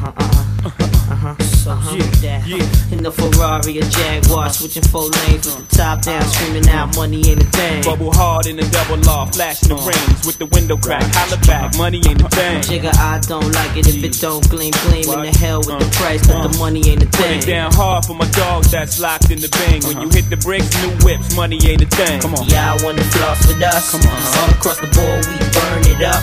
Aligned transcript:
Uh-huh, 0.00 0.12
uh-huh. 0.16 1.12
Uh-huh. 1.12 1.34
So 1.60 1.72
uh-huh. 1.72 1.96
Yeah, 2.22 2.40
yeah. 2.46 2.64
In 2.94 3.02
the 3.02 3.12
Ferrari 3.12 3.76
or 3.76 3.88
Jaguar, 3.92 4.48
switching 4.48 4.82
four 4.88 5.12
lanes 5.12 5.44
the 5.44 5.60
top 5.76 6.00
down, 6.00 6.22
screaming 6.24 6.68
out, 6.70 6.96
money 6.96 7.20
ain't 7.28 7.42
a 7.42 7.46
thing. 7.52 7.84
Bubble 7.84 8.08
hard 8.14 8.46
in 8.46 8.56
the 8.56 8.64
double 8.72 8.96
law, 9.04 9.26
flashing 9.26 9.68
the 9.68 9.76
rings 9.76 10.24
with 10.24 10.38
the 10.38 10.46
window 10.46 10.78
crack. 10.78 11.04
Holla 11.12 11.36
back, 11.44 11.76
money 11.76 12.00
ain't 12.08 12.22
a 12.22 12.28
thing. 12.32 12.62
Jigga, 12.64 12.96
I 12.96 13.20
don't 13.28 13.52
like 13.52 13.76
it 13.76 13.88
if 13.92 14.00
it 14.00 14.16
don't 14.24 14.40
gleam, 14.48 14.72
gleam 14.88 15.04
in 15.04 15.20
the 15.28 15.36
hell 15.36 15.58
with 15.58 15.76
the 15.76 15.90
price, 15.92 16.24
cause 16.24 16.48
the 16.48 16.58
money 16.58 16.80
ain't 16.88 17.02
a 17.02 17.06
thing. 17.12 17.36
Put 17.36 17.44
it 17.44 17.46
down 17.50 17.74
hard 17.74 18.06
for 18.06 18.14
my 18.14 18.28
dogs 18.30 18.70
that's 18.70 18.98
locked 18.98 19.30
in 19.30 19.40
the 19.40 19.52
bang. 19.52 19.84
When 19.84 20.00
you 20.00 20.08
hit 20.08 20.30
the 20.30 20.38
bricks, 20.40 20.72
new 20.80 20.96
whips, 21.04 21.36
money 21.36 21.60
ain't 21.68 21.82
a 21.82 21.90
thing. 21.92 22.22
Come 22.24 22.36
on. 22.40 22.48
Yeah, 22.48 22.72
I 22.72 22.80
wanna 22.82 23.04
floss 23.12 23.44
with 23.44 23.60
us. 23.60 23.92
Come 23.92 24.00
on. 24.08 24.16
All 24.16 24.48
across 24.56 24.80
the 24.80 24.88
board, 24.96 25.28
we 25.28 25.36
burn 25.60 25.82
it 25.86 26.02
up. 26.02 26.20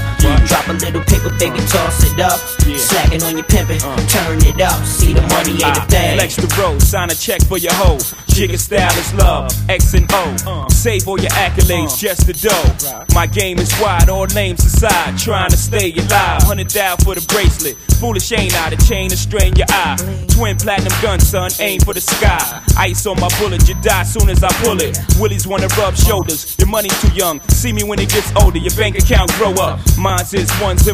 Drop 0.48 0.68
a 0.68 0.74
little 0.74 1.04
paper, 1.04 1.30
baby, 1.38 1.60
toss 1.70 2.04
it 2.04 2.20
up. 2.20 2.40
Slacking 2.78 3.24
on 3.24 3.38
your 3.38 3.46
pimpin', 3.46 3.84
uh. 3.84 3.98
turn 4.08 4.40
it 4.42 4.62
up. 4.62 4.84
See 4.86 5.14
the 5.14 5.22
money 5.34 5.54
ain't 5.54 5.78
a 5.78 5.82
ah, 5.82 5.88
thing. 5.90 6.18
Flex 6.18 6.36
the 6.36 6.50
road, 6.60 6.82
sign 6.82 7.10
a 7.10 7.16
check 7.16 7.42
for 7.46 7.58
your 7.58 7.74
hoe. 7.74 8.27
Jigga 8.38 8.60
style 8.60 8.96
is 9.00 9.14
love, 9.16 9.52
X 9.68 9.96
and 9.96 10.06
O. 10.14 10.68
Save 10.70 11.08
all 11.08 11.20
your 11.20 11.32
accolades, 11.32 11.94
uh. 11.94 11.98
just 11.98 12.28
the 12.28 12.34
dough. 12.34 13.06
My 13.16 13.26
game 13.26 13.58
is 13.58 13.74
wide, 13.82 14.10
all 14.10 14.28
names 14.28 14.64
aside. 14.64 15.18
Trying 15.18 15.50
to 15.50 15.58
stay 15.58 15.92
alive. 15.94 16.44
Hundred 16.44 16.68
down 16.68 16.98
for 16.98 17.16
the 17.16 17.26
bracelet. 17.34 17.76
Foolish 18.00 18.32
ain't 18.32 18.54
I, 18.62 18.70
the 18.70 18.78
chain 18.86 19.10
to 19.10 19.18
strain 19.18 19.56
your 19.56 19.66
eye. 19.70 19.98
Twin 20.30 20.56
platinum 20.56 20.94
gun, 21.02 21.20
son, 21.20 21.50
aim 21.60 21.82
for 21.82 21.96
the 21.96 22.02
sky. 22.02 22.62
Ice 22.78 23.08
on 23.08 23.20
my 23.20 23.28
bullet, 23.40 23.68
you 23.68 23.74
die 23.82 24.04
soon 24.04 24.30
as 24.30 24.44
I 24.44 24.54
pull 24.62 24.80
it. 24.82 25.00
Willies 25.20 25.48
wanna 25.48 25.68
rub 25.80 25.96
shoulders, 25.96 26.56
your 26.60 26.68
money 26.68 26.90
too 27.02 27.10
young. 27.14 27.42
See 27.50 27.74
me 27.74 27.84
when 27.84 27.98
it 27.98 28.10
gets 28.10 28.32
older, 28.36 28.60
your 28.60 28.74
bank 28.76 29.00
account 29.00 29.32
grow 29.34 29.54
up. 29.54 29.80
Mine's 29.98 30.32
is 30.36 30.52
1000 30.62 30.94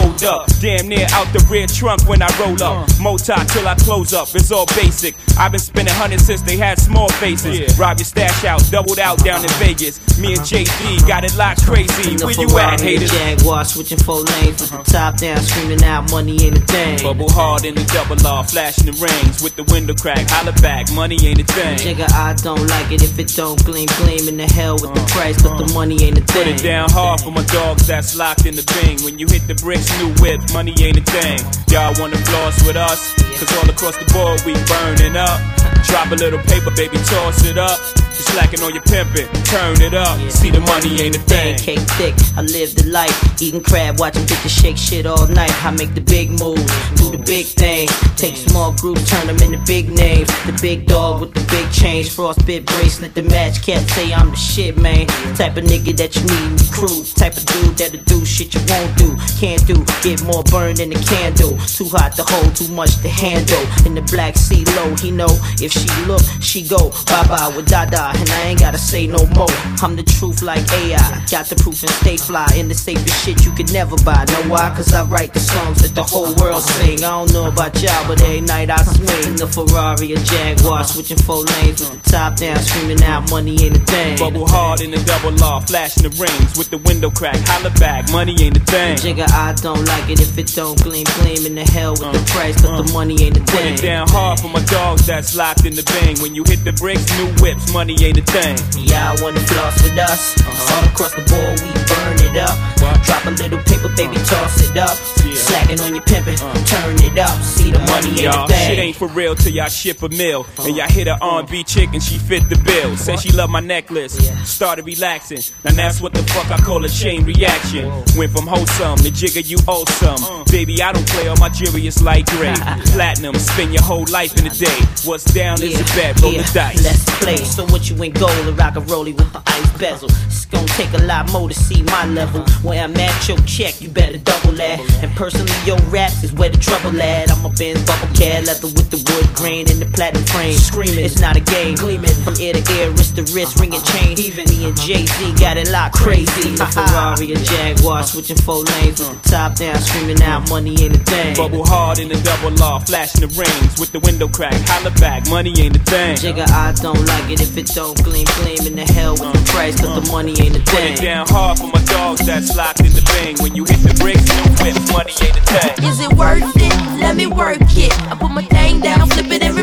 old 0.00 0.24
up. 0.24 0.48
Damn 0.60 0.88
near 0.88 1.06
out 1.12 1.30
the 1.34 1.46
rear 1.50 1.66
trunk 1.66 2.08
when 2.08 2.22
I 2.22 2.32
roll 2.40 2.56
up. 2.62 2.88
Uh. 2.88 3.02
Mota 3.02 3.36
till 3.48 3.68
I 3.68 3.74
close 3.74 4.14
up, 4.14 4.34
it's 4.34 4.50
all 4.50 4.64
basic. 4.74 5.14
I've 5.36 5.52
been 5.52 5.60
spending 5.60 5.92
hundreds 5.92 6.24
since 6.24 6.40
they 6.46 6.56
had 6.56 6.78
small 6.78 7.08
faces. 7.08 7.78
Rob 7.78 7.98
your 7.98 8.04
stash 8.04 8.44
out, 8.44 8.62
doubled 8.70 8.98
out 8.98 9.18
down 9.24 9.42
in 9.42 9.50
Vegas. 9.58 9.98
Me 10.18 10.32
and 10.32 10.40
JD 10.40 11.06
got 11.06 11.24
it 11.24 11.36
locked 11.36 11.66
crazy. 11.66 12.16
Where 12.24 12.32
you 12.32 12.58
at, 12.58 12.80
haters? 12.80 13.10
Jaguar 13.10 13.64
switching 13.64 13.98
four 13.98 14.22
lanes 14.22 14.60
with 14.60 14.70
the 14.70 14.82
top 14.90 15.16
down, 15.18 15.38
screaming 15.42 15.82
out, 15.84 16.10
money 16.10 16.42
ain't 16.42 16.58
a 16.58 16.60
thing. 16.60 17.02
Bubble 17.02 17.30
hard 17.30 17.64
in 17.64 17.74
the 17.74 17.84
double 17.92 18.16
law, 18.22 18.42
flashing 18.42 18.86
the 18.86 18.92
rings 18.92 19.42
with 19.42 19.56
the 19.56 19.64
window 19.64 19.94
crack. 19.94 20.28
Holla 20.30 20.52
back, 20.62 20.90
money 20.92 21.16
ain't 21.26 21.40
a 21.40 21.44
thing. 21.44 21.78
Nigga, 21.78 22.10
I 22.12 22.34
don't 22.34 22.66
like 22.68 22.92
it 22.92 23.02
if 23.02 23.18
it 23.18 23.28
don't 23.36 23.62
gleam, 23.64 23.88
gleam 23.98 24.28
in 24.28 24.36
the 24.36 24.46
hell 24.46 24.74
with 24.74 24.94
the 24.94 25.00
uh-huh. 25.00 25.18
price, 25.18 25.42
but 25.42 25.58
the 25.58 25.64
uh-huh. 25.64 25.74
money 25.74 26.02
ain't 26.02 26.18
a 26.18 26.22
thing. 26.22 26.44
Put 26.44 26.46
it 26.46 26.62
down 26.62 26.88
hard 26.90 27.20
for 27.20 27.30
my 27.30 27.44
dogs 27.44 27.86
that's 27.86 28.16
locked 28.16 28.46
in 28.46 28.54
the 28.54 28.64
bing. 28.80 29.02
When 29.04 29.18
you 29.18 29.26
hit 29.26 29.46
the 29.46 29.54
bricks, 29.54 29.90
new 29.98 30.14
whip, 30.22 30.40
money 30.52 30.74
ain't 30.80 30.98
a 30.98 31.02
thing. 31.02 31.40
Y'all 31.68 31.94
wanna 31.98 32.18
floss 32.18 32.64
with 32.66 32.76
us? 32.76 33.12
Cause 33.38 33.52
all 33.58 33.68
across 33.68 33.96
the 33.96 34.06
board 34.12 34.40
we 34.46 34.54
burning 34.64 35.16
up. 35.16 35.65
Drop 35.86 36.10
a 36.10 36.14
little 36.16 36.40
paper, 36.40 36.70
baby, 36.72 36.96
toss 36.98 37.44
it 37.44 37.58
up. 37.58 38.05
You 38.16 38.22
slacking 38.22 38.62
on 38.62 38.72
your 38.72 38.82
pimpin', 38.84 39.28
turn 39.44 39.80
it 39.82 39.92
up. 39.92 40.18
See 40.30 40.50
the 40.50 40.60
money 40.60 41.02
ain't 41.02 41.16
a 41.16 41.20
thing. 41.20 41.58
Cake 41.58 41.84
thick, 42.00 42.14
I 42.34 42.40
live 42.40 42.74
the 42.74 42.88
life. 42.88 43.12
Eating 43.42 43.62
crab, 43.62 44.00
watching 44.00 44.24
bitches 44.24 44.58
shake 44.58 44.78
shit 44.78 45.04
all 45.04 45.26
night. 45.28 45.52
I 45.62 45.70
make 45.72 45.94
the 45.94 46.00
big 46.00 46.30
moves, 46.30 46.64
do 46.96 47.10
the 47.10 47.22
big 47.26 47.44
thing. 47.44 47.88
Take 48.16 48.36
small 48.36 48.72
groups, 48.72 49.10
turn 49.10 49.26
them 49.26 49.36
into 49.42 49.58
big 49.66 49.90
names. 49.90 50.28
The 50.46 50.56
big 50.62 50.86
dog 50.86 51.20
with 51.20 51.34
the 51.34 51.44
big 51.52 51.70
change, 51.70 52.08
frostbit 52.08 52.64
bracelet, 52.64 53.12
the 53.14 53.22
match 53.22 53.60
cat 53.60 53.86
say 53.90 54.14
I'm 54.14 54.30
the 54.30 54.36
shit, 54.36 54.78
man. 54.78 55.06
Type 55.36 55.58
of 55.58 55.64
nigga 55.64 55.94
that 55.98 56.16
you 56.16 56.22
need 56.22 56.44
in 56.52 56.56
the 56.56 56.68
crew. 56.72 57.04
Type 57.20 57.36
of 57.36 57.44
dude 57.44 57.76
that'll 57.76 58.00
do 58.04 58.24
shit 58.24 58.54
you 58.54 58.62
won't 58.68 58.96
do, 58.96 59.14
can't 59.36 59.60
do. 59.66 59.84
Get 60.00 60.24
more 60.24 60.42
burned 60.44 60.78
than 60.78 60.90
a 60.92 61.00
candle. 61.04 61.52
Too 61.68 61.88
hot 61.92 62.16
to 62.16 62.24
hold, 62.24 62.56
too 62.56 62.72
much 62.72 62.96
to 63.02 63.10
handle. 63.10 63.60
In 63.84 63.94
the 63.94 64.02
black 64.08 64.36
sea 64.36 64.64
low, 64.76 64.94
he 64.96 65.10
know 65.10 65.28
if 65.60 65.72
she 65.72 65.84
look, 66.06 66.22
she 66.40 66.66
go 66.66 66.88
bye 67.12 67.26
bye 67.28 67.52
with 67.54 67.68
Dada, 67.68 68.05
and 68.14 68.28
I 68.30 68.42
ain't 68.48 68.60
gotta 68.60 68.78
say 68.78 69.06
no 69.06 69.26
more. 69.34 69.50
I'm 69.82 69.96
the 69.96 70.02
truth 70.02 70.42
like 70.42 70.64
AI, 70.72 71.24
got 71.30 71.46
the 71.46 71.56
proof 71.56 71.82
and 71.82 71.90
stay 72.02 72.16
fly. 72.16 72.46
In 72.56 72.68
the 72.68 72.74
safest 72.74 73.24
shit 73.24 73.44
you 73.44 73.52
could 73.52 73.72
never 73.72 73.96
buy. 74.04 74.24
Know 74.28 74.52
why? 74.52 74.72
Cause 74.76 74.92
I 74.92 75.04
write 75.04 75.32
the 75.34 75.40
songs 75.40 75.82
that 75.82 75.94
the 75.94 76.02
whole 76.02 76.34
world 76.36 76.62
sing. 76.62 77.04
I 77.04 77.10
don't 77.10 77.32
know 77.32 77.48
about 77.48 77.80
y'all, 77.82 78.06
but 78.06 78.20
every 78.22 78.40
night 78.40 78.70
I 78.70 78.76
swing 78.82 79.36
the 79.36 79.46
Ferrari 79.46 80.12
or 80.12 80.22
Jaguar, 80.22 80.84
switching 80.84 81.18
four 81.18 81.42
lanes 81.42 81.80
with 81.80 82.02
the 82.02 82.10
top 82.10 82.36
down, 82.36 82.58
screaming 82.58 83.02
out 83.02 83.30
money 83.30 83.56
ain't 83.62 83.76
a 83.76 83.80
thing. 83.80 84.18
Bubble 84.18 84.46
hard 84.46 84.80
in 84.80 84.90
the 84.90 85.02
double 85.04 85.32
law, 85.38 85.60
flashing 85.60 86.02
the 86.02 86.10
rings 86.20 86.56
with 86.56 86.70
the 86.70 86.78
window 86.78 87.10
crack. 87.10 87.36
Holla 87.46 87.70
back, 87.78 88.10
money 88.10 88.36
ain't 88.40 88.56
a 88.56 88.60
thing. 88.60 88.96
Jigga, 88.96 89.30
I 89.30 89.52
don't 89.54 89.84
like 89.84 90.10
it 90.10 90.20
if 90.20 90.36
it 90.38 90.52
don't 90.54 90.80
gleam, 90.82 91.06
gleam 91.18 91.46
in 91.46 91.54
the 91.54 91.64
hell 91.64 91.92
with 91.92 92.12
the 92.12 92.20
uh, 92.20 92.24
price, 92.26 92.60
cause 92.60 92.84
the 92.84 92.92
uh. 92.92 92.94
money 92.94 93.16
ain't 93.22 93.36
a 93.36 93.40
thing. 93.40 93.74
Put 93.74 93.80
it 93.80 93.82
down 93.82 94.08
hard 94.08 94.40
for 94.40 94.48
my 94.48 94.62
dogs 94.64 95.06
that's 95.06 95.34
locked 95.36 95.64
in 95.64 95.74
the 95.74 95.82
bang. 95.82 96.16
When 96.20 96.34
you 96.34 96.44
hit 96.44 96.64
the 96.64 96.72
bricks, 96.72 97.06
new 97.18 97.28
whips, 97.42 97.72
money 97.72 97.95
ain't 98.04 98.18
a 98.18 98.22
thing. 98.22 98.56
Y'all 98.84 99.16
wanna 99.22 99.40
floss 99.40 99.82
with 99.82 99.98
us? 99.98 100.36
Uh-huh. 100.40 100.76
All 100.76 100.84
across 100.88 101.14
the 101.14 101.22
board, 101.22 101.60
we 101.60 101.72
burn 101.88 102.16
it 102.26 102.36
up. 102.36 102.56
Drop 103.04 103.24
a 103.26 103.30
little 103.30 103.58
paper, 103.64 103.88
baby, 103.96 104.16
uh-huh. 104.16 104.42
toss 104.42 104.68
it 104.68 104.76
up. 104.76 104.96
Slacking 105.36 105.80
on 105.80 105.94
your 105.94 106.04
pimpin', 106.04 106.40
uh-huh. 106.40 106.64
turn 106.64 106.96
it 107.04 107.18
up. 107.18 107.40
See 107.42 107.70
the 107.70 107.78
money 107.80 108.22
Y'all, 108.22 108.48
shit 108.48 108.78
ain't 108.78 108.96
for 108.96 109.08
real 109.08 109.34
till 109.34 109.52
y'all 109.52 109.68
ship 109.68 110.02
a 110.02 110.08
meal. 110.08 110.46
And 110.60 110.76
y'all 110.76 110.88
hit 110.88 111.06
a 111.08 111.18
R&B 111.20 111.64
chick 111.64 111.90
and 111.92 112.02
she 112.02 112.18
fit 112.18 112.48
the 112.48 112.56
bill. 112.64 112.96
Said 112.96 113.20
she 113.20 113.30
loved 113.32 113.52
my 113.52 113.60
necklace, 113.60 114.16
started 114.48 114.84
relaxing. 114.84 115.40
Now 115.64 115.72
that's 115.72 116.00
what 116.00 116.14
the 116.14 116.22
fuck 116.24 116.50
I 116.50 116.58
call 116.58 116.84
a 116.84 116.88
chain 116.88 117.24
reaction. 117.24 117.88
Went 118.16 118.32
from 118.32 118.46
wholesome 118.46 118.98
to 118.98 119.10
jigger 119.10 119.40
you 119.40 119.58
awesome. 119.66 120.16
Uh. 120.22 120.44
Baby, 120.50 120.82
I 120.82 120.92
don't 120.92 121.06
play 121.08 121.28
on 121.28 121.38
my 121.38 121.48
jury, 121.48 121.86
it's 121.86 122.02
like 122.02 122.26
gray. 122.26 122.54
Platinum, 122.92 123.34
spend 123.36 123.72
your 123.72 123.82
whole 123.82 124.06
life 124.10 124.38
in 124.38 124.46
a 124.46 124.50
day. 124.50 124.80
What's 125.04 125.24
down 125.24 125.62
is 125.62 125.80
a 125.80 125.84
bet, 125.96 126.20
roll 126.20 126.32
the 126.32 126.50
dice. 126.52 126.84
Let's 126.84 127.04
play. 127.20 127.36
So 127.36 127.64
what 127.66 127.85
you 127.88 128.02
ain't 128.02 128.18
gold 128.18 128.30
and 128.32 128.58
rock 128.58 128.76
a 128.76 128.80
rollie 128.80 129.14
with 129.16 129.32
the 129.32 129.42
ice 129.46 129.78
bezel. 129.78 130.08
It's 130.26 130.46
gonna 130.46 130.66
take 130.68 130.92
a 130.94 131.02
lot 131.04 131.30
more 131.32 131.48
to 131.48 131.54
see 131.54 131.82
my 131.82 132.06
level. 132.06 132.42
Where 132.62 132.82
I'm 132.82 132.96
at, 132.96 133.28
your 133.28 133.38
check, 133.46 133.80
you 133.80 133.88
better 133.88 134.18
double 134.18 134.52
that. 134.52 134.80
And 135.02 135.10
personally, 135.16 135.52
your 135.64 135.78
rap 135.90 136.12
is 136.22 136.32
where 136.32 136.48
the 136.48 136.58
trouble 136.58 137.00
at. 137.00 137.30
I'm 137.30 137.44
a 137.44 137.50
Benz 137.50 137.84
bubble 137.86 138.12
cat, 138.14 138.46
leather 138.46 138.68
with 138.68 138.90
the 138.90 138.98
wood 138.98 139.26
grain 139.34 139.70
and 139.70 139.80
the 139.80 139.86
platinum 139.86 140.24
frame. 140.24 140.54
Screaming, 140.54 141.04
it's 141.04 141.20
not 141.20 141.36
a 141.36 141.40
game. 141.40 141.76
Gleaming 141.76 142.14
from 142.24 142.34
ear 142.40 142.54
to 142.54 142.62
ear, 142.74 142.90
wrist 142.90 143.16
to 143.16 143.22
wrist, 143.34 143.60
ringing 143.60 143.82
chain. 143.82 144.18
Uh-huh. 144.18 144.26
Even 144.26 144.44
me 144.50 144.66
and 144.66 144.76
Jay 144.80 145.06
Z 145.06 145.34
got 145.38 145.56
it 145.56 145.70
locked 145.70 145.96
crazy. 145.96 146.54
A 146.58 146.66
Ferrari, 146.66 147.32
a 147.32 147.36
Jaguar, 147.36 148.02
switching 148.02 148.36
four 148.36 148.62
lanes 148.62 149.00
with 149.00 149.22
the 149.22 149.28
top 149.28 149.54
down, 149.54 149.78
screaming 149.78 150.22
out 150.22 150.48
money 150.50 150.74
ain't 150.82 150.96
a 150.96 151.02
thing. 151.04 151.36
Bubble 151.36 151.66
hard 151.66 151.98
in 151.98 152.08
the 152.08 152.18
double 152.22 152.50
law, 152.56 152.78
flashing 152.80 153.22
the 153.22 153.30
rings 153.38 153.78
with 153.78 153.92
the 153.92 154.00
window 154.00 154.28
crack. 154.28 154.54
Holla 154.66 154.90
back, 154.98 155.28
money 155.28 155.52
ain't 155.58 155.76
a 155.76 155.80
thing. 155.80 156.16
Jigga, 156.16 156.48
I 156.50 156.72
don't 156.72 157.04
like 157.06 157.30
it 157.30 157.40
if 157.40 157.56
it 157.56 157.66
don't 157.76 158.02
gleam, 158.04 158.24
gleam 158.40 158.66
in 158.66 158.74
the 158.74 158.88
hell 158.96 159.12
with 159.12 159.30
the 159.36 159.52
price, 159.52 159.78
cause 159.78 159.92
the 159.92 160.10
money 160.10 160.32
ain't 160.40 160.56
a 160.56 160.64
thing. 160.64 160.64
Put 160.64 160.80
thing. 160.80 160.92
it 160.94 161.00
down 161.02 161.28
hard 161.28 161.58
for 161.58 161.66
my 161.68 161.84
dogs 161.84 162.24
that's 162.24 162.56
locked 162.56 162.80
in 162.80 162.88
the 162.96 163.04
bang. 163.04 163.36
When 163.44 163.54
you 163.54 163.68
hit 163.68 163.84
the 163.84 163.92
bricks, 164.00 164.24
new 164.32 164.48
whips, 164.64 164.80
money 164.96 165.12
ain't 165.20 165.36
a 165.36 165.44
thing. 165.44 165.84
Is 165.84 166.00
it 166.00 166.10
worth 166.16 166.56
it? 166.56 166.72
Let 167.04 167.16
me 167.16 167.26
work 167.26 167.60
it. 167.76 167.92
I 168.08 168.16
put 168.16 168.30
my 168.30 168.44
thing 168.48 168.80
down, 168.80 169.06
flip 169.10 169.28
it 169.28 169.42
and 169.42 169.54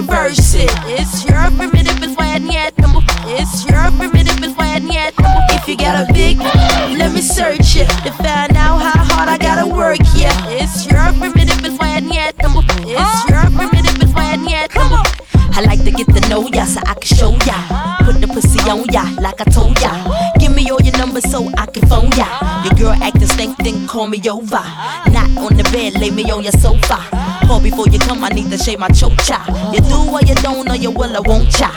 over. 24.28 24.63
Not 25.11 25.29
on 25.38 25.57
the 25.57 25.63
bed, 25.72 26.00
lay 26.00 26.11
me 26.11 26.29
on 26.31 26.44
your 26.44 26.51
sofa. 26.53 26.99
Call 27.47 27.61
before 27.61 27.87
you 27.87 27.99
come, 27.99 28.23
I 28.23 28.29
need 28.29 28.49
to 28.52 28.58
shave 28.58 28.79
my 28.79 28.90
chocha. 28.90 29.40
You 29.73 29.81
do 29.81 30.11
or 30.11 30.22
you 30.22 30.35
don't, 30.35 30.70
or 30.70 30.75
you 30.75 30.91
will, 30.91 31.16
I 31.16 31.20
won't 31.20 31.52
cha. 31.52 31.72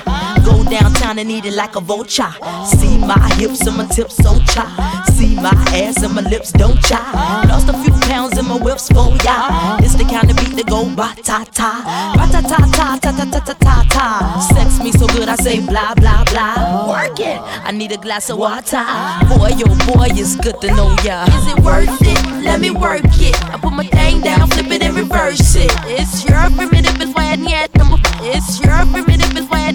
Go 0.44 0.64
downtown 0.64 1.18
and 1.18 1.30
eat 1.30 1.44
it 1.44 1.54
like 1.54 1.76
a 1.76 1.80
vulture. 1.80 2.32
See 2.64 2.98
my 2.98 3.18
hips 3.34 3.66
and 3.66 3.76
my 3.76 3.86
tips 3.86 4.16
so 4.16 4.38
cha. 4.46 5.05
My 5.36 5.52
ass 5.74 6.02
and 6.02 6.14
my 6.14 6.22
lips 6.22 6.52
don't 6.52 6.80
cha. 6.82 7.44
Lost 7.48 7.68
a 7.68 7.74
few 7.82 7.92
pounds 8.08 8.38
in 8.38 8.46
my 8.46 8.56
whips 8.56 8.88
for 8.88 9.14
ya. 9.24 9.78
It's 9.80 9.94
the 9.94 10.04
kind 10.04 10.30
of 10.30 10.36
beat 10.36 10.56
that 10.56 10.66
go 10.66 10.84
ba 10.94 11.14
ta 11.22 11.44
ta. 11.52 11.70
Ba 12.16 12.24
ta 12.32 12.40
ta 12.40 12.58
ta 12.72 12.98
ta 12.98 13.12
ta 13.12 13.24
ta 13.30 13.40
ta 13.40 13.54
ta 13.54 13.76
ta. 13.90 14.06
Sex 14.54 14.80
me 14.82 14.92
so 14.92 15.06
good 15.08 15.28
I 15.28 15.36
say 15.36 15.60
blah 15.60 15.94
blah 15.94 16.24
blah. 16.24 16.88
Work 16.88 17.20
it. 17.20 17.38
I 17.64 17.70
need 17.72 17.92
a 17.92 17.98
glass 17.98 18.30
of 18.30 18.38
water. 18.38 18.84
Boy, 19.28 19.52
yo 19.60 19.66
boy, 19.86 20.08
it's 20.12 20.36
good 20.36 20.60
to 20.62 20.68
know 20.74 20.96
ya. 21.04 21.24
Is 21.26 21.46
it 21.52 21.58
worth 21.60 22.00
it? 22.00 22.20
Let 22.44 22.60
me 22.60 22.70
work 22.70 23.04
it. 23.20 23.36
I 23.52 23.58
put 23.58 23.72
my 23.72 23.86
thing 23.86 24.20
down, 24.20 24.48
flip 24.48 24.70
it 24.70 24.82
and 24.82 24.96
reverse 24.96 25.54
it. 25.56 25.70
It's 25.84 26.24
your 26.24 26.48
primitive, 26.56 27.00
it's 27.00 27.12
why 27.14 27.32
I 27.32 27.36
need 27.36 27.70
number. 27.76 27.98
It's 28.22 28.60
your 28.60 28.86
primitive, 28.92 29.25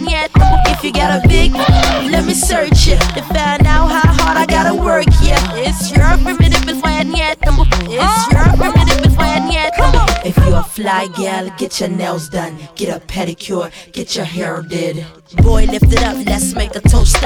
it's 0.08 0.10
why 0.10 0.18
I 0.18 0.26
need 0.26 0.32
number. 0.38 0.62
If 0.70 0.84
you 0.84 0.94
got 0.94 1.24
a 1.24 1.28
big, 1.28 1.54
let 1.54 2.26
me 2.26 2.34
search 2.34 2.88
it 2.88 3.00
to 3.16 3.22
find 3.24 3.66
out 3.68 3.88
how 3.88 4.14
hard 4.14 4.38
I 4.38 4.46
gotta 4.46 4.74
work. 4.76 5.06
Yeah, 5.22 5.40
it's 5.56 5.92
your 5.92 6.18
primitive, 6.18 6.68
it's 6.68 6.82
why 6.82 7.00
I 7.00 7.04
need 7.04 7.38
number. 7.46 7.66
It's 7.86 8.32
your 8.32 8.46
primitive, 8.58 9.06
it's 9.06 9.16
why 9.16 9.36
I 9.36 9.40
need 9.40 9.72
number. 9.78 10.06
If 10.24 10.38
you 10.38 10.54
a 10.54 10.62
a 10.62 10.64
fly 10.64 11.08
gal, 11.18 11.50
get 11.58 11.80
your 11.80 11.90
nails 11.90 12.30
done, 12.30 12.56
get 12.76 12.90
a 12.96 13.00
pedicure, 13.06 13.72
get 13.92 14.16
your 14.16 14.26
hair 14.26 14.62
did. 14.62 15.06
Boy, 15.38 15.66
lift 15.66 15.92
it 15.92 16.04
up, 16.04 16.18
let's 16.26 16.54
make 16.54 16.76
a 16.76 16.82
toast. 16.82 17.18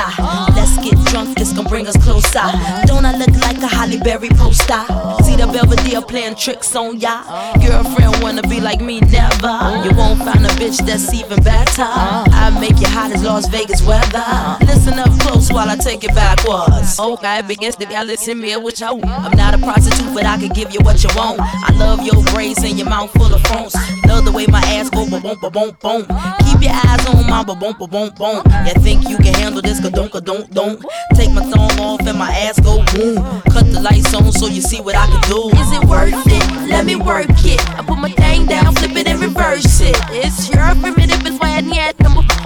Let's 0.56 0.78
get 0.78 0.98
drunk, 1.12 1.38
this 1.38 1.52
gon' 1.52 1.66
bring 1.66 1.88
us 1.88 1.98
closer. 1.98 2.48
Don't 2.86 3.06
I 3.06 3.18
look 3.18 3.36
like 3.42 3.58
a 3.58 3.68
Halle 3.68 4.00
Berry 4.00 4.30
poster? 4.30 4.84
See 5.26 5.36
the 5.36 5.50
Belvedere 5.52 6.02
playing 6.02 6.36
tricks 6.36 6.76
on 6.76 7.00
ya. 7.00 7.24
Girlfriend 7.60 8.24
wanna 8.24 8.44
be 8.44 8.62
like 8.62 8.80
me, 8.80 9.00
never. 9.02 9.56
You 9.84 9.92
won't 9.96 10.20
find 10.20 10.46
a 10.46 10.54
bitch 10.60 10.80
that's 10.86 11.14
even 11.14 11.42
better. 11.44 11.90
I 12.36 12.50
make 12.60 12.80
you 12.80 12.88
hot 12.88 13.12
as 13.12 13.24
Las 13.24 13.48
Vegas 13.48 13.82
weather. 13.82 14.22
Listen 14.66 15.00
up 15.00 15.10
close 15.20 15.52
while 15.52 15.70
I 15.70 15.76
take 15.76 16.04
it 16.04 16.14
backwards. 16.14 17.00
Okay, 17.00 17.42
begins 17.48 17.76
to 17.78 17.86
listen 18.04 18.40
me 18.40 18.56
what 18.58 18.80
you 18.80 18.94
want. 18.94 19.06
I'm 19.06 19.36
not 19.38 19.54
a 19.54 19.58
prostitute, 19.58 20.14
but 20.14 20.26
I 20.26 20.38
can 20.38 20.50
give 20.50 20.74
you 20.74 20.80
what 20.82 21.04
you 21.04 21.10
want. 21.16 21.40
I 21.42 21.72
love 21.74 22.04
your 22.04 22.24
braids 22.34 22.64
and 22.64 22.78
your 22.78 22.90
mouth 22.90 23.12
full 23.14 23.34
of 23.34 23.42
phones. 23.48 23.74
Love 24.06 24.26
the 24.26 24.32
way 24.32 24.46
my 24.48 24.62
ass 24.78 24.90
go, 24.90 25.10
ba 25.10 25.20
boom, 25.20 25.38
ba 25.42 25.50
boom, 25.50 25.76
boom. 25.82 26.02
Keep 26.46 26.62
your 26.62 26.76
eyes 26.86 27.06
on 27.08 27.26
my 27.28 27.44
ba 27.44 27.56
boom, 27.56 27.76
ba 27.80 27.88
boom, 27.88 28.10
boom. 28.18 28.44
You 28.68 28.74
think 28.84 29.10
you 29.10 29.18
can 29.18 29.34
handle 29.34 29.62
this? 29.62 29.80
Ka 29.80 29.90
don't, 29.90 30.12
ka 30.12 30.20
don't, 30.20 30.52
don't. 30.52 30.84
Take 31.16 31.32
my 31.32 31.42
thumb 31.42 31.80
off 31.80 32.02
and 32.02 32.18
my 32.20 32.32
ass 32.32 32.60
go 32.60 32.84
boom. 32.94 33.16
Cut 33.50 33.66
the 33.72 33.82
lights 33.82 34.14
on 34.14 34.32
so 34.32 34.48
you 34.48 34.62
see 34.62 34.82
what 34.82 34.96
I 34.96 35.08
can 35.08 35.22
do. 35.30 35.50
Is 35.58 35.72
it 35.72 35.84
worth 35.86 36.14
it? 36.28 36.70
Let 36.70 36.86
me 36.86 36.96
work 36.96 37.26
it. 37.30 37.62
I 37.72 37.82
put 37.82 37.98
my 37.98 38.12
thing 38.12 38.46
down, 38.46 38.76
flip 38.76 38.96
it 38.96 39.08
and 39.08 39.20
reverse 39.20 39.82
it. 39.82 39.96
It's 40.12 40.50
your 40.50 40.76
primitive, 40.76 41.26
it's 41.26 41.40
why 41.40 41.58
I 41.58 41.62
need 41.62 41.96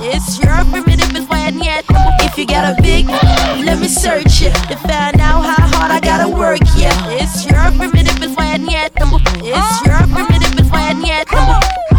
It's 0.02 0.40
your 0.40 0.56
primitive, 0.72 1.16
it's 1.16 1.30
why 1.30 1.48
I 1.48 1.52
need 1.52 1.84
If 2.26 2.38
you 2.38 2.46
got 2.46 2.78
a 2.78 2.82
big, 2.82 3.08
let 3.08 3.80
me 3.80 3.88
search 3.88 4.42
it 4.42 4.54
to 4.70 4.76
find 4.78 5.20
out 5.20 5.42
how 5.44 5.68
hard 5.68 5.92
I 5.92 6.00
gotta 6.00 6.30
work. 6.30 6.62
Yeah, 6.78 6.94
it's 7.10 7.46
your 7.46 7.60
primitive, 7.78 8.22
it's 8.22 8.36
why 8.36 8.54
I 8.54 8.58
need 8.58 8.92
It's 8.96 9.86
your 9.86 10.00
primitive, 10.08 10.60
it's 10.60 10.70
why 10.72 10.90
I 10.90 10.94
need 10.94 11.90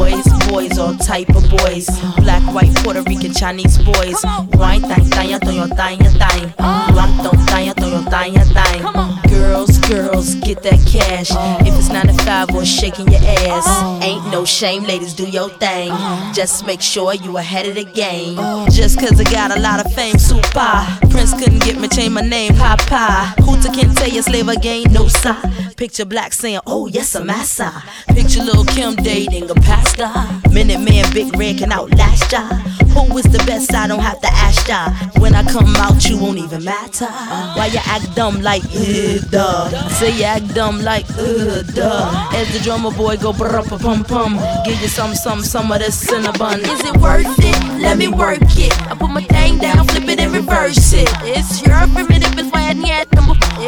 boys, 0.00 0.48
boys, 0.48 0.78
all 0.78 0.96
type 0.96 1.28
of 1.30 1.48
boys. 1.50 1.86
Black, 2.16 2.42
white, 2.54 2.74
Puerto 2.76 3.02
Rican, 3.02 3.32
Chinese 3.32 3.78
boys. 3.78 4.16
Wine, 4.54 4.80
thang, 4.80 5.04
thang, 5.04 5.38
thang, 5.40 5.98
thang. 5.98 6.54
Lam, 6.96 7.10
thong, 7.22 7.38
thang, 7.46 7.72
thang, 7.74 8.04
thang, 8.06 8.34
thang. 8.56 8.82
Girls, 9.28 9.69
girls, 9.90 10.34
get 10.36 10.62
that 10.62 10.78
cash. 10.86 11.30
If 11.66 11.76
it's 11.76 11.88
9 11.88 12.06
to 12.06 12.24
5 12.24 12.54
or 12.54 12.64
shaking 12.64 13.08
your 13.08 13.20
ass. 13.20 14.02
Ain't 14.02 14.24
no 14.30 14.44
shame, 14.44 14.84
ladies, 14.84 15.14
do 15.14 15.28
your 15.28 15.50
thing. 15.50 15.90
Just 16.32 16.64
make 16.64 16.80
sure 16.80 17.14
you 17.14 17.36
ahead 17.36 17.66
of 17.66 17.74
the 17.74 17.84
game. 17.84 18.36
Just 18.70 18.98
cause 19.00 19.20
I 19.20 19.24
got 19.24 19.56
a 19.56 19.60
lot 19.60 19.84
of 19.84 19.92
fame, 19.92 20.18
super. 20.18 20.86
Prince 21.10 21.34
couldn't 21.34 21.62
get 21.62 21.78
me, 21.78 21.88
change 21.88 22.12
my 22.12 22.20
name, 22.20 22.54
Papa. 22.54 23.34
Hooter 23.42 23.72
can't 23.72 23.96
tell 23.96 24.08
you 24.08 24.22
slave 24.22 24.48
again, 24.48 24.92
no 24.92 25.08
side. 25.08 25.69
Picture 25.80 26.04
black 26.04 26.34
saying, 26.34 26.60
oh 26.66 26.88
yes, 26.88 27.16
I'm 27.16 27.24
massa. 27.24 27.72
Picture 28.08 28.42
little 28.44 28.66
Kim 28.66 28.96
dating 28.96 29.50
a 29.50 29.54
pastor. 29.54 30.12
Minute 30.52 30.78
Man, 30.78 31.10
Big 31.14 31.34
Red 31.38 31.56
can 31.56 31.72
outlast 31.72 32.30
ya. 32.30 32.46
Who 32.92 33.16
is 33.16 33.24
the 33.24 33.42
best? 33.46 33.72
I 33.72 33.86
don't 33.86 34.00
have 34.00 34.20
to 34.20 34.28
ask 34.28 34.68
ya. 34.68 34.92
When 35.18 35.34
I 35.34 35.42
come 35.42 35.74
out, 35.76 36.04
you 36.04 36.18
won't 36.18 36.36
even 36.36 36.64
matter. 36.64 37.06
Why 37.06 37.70
you 37.72 37.80
act 37.86 38.14
dumb 38.14 38.42
like, 38.42 38.62
uh, 38.64 39.24
duh? 39.30 39.88
Say 39.88 40.18
you 40.18 40.24
act 40.24 40.52
dumb 40.54 40.82
like, 40.82 41.08
uh, 41.16 41.62
duh. 41.72 42.28
As 42.34 42.52
the 42.52 42.60
drummer 42.62 42.90
boy 42.90 43.16
go 43.16 43.32
brr 43.32 43.62
pum 43.62 44.04
pum. 44.04 44.36
Give 44.66 44.78
you 44.82 44.88
some, 44.88 45.14
some, 45.14 45.40
some 45.42 45.72
of 45.72 45.78
this 45.78 45.96
cinnamon. 45.98 46.60
Is 46.60 46.84
it 46.84 46.96
worth 46.98 47.24
it? 47.38 47.80
Let 47.80 47.96
me 47.96 48.08
work 48.08 48.42
it. 48.42 48.78
I 48.82 48.94
put 48.96 49.08
my 49.08 49.22
thing 49.22 49.56
down, 49.56 49.86
flip 49.86 50.06
it 50.10 50.20
and 50.20 50.34
reverse 50.34 50.92
it. 50.92 51.08
It's 51.22 51.62
your 51.62 51.88
primitive, 51.88 52.38
it's 52.38 52.52
why 52.52 52.68
I 52.68 52.74
need 52.74 53.08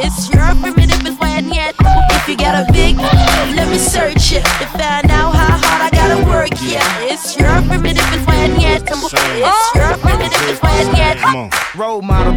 It's 0.04 0.28
your 0.28 0.52
primitive, 0.60 0.91
it's 1.56 1.78
why 1.80 1.92
I 1.92 2.06
need 2.08 2.16
If 2.16 2.28
you 2.28 2.36
got 2.36 2.54
a 2.54 2.72
big, 2.72 2.96
let 3.56 3.68
me 3.68 3.78
search 3.78 4.32
it 4.32 4.44
to 4.60 4.66
find 4.78 5.10
out 5.10 5.34
how 5.34 5.58
hard 5.58 5.80
I 5.82 5.90
gotta 5.90 6.24
work, 6.26 6.50
yeah. 6.62 6.86
It's 7.02 7.36
your 7.36 7.50
primitive 7.68 8.06
is 8.14 8.26
when 8.26 8.60
yet. 8.60 8.82
It's 8.82 9.74
your 9.74 9.96
primitive 9.98 10.48
is 10.48 10.60
when 10.60 10.96
yet. 10.96 11.18
Come 11.18 11.36
on. 11.36 11.50
Role 11.76 12.02
model. 12.02 12.34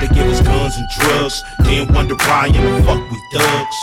They 0.00 0.08
give 0.08 0.26
us 0.26 0.40
guns 0.40 0.76
and 0.76 0.88
drugs, 0.90 1.42
then 1.60 1.92
wonder 1.94 2.14
why 2.26 2.46
in 2.48 2.62
the 2.62 2.82
fuck 2.84 3.00
we 3.10 3.18
thugs. 3.32 3.78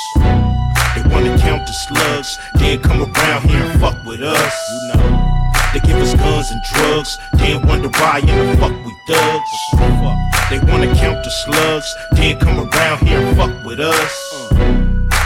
They 0.95 1.03
wanna 1.09 1.37
count 1.39 1.65
the 1.65 1.73
slugs, 1.73 2.37
then 2.55 2.81
come 2.81 3.01
around 3.01 3.49
here 3.49 3.63
and 3.63 3.79
fuck 3.79 3.97
with 4.05 4.21
us. 4.21 4.55
You 4.71 4.93
know. 4.93 5.31
They 5.73 5.79
give 5.79 5.97
us 5.97 6.13
guns 6.15 6.51
and 6.51 6.61
drugs, 6.73 7.17
then 7.33 7.65
wonder 7.65 7.87
why 7.89 8.19
in 8.19 8.27
the 8.27 8.57
fuck 8.57 8.75
we 8.85 8.93
thugs. 9.07 9.51
They 10.49 10.59
wanna 10.59 10.93
count 10.95 11.23
the 11.23 11.29
slugs, 11.29 11.95
then 12.11 12.37
come 12.39 12.59
around 12.59 13.07
here 13.07 13.19
and 13.19 13.37
fuck 13.37 13.65
with 13.65 13.79
us. 13.79 14.30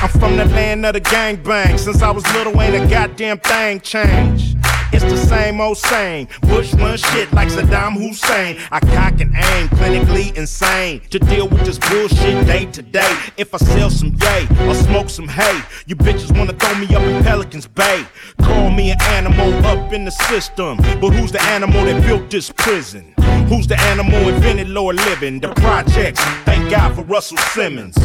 I'm 0.01 0.09
from 0.19 0.37
the 0.37 0.45
land 0.45 0.85
of 0.85 0.93
the 0.93 1.01
gangbang. 1.01 1.79
Since 1.79 2.01
I 2.01 2.11
was 2.11 2.23
little, 2.33 2.61
ain't 2.61 2.75
a 2.75 2.87
goddamn 2.87 3.39
thing 3.39 3.79
changed. 3.79 4.55
It's 4.91 5.03
the 5.03 5.17
same 5.17 5.59
old 5.59 5.77
same. 5.77 6.27
Bush 6.41 6.73
run 6.75 6.97
shit 6.97 7.33
like 7.33 7.49
Saddam 7.49 7.93
Hussein. 7.93 8.57
I 8.71 8.79
cock 8.79 9.19
and 9.19 9.35
aim, 9.35 9.67
clinically 9.69 10.35
insane. 10.37 11.01
To 11.09 11.19
deal 11.19 11.49
with 11.49 11.65
this 11.65 11.79
bullshit 11.79 12.45
day 12.45 12.65
to 12.67 12.81
day. 12.81 13.17
If 13.35 13.53
I 13.53 13.57
sell 13.57 13.89
some 13.89 14.15
yay 14.21 14.47
or 14.67 14.75
smoke 14.75 15.09
some 15.09 15.27
hay, 15.27 15.59
you 15.85 15.95
bitches 15.95 16.37
wanna 16.37 16.53
throw 16.53 16.75
me 16.75 16.85
up 16.95 17.01
in 17.01 17.23
Pelican's 17.23 17.67
Bay. 17.67 18.05
Call 18.41 18.69
me 18.69 18.91
an 18.91 19.01
animal 19.01 19.53
up 19.65 19.91
in 19.91 20.05
the 20.05 20.11
system. 20.11 20.77
But 21.01 21.09
who's 21.09 21.31
the 21.31 21.41
animal 21.41 21.83
that 21.85 22.01
built 22.03 22.29
this 22.29 22.51
prison? 22.51 23.13
Who's 23.49 23.67
the 23.67 23.79
animal 23.79 24.29
invented 24.29 24.69
lower 24.69 24.93
living? 24.93 25.39
The 25.39 25.53
projects. 25.55 26.21
Thank 26.45 26.69
God 26.69 26.95
for 26.95 27.01
Russell 27.01 27.37
Simmons. 27.37 27.97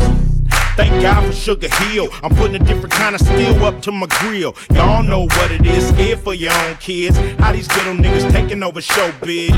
Thank 0.77 1.03
God 1.03 1.27
for 1.27 1.33
Sugar 1.33 1.69
Hill. 1.69 2.09
I'm 2.23 2.35
putting 2.35 2.57
a 2.57 2.65
different 2.65 2.93
kind 2.93 3.15
of 3.15 3.21
steel 3.21 3.65
up 3.65 3.83
to 3.83 3.93
my 3.93 4.07
grill. 4.21 4.55
Y'all 4.73 5.03
know 5.03 5.23
what 5.27 5.51
it 5.51 5.67
is, 5.67 5.89
scared 5.89 6.21
for 6.21 6.35
your 6.35 6.53
own 6.53 6.77
kids. 6.77 7.17
How 7.39 7.53
these 7.53 7.69
little 7.77 7.95
niggas 7.95 8.31
taking 8.33 8.63
over 8.63 8.81
showbiz. 8.81 9.51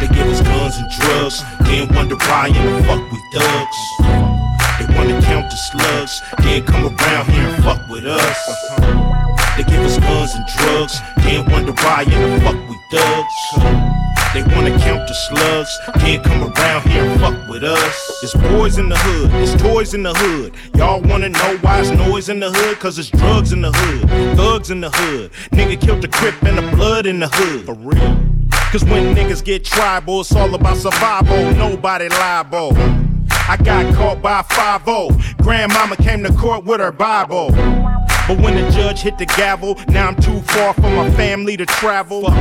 They 0.00 0.08
give 0.08 0.26
us 0.26 0.42
guns 0.42 0.76
and 0.76 0.90
drugs, 1.00 1.42
then 1.60 1.94
wonder 1.94 2.16
why 2.16 2.48
in 2.48 2.54
the 2.54 2.82
fuck 2.84 3.12
we 3.12 3.18
thugs. 3.32 3.78
They 4.78 4.86
wanna 4.96 5.22
count 5.22 5.50
the 5.50 5.56
slugs, 5.56 6.20
then 6.38 6.64
come 6.64 6.86
around 6.86 7.30
here 7.30 7.48
and 7.48 7.64
fuck 7.64 7.88
with 7.88 8.04
us. 8.04 8.70
They 9.56 9.62
give 9.62 9.80
us 9.80 9.98
guns 9.98 10.34
and 10.34 10.46
drugs, 10.58 11.00
then 11.18 11.50
wonder 11.50 11.72
why 11.72 12.02
in 12.02 12.10
the 12.10 12.40
fuck 12.40 12.56
we 12.68 12.76
thugs. 12.90 14.11
They 14.34 14.42
wanna 14.44 14.70
count 14.78 15.06
the 15.06 15.12
slugs, 15.12 15.78
can't 16.00 16.24
come 16.24 16.44
around 16.44 16.88
here 16.88 17.04
and 17.04 17.20
fuck 17.20 17.48
with 17.50 17.62
us. 17.62 18.20
It's 18.22 18.34
boys 18.34 18.78
in 18.78 18.88
the 18.88 18.96
hood, 18.96 19.30
it's 19.34 19.60
toys 19.62 19.92
in 19.92 20.02
the 20.02 20.14
hood. 20.14 20.54
Y'all 20.74 21.02
wanna 21.02 21.28
know 21.28 21.58
why 21.60 21.80
it's 21.80 21.90
noise 21.90 22.30
in 22.30 22.40
the 22.40 22.50
hood? 22.50 22.80
Cause 22.80 22.98
it's 22.98 23.10
drugs 23.10 23.52
in 23.52 23.60
the 23.60 23.70
hood, 23.70 24.36
thugs 24.38 24.70
in 24.70 24.80
the 24.80 24.88
hood. 24.88 25.32
Nigga 25.50 25.78
killed 25.78 26.00
the 26.00 26.08
crip 26.08 26.42
and 26.44 26.56
the 26.56 26.62
blood 26.74 27.04
in 27.04 27.20
the 27.20 27.28
hood. 27.28 27.66
For 27.66 27.74
real. 27.74 28.16
Cause 28.70 28.82
when 28.86 29.14
niggas 29.14 29.44
get 29.44 29.66
tribal, 29.66 30.22
it's 30.22 30.34
all 30.34 30.54
about 30.54 30.78
survival, 30.78 31.52
nobody 31.52 32.08
liable. 32.08 32.74
I 33.48 33.58
got 33.62 33.94
caught 33.94 34.22
by 34.22 34.40
5 34.40 35.36
Grandmama 35.42 35.96
came 35.96 36.24
to 36.24 36.32
court 36.32 36.64
with 36.64 36.80
her 36.80 36.90
Bible. 36.90 37.50
But 37.50 38.40
when 38.40 38.54
the 38.54 38.70
judge 38.70 39.02
hit 39.02 39.18
the 39.18 39.26
gavel, 39.26 39.78
now 39.88 40.08
I'm 40.08 40.16
too 40.16 40.40
far 40.40 40.72
from 40.72 40.96
my 40.96 41.10
family 41.10 41.58
to 41.58 41.66
travel. 41.66 42.32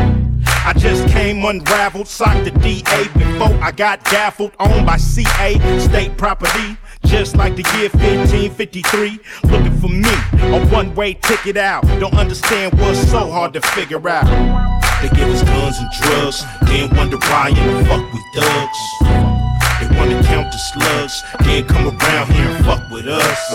I 0.64 0.74
just 0.78 1.08
came 1.10 1.44
unraveled, 1.44 2.08
socked 2.08 2.46
the 2.46 2.52
DA 2.52 3.04
before 3.18 3.54
I 3.64 3.72
got 3.72 4.04
gaffled, 4.06 4.52
owned 4.60 4.86
by 4.86 4.98
CA, 4.98 5.58
state 5.80 6.18
property. 6.18 6.78
Just 7.06 7.36
like 7.36 7.56
the 7.56 7.64
year 7.78 7.90
1553, 7.90 9.20
looking 9.50 9.78
for 9.80 9.88
me, 9.88 10.14
a 10.56 10.66
one 10.68 10.94
way 10.94 11.16
ticket 11.16 11.58
out. 11.58 11.84
Don't 12.00 12.14
understand 12.14 12.80
what's 12.80 13.00
so 13.10 13.32
hard 13.32 13.54
to 13.54 13.62
figure 13.62 14.08
out. 14.08 14.26
They 15.02 15.10
give 15.10 15.30
us 15.30 15.42
guns 15.42 15.80
and 15.80 15.90
drugs, 16.00 16.46
then 16.68 16.96
wonder 16.96 17.18
why 17.18 17.50
in 17.50 17.78
the 17.78 17.86
fuck 17.86 18.14
we 18.14 18.22
thugs. 18.36 18.80
They 19.82 19.98
wanna 19.98 20.24
count 20.24 20.52
the 20.52 20.60
slugs, 20.60 21.24
then 21.40 21.66
come 21.68 21.88
around 21.88 22.32
here 22.34 22.50
and 22.50 22.66
fuck 22.66 22.88
with 22.92 23.08
us. 23.08 23.50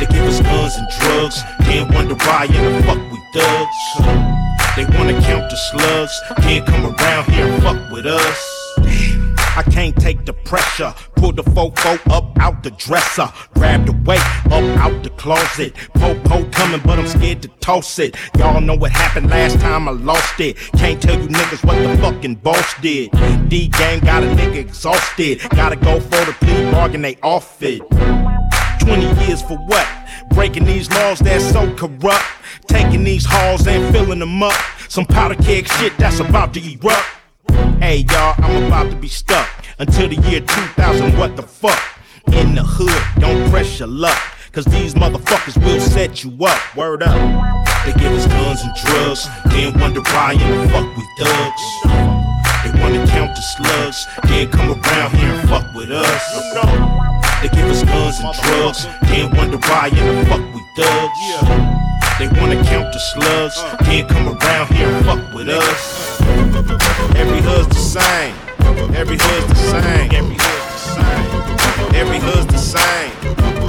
They 0.00 0.06
give 0.06 0.24
us 0.24 0.40
guns 0.40 0.76
and 0.76 0.88
drugs, 0.98 1.42
then 1.60 1.94
wonder 1.94 2.16
why 2.16 2.46
in 2.46 2.72
the 2.74 2.82
fuck 2.82 2.98
we 3.12 3.18
thugs. 3.32 4.51
They 4.74 4.84
wanna 4.96 5.20
count 5.20 5.50
the 5.50 5.56
slugs, 5.56 6.18
can't 6.38 6.66
come 6.66 6.86
around 6.86 7.30
here 7.30 7.46
and 7.46 7.62
fuck 7.62 7.90
with 7.92 8.06
us. 8.06 8.62
I 9.54 9.62
can't 9.70 9.94
take 9.96 10.24
the 10.24 10.32
pressure. 10.32 10.94
Pull 11.16 11.32
the 11.32 11.42
fofo 11.42 12.00
up 12.10 12.38
out 12.40 12.62
the 12.62 12.70
dresser. 12.70 13.30
Grab 13.52 13.84
the 13.84 13.92
weight 13.92 14.24
up 14.46 14.64
out 14.78 15.02
the 15.02 15.10
closet. 15.10 15.74
Popo 15.94 16.48
coming, 16.50 16.80
but 16.86 16.98
I'm 16.98 17.06
scared 17.06 17.42
to 17.42 17.48
toss 17.60 17.98
it. 17.98 18.16
Y'all 18.38 18.62
know 18.62 18.74
what 18.74 18.92
happened 18.92 19.28
last 19.28 19.60
time 19.60 19.88
I 19.88 19.92
lost 19.92 20.40
it. 20.40 20.56
Can't 20.78 21.02
tell 21.02 21.20
you 21.20 21.28
niggas 21.28 21.64
what 21.66 21.76
the 21.76 21.98
fucking 21.98 22.36
boss 22.36 22.74
did. 22.80 23.10
D 23.50 23.68
game 23.68 24.00
got 24.00 24.22
a 24.22 24.26
nigga 24.26 24.56
exhausted. 24.56 25.42
Gotta 25.50 25.76
go 25.76 26.00
for 26.00 26.24
the 26.24 26.34
plea 26.40 26.70
bargain, 26.70 27.02
they 27.02 27.16
off 27.22 27.62
it. 27.62 27.82
20 28.84 29.26
years 29.26 29.42
for 29.42 29.58
what? 29.58 29.86
Breaking 30.30 30.64
these 30.64 30.90
laws 30.90 31.18
that's 31.18 31.50
so 31.50 31.72
corrupt. 31.74 32.24
Taking 32.66 33.04
these 33.04 33.24
halls 33.26 33.66
and 33.66 33.94
filling 33.94 34.18
them 34.18 34.42
up. 34.42 34.54
Some 34.88 35.06
powder 35.06 35.36
keg 35.36 35.66
shit 35.66 35.96
that's 35.98 36.20
about 36.20 36.54
to 36.54 36.60
erupt. 36.60 37.06
Hey 37.80 38.04
y'all, 38.10 38.34
I'm 38.38 38.64
about 38.64 38.90
to 38.90 38.96
be 38.96 39.08
stuck 39.08 39.48
until 39.78 40.08
the 40.08 40.16
year 40.28 40.40
2000. 40.40 41.18
What 41.18 41.36
the 41.36 41.42
fuck? 41.42 41.80
in 42.28 42.54
the 42.54 42.62
hood, 42.62 43.20
don't 43.20 43.50
press 43.50 43.78
your 43.78 43.88
luck. 43.88 44.18
Cause 44.52 44.64
these 44.66 44.94
motherfuckers 44.94 45.56
will 45.64 45.80
set 45.80 46.22
you 46.22 46.36
up. 46.44 46.76
Word 46.76 47.02
up. 47.02 47.16
They 47.86 47.92
give 47.94 48.12
us 48.12 48.26
guns 48.26 48.60
and 48.62 48.74
drugs, 48.74 49.26
then 49.46 49.78
wonder 49.80 50.02
why 50.02 50.32
in 50.32 50.38
the 50.38 50.68
fuck 50.68 50.96
we 50.96 51.02
thugs. 51.18 51.62
They 52.62 52.80
wanna 52.80 53.06
count 53.06 53.34
the 53.34 53.42
slugs, 53.42 54.06
then 54.24 54.50
come 54.50 54.72
around 54.72 55.16
here 55.16 55.32
and 55.32 55.48
fuck 55.48 55.74
with 55.74 55.90
us. 55.90 57.21
They 57.42 57.48
give 57.48 57.66
us 57.66 57.82
guns 57.82 58.20
and 58.20 58.32
drugs, 58.34 58.86
then 59.02 59.36
wonder 59.36 59.58
why 59.58 59.88
in 59.88 59.94
the 59.96 60.26
fuck 60.26 60.54
we 60.54 60.62
thugs. 60.76 61.18
They 62.20 62.28
wanna 62.40 62.62
count 62.62 62.92
the 62.92 63.00
slugs, 63.00 63.58
uh. 63.58 63.76
then 63.82 64.06
come 64.06 64.28
around 64.28 64.72
here 64.72 64.86
and 64.86 65.04
fuck 65.04 65.34
with 65.34 65.48
us. 65.48 66.20
Every 67.16 67.40
hood's 67.40 67.66
the 67.66 67.74
same. 67.74 68.34
Every 68.94 69.18
hood's 69.18 69.46
the 69.48 69.56
same. 69.56 70.12
Every 70.12 70.36
hood's 70.38 70.70
the 70.70 70.78
same. 70.78 71.94
Every 71.96 72.20
hood's 72.20 72.46
the 72.46 72.58
same. 72.58 73.21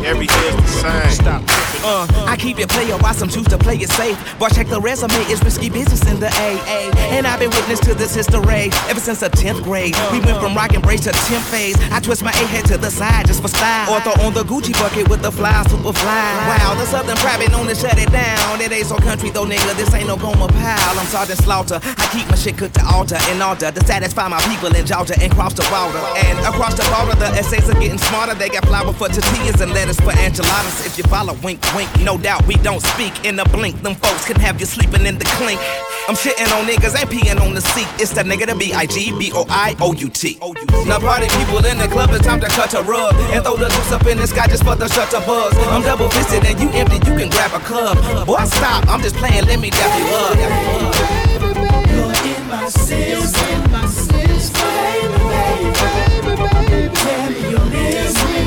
Every 0.03 0.27
the 0.27 0.67
same. 0.67 1.11
Stop 1.11 1.43
Uh, 1.83 2.07
I 2.27 2.35
keep 2.37 2.59
it 2.59 2.69
player 2.69 2.95
while 2.97 3.13
some 3.13 3.29
choose 3.29 3.47
to 3.47 3.57
play 3.57 3.75
it 3.75 3.89
safe. 3.91 4.15
Boy, 4.39 4.47
check 4.49 4.67
the 4.67 4.79
resume, 4.79 5.15
it's 5.31 5.43
risky 5.43 5.69
business 5.69 6.03
in 6.11 6.19
the 6.19 6.27
AA. 6.27 6.91
And 7.11 7.27
I've 7.27 7.39
been 7.39 7.49
witness 7.51 7.79
to 7.81 7.93
this 7.93 8.15
history 8.15 8.71
ever 8.87 8.99
since 8.99 9.19
the 9.19 9.29
10th 9.29 9.63
grade. 9.63 9.95
We 10.11 10.19
went 10.19 10.39
from 10.39 10.55
rock 10.55 10.73
and 10.73 10.83
brace 10.83 11.03
to 11.05 11.11
10th 11.11 11.47
phase. 11.51 11.75
I 11.91 11.99
twist 11.99 12.23
my 12.23 12.31
A 12.31 12.45
head 12.47 12.65
to 12.65 12.77
the 12.77 12.89
side 12.89 13.27
just 13.27 13.41
for 13.41 13.47
style. 13.47 13.91
Or 13.91 13.99
throw 14.01 14.15
on 14.25 14.33
the 14.33 14.43
Gucci 14.43 14.73
bucket 14.73 15.07
with 15.09 15.21
the 15.21 15.31
fly, 15.31 15.63
super 15.67 15.93
fly. 15.93 16.23
Wow, 16.47 16.75
the 16.75 16.85
Southern 16.85 17.17
private 17.17 17.51
known 17.51 17.67
to 17.67 17.75
shut 17.75 17.97
it 17.99 18.11
down. 18.11 18.61
It 18.61 18.71
ain't 18.71 18.87
so 18.87 18.97
country 18.97 19.29
though, 19.29 19.45
nigga. 19.45 19.75
This 19.75 19.93
ain't 19.93 20.07
no 20.07 20.15
Gomer 20.15 20.47
Pyle. 20.47 20.99
I'm 20.99 21.07
Sergeant 21.07 21.39
Slaughter. 21.39 21.79
I 21.83 22.05
keep 22.11 22.27
my 22.29 22.35
shit 22.35 22.57
cooked 22.57 22.75
to 22.75 22.85
altar 22.85 23.17
and 23.31 23.41
altar 23.43 23.71
to 23.71 23.81
satisfy 23.85 24.27
my 24.27 24.39
people 24.47 24.73
in 24.75 24.85
Georgia 24.85 25.15
and 25.19 25.31
cross 25.31 25.53
the 25.53 25.63
border. 25.67 25.99
And 26.27 26.39
across 26.47 26.75
the 26.75 26.87
border, 26.91 27.19
the 27.19 27.27
essays 27.39 27.69
are 27.69 27.79
getting 27.79 27.99
smarter. 27.99 28.35
They 28.35 28.49
got 28.49 28.65
flour 28.65 28.93
for 28.93 29.07
tortillas 29.07 29.59
and 29.59 29.71
lettuce 29.73 29.92
for 29.99 30.11
enchiladas. 30.11 30.85
If 30.85 30.97
you 30.97 31.03
follow, 31.05 31.33
wink, 31.43 31.61
wink. 31.75 31.89
No 32.01 32.17
doubt 32.17 32.45
we 32.47 32.55
don't 32.55 32.81
speak 32.81 33.25
in 33.25 33.39
a 33.39 33.45
blink. 33.45 33.81
Them 33.81 33.95
folks 33.95 34.25
can 34.25 34.39
have 34.39 34.59
you 34.59 34.65
sleeping 34.65 35.05
in 35.05 35.17
the 35.17 35.25
clink. 35.37 35.59
I'm 36.07 36.15
shitting 36.15 36.51
on 36.51 36.65
niggas, 36.67 36.99
ain't 36.99 37.09
peeing 37.09 37.39
on 37.39 37.53
the 37.53 37.61
seat. 37.61 37.87
It's 37.97 38.11
the 38.11 38.23
nigga 38.23 38.47
to 38.47 38.55
B 38.55 38.73
I 38.73 38.85
G 38.85 39.17
B 39.17 39.31
O 39.33 39.45
I 39.47 39.75
O 39.79 39.93
U 39.93 40.09
T. 40.09 40.37
Now 40.85 40.99
party 40.99 41.27
people 41.37 41.63
in 41.65 41.77
the 41.77 41.87
club, 41.87 42.09
it's 42.11 42.25
time 42.25 42.41
to 42.41 42.47
cut 42.47 42.73
a 42.73 42.81
rug 42.83 43.15
and 43.31 43.43
throw 43.43 43.55
the 43.55 43.69
juice 43.69 43.91
up 43.91 44.05
in 44.07 44.17
the 44.17 44.27
sky 44.27 44.47
just 44.47 44.63
for 44.65 44.75
the 44.75 44.89
shutter 44.89 45.21
buzz. 45.25 45.53
I'm 45.69 45.81
double 45.81 46.09
fisted 46.09 46.43
and 46.45 46.59
you 46.59 46.69
empty, 46.71 46.95
you 47.09 47.17
can 47.17 47.29
grab 47.29 47.53
a 47.53 47.59
cup. 47.59 47.97
Boy, 48.25 48.43
stop, 48.45 48.87
I'm 48.87 49.01
just 49.01 49.15
playing, 49.15 49.45
let 49.45 49.59
me 49.59 49.69
dap 49.69 49.99
you 49.99 50.05
up. 50.11 50.37
You're 51.87 52.13
in 52.35 52.47
my 52.49 52.67
system. 52.67 53.63
In 53.63 53.71
my 53.71 53.85
system. 53.85 54.59
Baby, 54.59 55.71
baby, 55.79 56.35
baby, 56.35 56.95
Tell 56.95 57.29
me 57.29 57.49
you're 57.49 57.59
listening. 57.59 58.42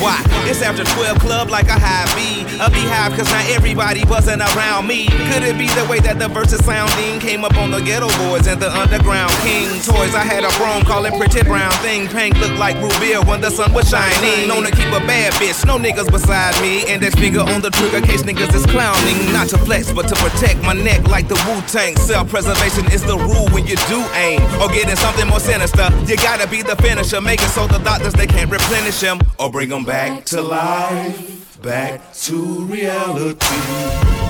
Why? 0.00 0.16
It's 0.48 0.62
after 0.62 0.82
12 0.82 1.18
club 1.20 1.50
like 1.50 1.68
a 1.68 1.76
high 1.76 2.08
B. 2.16 2.40
A 2.56 2.70
beehive 2.72 3.12
cause 3.12 3.28
not 3.28 3.44
everybody 3.52 4.02
wasn't 4.08 4.40
around 4.40 4.86
me. 4.86 5.06
Could 5.28 5.44
it 5.44 5.58
be 5.60 5.68
the 5.76 5.84
way 5.92 6.00
that 6.00 6.18
the 6.18 6.28
verses 6.28 6.64
sounding 6.64 7.20
came 7.20 7.44
up 7.44 7.54
on 7.60 7.70
the 7.70 7.84
Geto 7.84 8.08
Boys 8.24 8.46
and 8.48 8.56
the 8.60 8.72
underground 8.72 9.30
king 9.44 9.68
toys? 9.84 10.16
I 10.16 10.24
had 10.24 10.40
a 10.40 10.52
broom 10.56 10.88
calling 10.88 11.12
pretty 11.20 11.44
brown 11.44 11.70
thing. 11.84 12.08
Pink 12.08 12.40
looked 12.40 12.56
like 12.56 12.80
Rubia 12.80 13.20
when 13.20 13.42
the 13.42 13.50
sun 13.50 13.74
was 13.76 13.90
shining. 13.92 14.48
Known 14.48 14.64
to 14.64 14.72
keep 14.72 14.88
a 14.88 15.04
bad 15.04 15.34
bitch, 15.36 15.64
no 15.68 15.76
niggas 15.76 16.10
beside 16.10 16.56
me. 16.64 16.80
and 16.88 17.04
Index 17.04 17.14
finger 17.20 17.44
on 17.44 17.60
the 17.60 17.70
trigger 17.70 18.00
case 18.00 18.22
niggas 18.24 18.54
is 18.56 18.64
clowning. 18.72 19.20
Not 19.36 19.52
to 19.52 19.58
flex, 19.58 19.92
but 19.92 20.08
to 20.08 20.16
protect 20.16 20.64
my 20.64 20.72
neck 20.72 21.04
like 21.12 21.28
the 21.28 21.36
Wu 21.44 21.60
Tang. 21.68 21.94
Self 21.96 22.30
preservation 22.32 22.90
is 22.90 23.04
the 23.04 23.18
rule 23.20 23.52
when 23.52 23.66
you 23.68 23.76
do 23.92 24.00
aim. 24.16 24.40
Or 24.64 24.72
getting 24.72 24.96
something 24.96 25.28
more 25.28 25.40
sinister. 25.40 25.92
You 26.08 26.16
gotta 26.16 26.48
be 26.48 26.62
the 26.64 26.76
finisher. 26.80 27.20
Make 27.20 27.42
it 27.44 27.52
so 27.52 27.66
the 27.68 27.78
doctors 27.84 28.14
they 28.14 28.26
can't 28.26 28.50
replenish 28.50 29.00
him 29.00 29.20
or 29.38 29.50
bring 29.50 29.68
him 29.68 29.84
back 29.84 29.89
to 29.90 30.40
life, 30.40 31.60
back 31.62 32.12
to 32.14 32.36
reality. 32.66 33.58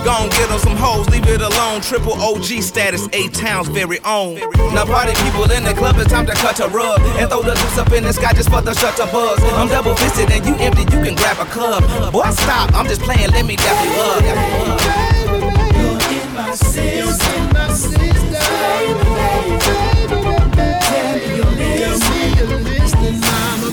Gon' 0.02 0.30
get 0.30 0.50
on 0.50 0.58
some 0.58 0.74
hoes, 0.74 1.06
leave 1.10 1.26
it 1.26 1.42
alone. 1.42 1.82
Triple 1.82 2.14
OG 2.14 2.62
status, 2.62 3.06
eight 3.12 3.34
towns 3.34 3.68
very 3.68 3.98
own. 4.06 4.36
Now 4.72 4.86
party 4.86 5.12
people 5.22 5.44
in 5.52 5.62
the 5.62 5.74
club, 5.74 5.96
it's 5.98 6.10
time 6.10 6.24
to 6.24 6.32
cut 6.32 6.58
a 6.60 6.68
rug 6.68 7.02
and 7.20 7.28
throw 7.28 7.42
the 7.42 7.52
juice 7.54 7.76
up 7.76 7.92
in 7.92 8.04
the 8.04 8.12
sky 8.14 8.32
just 8.32 8.48
for 8.48 8.62
the 8.62 8.72
shutter 8.72 9.04
buzz. 9.12 9.38
I'm 9.52 9.68
double 9.68 9.94
fisted 9.96 10.30
and 10.30 10.46
you 10.46 10.54
empty, 10.54 10.80
you 10.96 11.04
can 11.04 11.14
grab 11.14 11.36
a 11.38 11.44
club. 11.50 11.82
Boy, 12.10 12.30
stop, 12.30 12.72
I'm 12.72 12.86
just 12.86 13.02
playing, 13.02 13.30
let 13.30 13.44
me 13.44 13.56
dap 13.56 13.84
you 13.84 13.90
up. 14.00 14.22
You're 15.76 16.00
in 16.22 16.34
my 16.34 16.54
system, 16.54 17.52
my 17.52 17.68
system. 17.68 18.00
Tell 20.08 20.29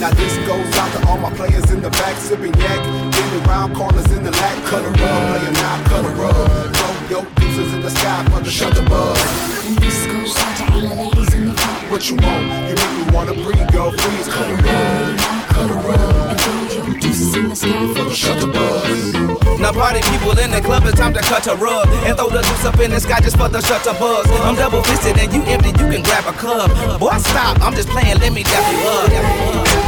Now 0.00 0.10
this 0.10 0.36
goes 0.46 0.76
out 0.76 0.92
to 0.94 1.08
all 1.08 1.18
my 1.18 1.32
players 1.34 1.68
in 1.72 1.82
the 1.82 1.90
back 1.90 2.14
sipping 2.18 2.54
yak, 2.54 2.78
getting 3.10 3.42
round 3.50 3.74
corners 3.74 4.06
in 4.12 4.22
the 4.22 4.30
lap, 4.30 4.64
cut 4.64 4.84
a 4.84 4.90
rug, 4.90 4.94
play 4.94 5.44
a 5.44 5.50
knob, 5.50 5.86
cut 5.86 6.04
a 6.04 6.08
rug. 6.10 6.76
Throw 6.76 7.18
your 7.18 7.26
deuces 7.34 7.74
in 7.74 7.80
the 7.80 7.90
sky 7.90 8.24
for 8.30 8.40
the 8.40 8.48
shutter 8.48 8.84
buzz. 8.84 9.18
And 9.66 9.76
this 9.78 10.06
goes 10.06 10.38
out 10.38 10.56
to 10.58 10.64
all 10.72 10.80
the 10.80 10.94
ladies 10.94 11.34
in 11.34 11.48
the 11.48 11.54
front. 11.54 11.90
What 11.90 12.08
you 12.08 12.14
want? 12.14 12.46
You 12.68 12.74
make 12.78 12.94
me 12.94 13.12
wanna 13.12 13.34
breathe, 13.42 13.72
girl, 13.72 13.90
freeze, 13.90 14.28
cut 14.28 14.48
a 14.48 14.54
rug, 14.54 15.18
cut 15.50 15.70
a 15.70 15.74
rug. 15.74 16.30
And 16.30 16.40
throw 16.70 16.86
your 16.86 17.00
deuces 17.00 17.34
in 17.34 17.48
the 17.48 17.56
sky 17.56 17.86
for 17.94 18.04
the 18.04 18.14
Shut 18.14 18.40
the 18.40 18.46
buzz. 18.46 19.38
Now 19.58 19.72
party 19.72 20.00
people 20.14 20.38
in 20.38 20.52
the 20.52 20.60
club, 20.60 20.84
it's 20.86 20.96
time 20.96 21.12
to 21.14 21.20
cut 21.22 21.44
a 21.48 21.56
rug 21.56 21.88
and 22.06 22.16
throw 22.16 22.30
the 22.30 22.42
juice 22.42 22.64
up 22.64 22.78
in 22.78 22.92
the 22.92 23.00
sky 23.00 23.18
just 23.18 23.36
for 23.36 23.48
the 23.48 23.60
shutter 23.60 23.98
buzz. 23.98 24.30
I'm 24.46 24.54
double 24.54 24.84
fisted 24.84 25.18
and 25.18 25.32
you 25.34 25.42
empty, 25.50 25.70
you 25.70 25.90
can 25.90 26.02
grab 26.04 26.22
a 26.30 26.32
cup. 26.38 26.70
Boy, 27.00 27.18
stop, 27.18 27.60
I'm 27.60 27.74
just 27.74 27.88
playing, 27.88 28.18
let 28.18 28.32
me 28.32 28.44
dap 28.44 28.62
you 28.70 28.78
up. 28.86 29.87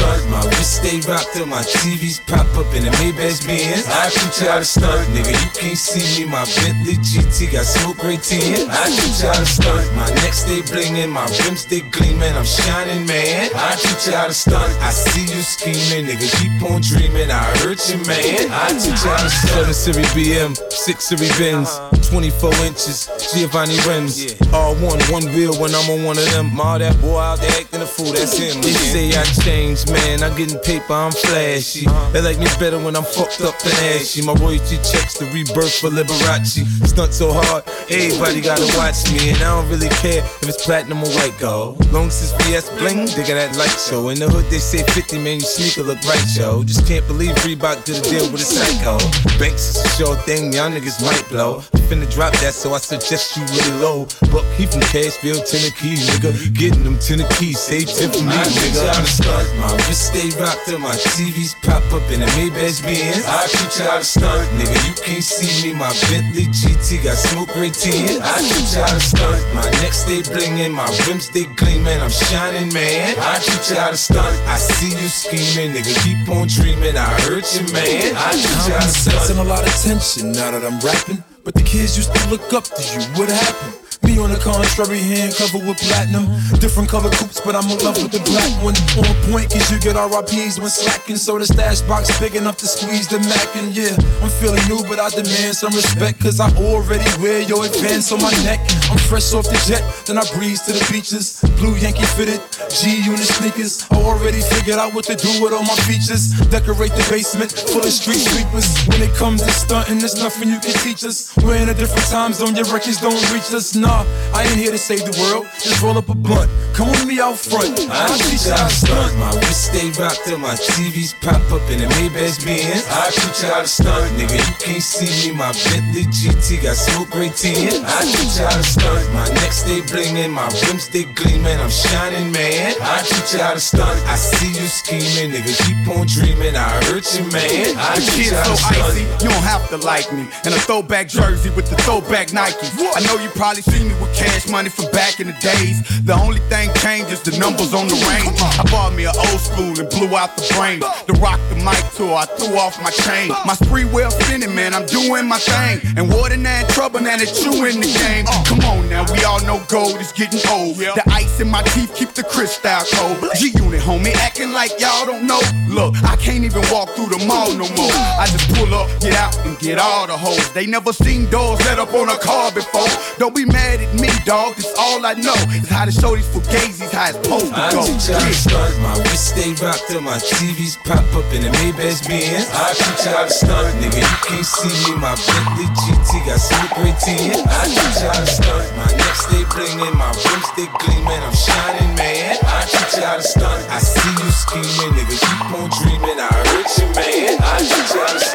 stay 0.91 1.11
rocked 1.11 1.33
till 1.33 1.45
my 1.45 1.61
TVs 1.61 2.19
pop 2.27 2.47
up 2.57 2.67
in 2.75 2.83
the 2.83 2.91
Maybach 2.99 3.45
Benz. 3.47 3.87
I 3.87 4.09
shoot 4.09 4.45
y'all 4.45 4.59
to 4.59 4.65
stunt, 4.65 5.07
nigga, 5.15 5.31
you 5.31 5.49
can't 5.55 5.77
see 5.77 6.25
me, 6.25 6.29
my 6.29 6.43
Bentley 6.55 6.95
GT 6.99 7.51
got 7.51 7.65
smoke 7.65 7.97
gray 7.97 8.17
tin. 8.17 8.69
I 8.69 8.89
shoot 8.89 9.23
y'all 9.23 9.33
to 9.33 9.45
stunt, 9.45 9.95
my 9.95 10.07
neck 10.21 10.33
stay 10.33 10.61
blingin', 10.61 11.09
my 11.09 11.25
rims 11.43 11.61
stay 11.61 11.81
gleamin', 11.81 12.35
I'm 12.35 12.45
shining, 12.45 13.05
man. 13.07 13.51
I 13.55 13.75
shoot 13.75 14.11
y'all 14.11 14.27
to 14.27 14.33
stunt, 14.33 14.71
I 14.81 14.91
see 14.91 15.31
you 15.31 15.41
scheming, 15.41 16.11
nigga, 16.11 16.27
keep 16.39 16.69
on 16.69 16.81
dreaming, 16.81 17.31
I 17.31 17.43
hurt 17.63 17.79
you, 17.87 17.97
man. 18.03 18.51
I 18.51 18.67
shoot 18.75 18.99
y'all 19.05 19.17
to 19.17 19.29
stunt. 19.29 19.73
7 19.73 19.73
Series 19.73 20.11
BM, 20.11 20.57
6 20.71 21.03
Series 21.03 21.39
Benz, 21.39 21.69
uh-huh. 21.69 22.01
24 22.11 22.53
inches, 22.67 23.07
Giovanni 23.31 23.77
rims. 23.87 24.35
All 24.51 24.75
one, 24.75 24.99
one 25.07 25.23
wheel 25.31 25.55
when 25.55 25.73
I'm 25.73 25.89
on 25.89 26.03
one 26.03 26.17
of 26.17 26.25
them. 26.31 26.59
All 26.59 26.77
that 26.77 26.99
boy 26.99 27.19
out 27.19 27.39
there 27.39 27.51
acting 27.61 27.81
a 27.81 27.85
fool, 27.85 28.11
that's 28.11 28.37
him. 28.37 28.61
They 28.61 28.73
say 28.73 29.09
I 29.15 29.23
changed, 29.45 29.91
man. 29.91 30.21
I'm 30.23 30.35
getting 30.35 30.59
paper, 30.81 30.93
I'm 30.93 31.11
flashy. 31.11 31.85
They 32.11 32.21
like 32.21 32.39
me 32.39 32.45
better 32.59 32.79
when 32.79 32.95
I'm 32.95 33.03
fucked 33.03 33.41
up 33.41 33.55
and 33.63 33.73
ashy. 33.73 34.21
My 34.21 34.33
royalty 34.33 34.77
checks 34.77 35.17
the 35.17 35.25
rebirth 35.33 35.73
for 35.79 35.89
Liberace. 35.89 36.65
Stunt 36.87 37.13
so 37.13 37.33
hard, 37.33 37.63
Everybody 37.89 38.41
gotta 38.41 38.65
watch 38.77 39.09
me, 39.11 39.31
and 39.31 39.37
I 39.41 39.51
don't 39.55 39.69
really 39.69 39.89
care 39.99 40.23
if 40.23 40.47
it's 40.47 40.63
platinum 40.63 41.03
or 41.03 41.11
white 41.17 41.35
gold. 41.39 41.79
Long 41.91 42.07
as 42.07 42.21
it's 42.21 42.33
VS 42.45 42.69
bling, 42.79 43.09
they 43.17 43.25
got 43.27 43.35
that 43.35 43.57
light 43.57 43.75
show. 43.75 44.09
In 44.09 44.19
the 44.19 44.29
hood, 44.29 44.45
they 44.51 44.59
say 44.59 44.83
50, 44.83 45.17
man, 45.19 45.39
your 45.39 45.49
sneaker 45.49 45.83
look 45.83 45.99
right, 46.05 46.23
yo. 46.37 46.63
Just 46.63 46.87
can't 46.87 47.05
believe 47.07 47.35
Reebok 47.43 47.83
did 47.83 47.99
a 47.99 48.03
deal 48.07 48.31
with 48.31 48.41
a 48.41 48.47
psycho. 48.47 48.95
Banks 49.39 49.75
is 49.75 49.83
a 49.83 49.89
sure 49.97 50.15
thing, 50.23 50.53
y'all 50.53 50.71
niggas 50.71 51.03
might 51.03 51.25
blow. 51.27 51.63
I'm 51.73 51.81
finna 51.89 52.07
drop 52.07 52.31
that, 52.39 52.53
so 52.53 52.73
I 52.73 52.79
suggest 52.79 53.35
you 53.35 53.43
really 53.43 53.75
low. 53.81 54.07
Buck, 54.31 54.45
he 54.55 54.69
from 54.69 54.85
Cashville, 54.93 55.43
Tennessee, 55.43 55.99
nigga. 55.99 56.31
Getting 56.53 56.83
them 56.85 56.99
Tennessee, 56.99 57.51
say 57.51 57.83
tip 57.83 58.13
for 58.15 58.23
me, 58.23 58.31
I 58.31 58.47
nigga. 58.47 58.87
I'm 58.93 59.03
the 59.03 59.11
stars, 59.11 59.51
my 59.59 59.73
wrist 59.89 60.13
stay 60.15 60.29
rocked 60.39 60.63
till 60.63 60.79
my 60.79 60.95
TVs 61.17 61.59
pop 61.65 61.83
up 61.91 62.05
in 62.07 62.21
the 62.21 62.29
Maybach 62.39 62.79
Benz. 62.87 63.25
I 63.27 63.47
teach 63.51 63.79
you 63.79 63.85
how 63.89 63.97
to 63.99 64.05
stunt, 64.05 64.47
nigga. 64.55 64.77
You 64.87 64.95
can't 65.03 65.23
see 65.23 65.67
me, 65.67 65.73
my 65.75 65.91
Bentley 66.07 66.47
GT 66.47 67.03
got 67.03 67.17
smoke 67.17 67.51
rate 67.55 67.75
10. 67.81 68.21
I 68.21 68.37
teach 68.45 68.75
you 68.75 68.81
how 68.81 68.93
to 68.93 68.99
stunt. 68.99 69.41
My 69.55 69.65
necks 69.81 70.03
they 70.03 70.21
blingin', 70.21 70.71
my 70.71 70.85
rims 71.07 71.29
they 71.31 71.45
gleamin'. 71.57 71.99
I'm 71.99 72.11
shining, 72.11 72.71
man. 72.71 73.15
I 73.17 73.39
teach 73.39 73.71
you 73.71 73.75
how 73.75 73.89
to 73.89 73.97
stunt. 73.97 74.37
I 74.47 74.57
see 74.57 74.89
you 74.89 75.09
schemin', 75.09 75.73
nigga. 75.73 75.93
Keep 76.03 76.29
on 76.29 76.47
dreamin'. 76.47 76.95
I 76.95 77.09
hurt 77.25 77.49
you, 77.55 77.65
man. 77.73 78.13
I 78.15 78.31
teach 78.33 78.69
how 78.69 78.79
to 78.79 78.87
stunt. 78.87 79.39
a 79.39 79.43
lot 79.43 79.65
of 79.65 79.73
tension 79.81 80.31
now 80.31 80.51
that 80.51 80.63
I'm 80.63 80.79
rapping. 80.79 81.23
But 81.43 81.55
the 81.55 81.63
kids 81.63 81.97
used 81.97 82.13
to 82.13 82.29
look 82.29 82.53
up 82.53 82.65
to 82.65 82.83
you. 82.83 83.01
What 83.17 83.29
happened? 83.29 83.80
Me 84.03 84.17
on 84.17 84.31
the 84.31 84.37
contrary, 84.41 84.97
hand 84.97 85.35
covered 85.35 85.61
with 85.61 85.77
platinum. 85.77 86.25
Different 86.57 86.89
color 86.89 87.11
coupes, 87.11 87.39
but 87.41 87.55
I'm 87.55 87.69
in 87.69 87.77
love 87.85 88.01
with 88.01 88.11
the 88.11 88.23
black 88.25 88.49
one. 88.65 88.73
On 88.97 89.05
point, 89.29 89.53
cause 89.53 89.69
you 89.69 89.77
get 89.77 89.93
RIPs 89.93 90.57
when 90.57 90.69
slacking. 90.69 91.17
So 91.17 91.37
the 91.37 91.45
stash 91.45 91.81
box 91.81 92.09
big 92.19 92.35
enough 92.35 92.57
to 92.57 92.67
squeeze 92.67 93.07
the 93.07 93.19
Mac. 93.19 93.55
And 93.55 93.69
yeah, 93.77 93.93
I'm 94.25 94.33
feeling 94.41 94.61
new, 94.65 94.81
but 94.89 94.97
I 94.97 95.09
demand 95.09 95.53
some 95.55 95.73
respect. 95.73 96.19
Cause 96.19 96.39
I 96.39 96.49
already 96.57 97.05
wear 97.21 97.41
your 97.41 97.65
advance 97.65 98.11
on 98.11 98.21
my 98.21 98.33
neck. 98.41 98.59
I'm 98.89 98.97
fresh 98.97 99.33
off 99.33 99.45
the 99.45 99.61
jet, 99.69 99.85
then 100.05 100.17
I 100.17 100.25
breeze 100.33 100.61
to 100.65 100.73
the 100.73 100.81
beaches. 100.89 101.37
Blue 101.61 101.77
Yankee 101.77 102.09
fitted, 102.17 102.41
G 102.73 103.05
unit 103.05 103.29
sneakers. 103.37 103.85
I 103.91 104.01
already 104.01 104.41
figured 104.41 104.81
out 104.81 104.93
what 104.93 105.05
to 105.05 105.15
do 105.15 105.29
with 105.43 105.53
all 105.53 105.63
my 105.63 105.77
features. 105.85 106.33
Decorate 106.49 106.93
the 106.97 107.05
basement 107.05 107.53
full 107.53 107.85
of 107.85 107.93
street 107.93 108.25
sweepers. 108.25 108.65
When 108.89 109.01
it 109.05 109.13
comes 109.13 109.45
to 109.45 109.51
stunting, 109.51 109.99
there's 109.99 110.17
nothing 110.17 110.49
you 110.49 110.59
can 110.59 110.73
teach 110.81 111.05
us. 111.05 111.35
We're 111.37 111.61
in 111.61 111.69
a 111.69 111.77
different 111.77 112.07
time 112.09 112.33
zone, 112.33 112.55
your 112.55 112.65
records 112.73 112.99
don't 112.99 113.21
reach 113.31 113.53
us. 113.53 113.75
Nah, 113.91 114.05
I 114.33 114.43
ain't 114.47 114.55
here 114.57 114.71
to 114.71 114.77
save 114.77 115.03
the 115.03 115.11
world. 115.19 115.45
Just 115.59 115.81
roll 115.83 115.97
up 115.97 116.07
a 116.07 116.15
blunt. 116.15 116.49
Come 116.73 116.87
with 116.91 117.05
me 117.05 117.19
out 117.19 117.35
front. 117.35 117.67
I 117.91 118.07
teach 118.15 118.47
you 118.47 118.55
how 118.55 118.67
to 118.67 118.73
stunt. 118.73 119.11
My 119.19 119.31
wrist 119.43 119.67
stay 119.67 119.91
rocked 119.99 120.23
till 120.23 120.39
my 120.39 120.55
TVs 120.55 121.11
pop 121.19 121.43
up 121.51 121.59
in 121.69 121.83
the 121.83 121.87
Maybach 121.99 122.39
Benz. 122.47 122.87
I 122.87 123.11
teach 123.11 123.43
you 123.43 123.49
how 123.51 123.59
to 123.61 123.67
stunt, 123.67 124.07
nigga. 124.15 124.39
You 124.39 124.55
can't 124.63 124.81
see 124.81 125.11
me. 125.31 125.35
My 125.35 125.51
Bentley 125.67 126.07
GT 126.07 126.63
got 126.63 126.77
smoke 126.79 127.09
great 127.11 127.35
tin. 127.35 127.83
I 127.83 127.99
teach 128.07 128.39
you 128.39 128.47
how 128.47 128.55
to 128.55 128.63
stunt. 128.63 129.03
My 129.13 129.27
neck 129.43 129.51
stay 129.51 129.81
blingin', 129.91 130.31
my 130.31 130.47
rims 130.63 130.87
stay 130.87 131.03
gleamin'. 131.11 131.59
I'm 131.59 131.69
shining, 131.69 132.31
man. 132.31 132.73
I 132.81 133.03
teach 133.03 133.33
you 133.35 133.39
how 133.43 133.53
to 133.53 133.59
stunt. 133.59 133.99
I 134.07 134.15
see 134.15 134.55
you 134.55 134.67
scheming, 134.71 135.35
nigga. 135.35 135.51
Keep 135.67 135.91
on 135.91 136.07
dreaming. 136.07 136.55
I 136.55 136.69
hurt 136.87 137.03
you, 137.19 137.27
man. 137.35 137.75
I 137.75 137.99
The 137.99 138.01
teach 138.07 138.31
you 138.31 138.35
how 138.39 138.55
so 138.55 138.55
stunt. 138.55 138.95
icy, 138.95 139.03
you 139.19 139.27
don't 139.29 139.43
have 139.43 139.67
to 139.75 139.77
like 139.83 140.07
me. 140.15 140.23
In 140.47 140.55
a 140.55 140.61
throwback 140.63 141.09
jersey 141.09 141.49
with 141.51 141.67
the 141.69 141.75
throwback 141.83 142.31
Nike. 142.31 142.71
I 142.95 143.03
know 143.05 143.19
you 143.21 143.29
probably 143.35 143.61
see 143.61 143.80
me 143.83 143.93
with 144.01 144.13
cash 144.15 144.47
money 144.49 144.69
from 144.69 144.89
back 144.91 145.19
in 145.19 145.27
the 145.27 145.37
days. 145.41 145.81
The 146.05 146.13
only 146.13 146.39
thing 146.51 146.69
changed 146.81 147.11
is 147.11 147.21
the 147.21 147.37
numbers 147.37 147.73
on 147.73 147.87
the 147.87 147.97
range. 148.09 148.37
I 148.41 148.63
bought 148.69 148.93
me 148.93 149.05
an 149.05 149.15
old 149.15 149.39
school 149.39 149.73
and 149.79 149.89
blew 149.89 150.15
out 150.15 150.35
the 150.37 150.45
brain. 150.57 150.81
To 150.81 151.13
rock 151.21 151.39
the 151.49 151.55
mic 151.61 151.81
tour, 151.95 152.15
I 152.15 152.25
threw 152.37 152.57
off 152.57 152.81
my 152.81 152.91
chain. 152.91 153.29
My 153.45 153.53
Sprewell 153.53 154.11
spinning, 154.11 154.53
man, 154.55 154.73
I'm 154.73 154.85
doing 154.85 155.27
my 155.27 155.39
thing. 155.39 155.81
And 155.97 156.09
water 156.09 156.35
and 156.35 156.69
trouble, 156.69 157.01
now 157.01 157.17
that 157.17 157.31
you 157.41 157.65
in 157.65 157.79
the 157.79 157.91
game. 157.91 158.25
Come 158.45 158.61
on 158.67 158.89
now, 158.89 159.05
we 159.11 159.23
all 159.23 159.41
know 159.45 159.63
gold 159.69 159.99
is 159.99 160.11
getting 160.11 160.41
old. 160.49 160.75
The 160.77 161.03
ice 161.11 161.39
in 161.39 161.49
my 161.49 161.63
teeth 161.73 161.93
keep 161.95 162.11
the 162.11 162.23
crystal 162.23 162.83
cold. 162.93 163.17
G 163.35 163.51
Unit, 163.55 163.81
homie, 163.81 164.13
acting 164.15 164.51
like 164.51 164.71
y'all 164.79 165.05
don't 165.05 165.25
know. 165.25 165.41
Look, 165.69 165.95
I 166.03 166.15
can't 166.17 166.43
even 166.43 166.61
walk 166.71 166.89
through 166.95 167.09
the 167.09 167.23
mall 167.25 167.53
no 167.53 167.67
more. 167.79 167.95
I 168.19 168.27
just 168.31 168.53
pull 168.55 168.73
up, 168.73 168.89
get 168.99 169.13
out, 169.15 169.35
and 169.45 169.57
get 169.59 169.79
all 169.79 170.07
the 170.07 170.17
hoes. 170.17 170.51
They 170.53 170.65
never 170.65 170.93
seen 170.93 171.29
doors 171.29 171.59
set 171.63 171.79
up 171.79 171.93
on 171.93 172.09
a 172.09 172.17
car 172.17 172.51
before. 172.51 172.87
Don't 173.17 173.35
be 173.35 173.45
mad 173.45 173.70
at 173.79 173.93
me, 173.95 174.09
dog. 174.25 174.55
That's 174.55 174.73
all 174.77 175.05
I 175.05 175.13
know 175.13 175.35
is 175.55 175.69
how 175.69 175.85
to 175.85 175.91
show 175.91 176.15
these 176.15 176.27
fugazis 176.27 176.91
how 176.91 177.07
it's 177.09 177.17
supposed 177.23 177.53
to 177.53 177.59
I 177.59 177.71
go. 177.71 177.85
teach 177.85 178.07
you 178.09 178.13
how 178.15 178.19
to 178.19 178.27
Yeah. 178.27 178.43
stunt. 178.43 178.73
My 178.81 178.93
wrist 179.07 179.25
stay 179.31 179.51
rocked 179.63 179.85
till 179.87 180.01
my 180.01 180.17
TVs 180.19 180.75
pop 180.83 181.05
up 181.15 181.27
in 181.31 181.43
the 181.45 181.51
Maybach 181.61 182.01
Benz. 182.07 182.47
I 182.51 182.73
teach 182.73 183.05
you 183.05 183.11
how 183.15 183.23
to 183.25 183.31
stunt, 183.31 183.71
nigga. 183.79 184.01
You 184.01 184.17
can't 184.27 184.45
see 184.45 184.73
me. 184.91 184.97
My 184.99 185.15
Bentley 185.15 185.67
GT 185.79 186.11
got 186.27 186.41
great 186.75 186.97
tin. 186.99 187.39
I 187.47 187.63
teach 187.71 188.01
you 188.01 188.09
how 188.11 188.19
to 188.19 188.27
stunt. 188.27 188.65
My 188.75 188.89
neck 188.99 189.15
stay 189.15 189.43
blingin', 189.53 189.95
my 189.95 190.09
rims 190.11 190.47
stay 190.51 190.67
gleamin'. 190.81 191.21
I'm 191.23 191.35
shining, 191.35 191.95
man. 191.95 192.37
I 192.43 192.65
teach 192.65 192.97
you 192.97 193.03
how 193.05 193.15
to 193.17 193.23
stunt. 193.23 193.61
I 193.69 193.79
see 193.79 194.11
you 194.19 194.31
scheming, 194.31 194.91
nigga. 194.97 195.15
Keep 195.15 195.51
on 195.55 195.69
dreaming. 195.79 196.19
I 196.19 196.27
hurt 196.33 196.69
you, 196.77 196.87
man. 196.97 197.37
I 197.39 197.57
teach 197.59 197.93
you 197.93 198.01
how 198.01 198.13
to 198.13 198.19
stunt. 198.19 198.30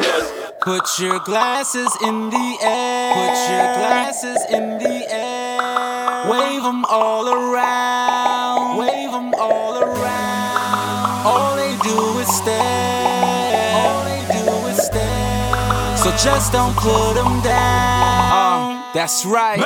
Put 0.67 0.99
your 0.99 1.19
glasses 1.19 1.87
in 2.03 2.29
the 2.29 2.57
air. 2.61 3.13
Put 3.13 3.37
your 3.49 3.67
glasses 3.79 4.37
in 4.49 4.77
the 4.77 5.09
air. 5.09 6.29
Wave 6.29 6.61
them 6.61 6.83
all 6.83 7.29
around. 7.29 8.77
Wave 8.77 9.09
them 9.09 9.33
all 9.39 9.81
around. 9.81 11.25
All 11.25 11.55
they 11.55 11.77
do 11.83 12.19
is 12.19 12.27
stare. 12.27 13.75
All 13.77 14.03
they 14.03 14.43
do 14.43 14.67
is 14.67 14.85
stare. 14.85 15.95
So 15.95 16.11
just 16.21 16.51
don't 16.51 16.75
put 16.75 17.13
them 17.13 17.41
down. 17.43 18.83
that's 18.93 19.25
right. 19.25 19.61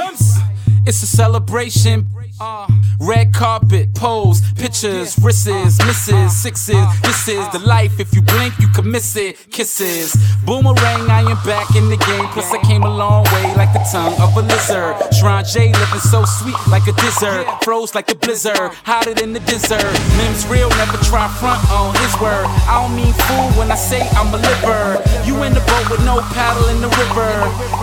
It's 0.86 1.02
a 1.02 1.08
celebration. 1.08 2.06
Uh, 2.40 2.68
red 3.02 3.34
carpet, 3.34 3.94
pose, 3.96 4.42
pictures, 4.54 5.18
wrists, 5.20 5.48
uh, 5.48 5.66
misses, 5.86 6.14
uh, 6.14 6.30
sixes. 6.30 6.76
Uh, 6.76 6.94
this 7.04 7.28
is 7.28 7.48
the 7.50 7.60
life. 7.60 8.00
If 8.00 8.14
you 8.14 8.22
blink, 8.22 8.54
you 8.60 8.68
can 8.68 8.90
miss 8.90 9.16
it. 9.16 9.38
Kisses, 9.52 10.16
boomerang. 10.46 11.10
I 11.10 11.22
am 11.22 11.38
back 11.44 11.76
in 11.76 11.90
the 11.90 11.98
game. 11.98 12.28
Plus, 12.28 12.52
I 12.52 12.60
came 12.60 12.84
a 12.84 12.90
long 12.90 13.24
way 13.34 13.54
like 13.56 13.74
the 13.74 13.84
tongue 13.92 14.14
of 14.22 14.38
a 14.38 14.42
lizard. 14.42 14.96
Shrine 15.14 15.44
J 15.44 15.74
living 15.74 16.00
so 16.00 16.24
sweet 16.26 16.56
like 16.70 16.88
a 16.88 16.94
dessert. 16.94 17.46
Froze 17.64 17.96
like 17.96 18.12
a 18.12 18.16
blizzard, 18.16 18.72
hotter 18.86 19.14
than 19.14 19.34
the 19.34 19.40
desert. 19.42 19.92
Mims 20.18 20.46
real, 20.48 20.70
never 20.70 20.98
try 21.06 21.28
front 21.40 21.60
on 21.72 21.96
his 21.96 22.14
word. 22.22 22.46
I 22.70 22.82
don't 22.82 22.96
mean 22.96 23.14
fool 23.26 23.50
when 23.58 23.72
I 23.72 23.76
say 23.76 24.08
I'm 24.14 24.34
a 24.34 24.38
liver. 24.38 25.02
You 25.26 25.42
in 25.44 25.54
the 25.54 25.62
boat 25.62 25.90
with 25.90 26.06
no 26.06 26.22
paddle 26.38 26.70
in 26.70 26.82
the 26.82 26.90
river. 27.02 27.34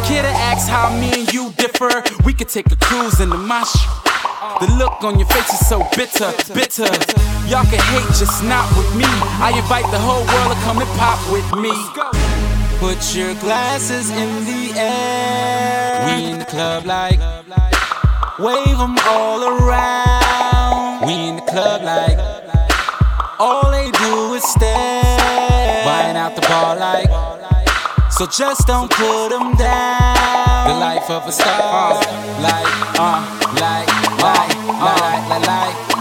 Kid 0.07 0.25
asks 0.25 0.69
how 0.69 0.95
me 0.95 1.11
and 1.13 1.33
you 1.33 1.51
differ. 1.59 1.91
We 2.25 2.33
could 2.33 2.49
take 2.49 2.71
a 2.71 2.77
cruise 2.77 3.21
in 3.21 3.31
the 3.31 3.37
mush. 3.37 3.75
The 4.38 4.70
look 4.79 5.03
on 5.03 5.18
your 5.18 5.27
face 5.29 5.53
is 5.53 5.66
so 5.68 5.79
bitter, 5.96 6.31
bitter. 6.55 6.87
Y'all 7.51 7.66
can 7.66 7.83
hate, 7.90 8.07
just 8.14 8.44
not 8.44 8.70
with 8.77 8.94
me. 8.94 9.05
I 9.42 9.53
invite 9.57 9.90
the 9.90 9.98
whole 9.98 10.22
world 10.31 10.55
to 10.55 10.59
come 10.62 10.79
and 10.79 10.90
pop 10.94 11.18
with 11.33 11.48
me. 11.59 11.74
Put 12.79 13.16
your 13.16 13.35
glasses 13.42 14.11
in 14.11 14.44
the 14.44 14.79
air. 14.79 16.07
We 16.07 16.31
in 16.31 16.38
the 16.38 16.44
club 16.44 16.87
like, 16.87 17.18
wave 18.38 18.79
them 18.79 18.96
all 19.07 19.42
around. 19.42 21.05
We 21.05 21.14
in 21.14 21.37
the 21.37 21.42
club 21.42 21.83
like, 21.83 22.18
all 23.40 23.70
they 23.72 23.90
do 23.90 24.35
is 24.35 24.44
stare. 24.44 25.85
Buying 25.85 26.16
out 26.16 26.37
the 26.37 26.42
bar 26.42 26.77
like, 26.77 27.11
so 28.12 28.27
just 28.27 28.68
don't 28.68 28.90
put 28.90 29.31
them 29.31 29.57
down. 29.57 30.68
The 30.68 30.74
life 30.74 31.11
of 31.11 31.27
a 31.27 31.33
star, 31.33 31.94
like, 32.40 32.66
uh, 32.98 33.22
like, 33.61 33.88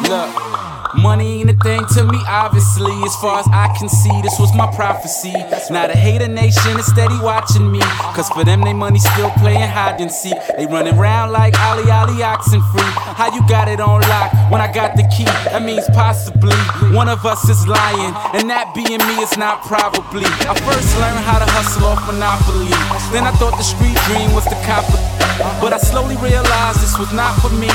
look. 0.10 0.48
Money 0.96 1.42
ain't 1.42 1.50
a 1.52 1.58
thing 1.62 1.86
to 1.94 2.04
me, 2.04 2.18
obviously. 2.28 2.92
As 3.04 3.16
far 3.18 3.40
as 3.40 3.48
I 3.52 3.68
can 3.78 3.88
see, 3.88 4.22
this 4.22 4.40
was 4.40 4.56
my 4.56 4.66
prophecy. 4.74 5.34
Now 5.70 5.86
the 5.86 5.94
hater 5.94 6.28
nation 6.28 6.80
is 6.80 6.88
steady 6.88 7.20
watching 7.22 7.72
me. 7.72 7.80
Cause 8.16 8.30
for 8.30 8.44
them, 8.44 8.62
they 8.62 8.74
money 8.74 8.98
still 8.98 9.30
playing 9.38 9.70
hide 9.70 10.02
and 10.02 10.12
seek. 10.12 10.34
They 10.58 10.66
running 10.66 10.98
around 10.98 11.34
like 11.34 11.60
Ali 11.60 11.92
Ali 11.92 12.24
oxen 12.24 12.62
free. 12.72 12.92
How 13.20 13.34
you 13.34 13.48
got 13.48 13.68
it 13.68 13.80
on 13.80 14.02
lock 14.02 14.34
when 14.50 14.62
I 14.62 14.72
got 14.72 14.96
the 14.96 15.04
key? 15.16 15.30
That 15.54 15.62
means 15.62 15.86
possibly 15.94 16.58
one 16.96 17.10
of 17.10 17.26
us 17.26 17.48
is 17.48 17.68
lying. 17.68 18.14
And 18.34 18.50
that 18.50 18.74
being 18.74 19.02
me 19.06 19.22
is 19.22 19.38
not 19.38 19.62
probably. 19.64 20.26
I 20.50 20.56
first 20.66 20.98
learned 20.98 21.20
how 21.20 21.38
to 21.38 21.46
hustle 21.52 21.86
off 21.86 22.02
Monopoly. 22.08 22.74
Then 23.14 23.24
I 23.24 23.32
thought 23.38 23.56
the 23.58 23.64
street 23.64 23.98
dream 24.10 24.34
was 24.34 24.46
the 24.46 24.58
cop. 24.66 25.17
But 25.62 25.73
I 25.73 25.78
slowly 25.78 26.17
realized 26.17 26.82
this 26.82 26.97
was 26.97 27.12
not 27.13 27.38
for 27.41 27.50
me. 27.50 27.67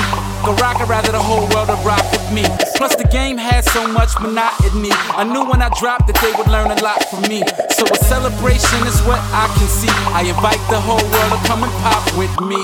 The 0.42 0.54
rock, 0.58 0.82
I'd 0.82 0.88
rather 0.88 1.12
the 1.12 1.22
whole 1.22 1.46
world 1.54 1.68
to 1.68 1.78
rock 1.86 2.02
with 2.10 2.26
me. 2.32 2.42
Plus, 2.76 2.96
the 2.96 3.06
game 3.06 3.38
had 3.38 3.64
so 3.64 3.86
much 3.86 4.10
monotony. 4.20 4.90
I 5.14 5.22
knew 5.22 5.44
when 5.46 5.62
I 5.62 5.70
dropped 5.78 6.06
that 6.08 6.18
they 6.18 6.32
would 6.34 6.48
learn 6.48 6.70
a 6.70 6.78
lot 6.82 7.04
from 7.08 7.22
me. 7.30 7.42
So, 7.70 7.86
a 7.86 7.98
celebration 8.02 8.82
is 8.86 8.98
what 9.06 9.22
I 9.30 9.46
can 9.58 9.68
see. 9.68 9.92
I 10.10 10.26
invite 10.26 10.62
the 10.70 10.80
whole 10.80 11.02
world 11.02 11.30
to 11.34 11.40
come 11.46 11.62
and 11.62 11.72
pop 11.86 12.02
with 12.18 12.34
me. 12.42 12.62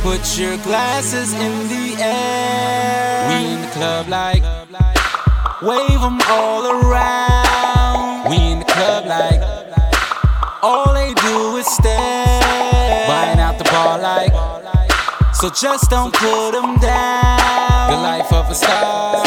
Put 0.00 0.38
your 0.38 0.56
glasses 0.64 1.34
in 1.34 1.68
the 1.68 2.00
air. 2.00 3.28
We 3.28 3.52
in 3.52 3.60
the 3.60 3.68
club 3.76 4.08
like, 4.08 4.42
wave 5.60 6.00
them 6.00 6.18
all 6.28 6.64
around. 6.64 8.30
We 8.30 8.36
in 8.36 8.58
the 8.60 8.64
club 8.64 9.04
like, 9.04 9.40
all 10.62 10.89
so 15.40 15.48
just 15.48 15.88
don't 15.88 16.12
put 16.12 16.50
them 16.50 16.76
down. 16.76 17.90
The 17.90 17.96
life 17.96 18.30
of 18.30 18.50
a 18.50 18.54
star, 18.54 19.24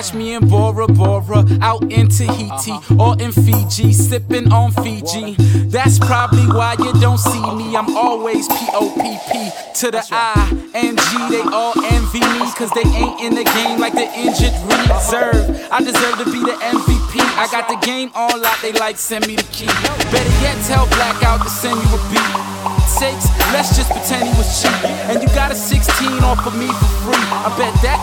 catch 0.00 0.14
me 0.14 0.32
in 0.32 0.48
Bora 0.48 0.86
Bora, 0.86 1.44
out 1.60 1.82
in 1.92 2.08
Tahiti 2.08 2.72
uh-huh. 2.72 3.02
or 3.02 3.20
in 3.20 3.32
Fiji, 3.32 3.92
sipping 3.92 4.50
on 4.50 4.72
Fiji. 4.72 5.34
That's 5.68 5.98
probably 5.98 6.46
why 6.46 6.74
you 6.78 6.92
don't 7.00 7.18
see 7.18 7.44
me. 7.54 7.76
I'm 7.76 7.94
always 7.94 8.48
P 8.48 8.54
O 8.72 8.88
P 8.96 9.18
P 9.30 9.50
to 9.80 9.90
the 9.90 10.02
I 10.10 10.48
N 10.72 10.96
G. 10.96 11.10
They 11.28 11.40
uh-huh. 11.44 11.52
all 11.52 11.84
envy 11.84 12.20
me, 12.20 12.48
cause 12.56 12.70
they 12.72 12.88
ain't 12.96 13.20
in 13.20 13.34
the 13.34 13.44
game 13.44 13.78
like 13.78 13.92
the 13.92 14.08
injured 14.16 14.56
uh-huh. 14.72 14.96
reserve. 14.96 15.68
I 15.70 15.84
deserve 15.84 16.16
to 16.16 16.24
be 16.32 16.40
the 16.48 16.56
MVP. 16.56 17.20
I 17.36 17.46
got 17.52 17.68
the 17.68 17.76
game 17.84 18.10
on 18.14 18.40
lock, 18.40 18.58
they 18.62 18.72
like 18.72 18.96
send 18.96 19.26
me 19.26 19.36
the 19.36 19.48
key. 19.52 19.68
Better 20.08 20.34
yet, 20.40 20.56
tell 20.64 20.86
Blackout 20.96 21.42
to 21.42 21.50
send 21.50 21.76
you 21.76 21.90
a 21.92 22.00
beat. 22.08 22.60
Sakes, 22.88 23.28
let's 23.52 23.76
just 23.76 23.90
pretend 23.92 24.24
he 24.24 24.34
was 24.40 24.48
cheap. 24.62 24.72
And 25.12 25.22
you 25.22 25.28
got 25.36 25.52
a 25.52 25.54
16 25.54 26.24
off 26.24 26.46
of 26.46 26.56
me 26.56 26.66
for 26.66 26.90
free. 27.04 27.26
I 27.44 27.52
bet 27.56 27.74
that 27.84 28.00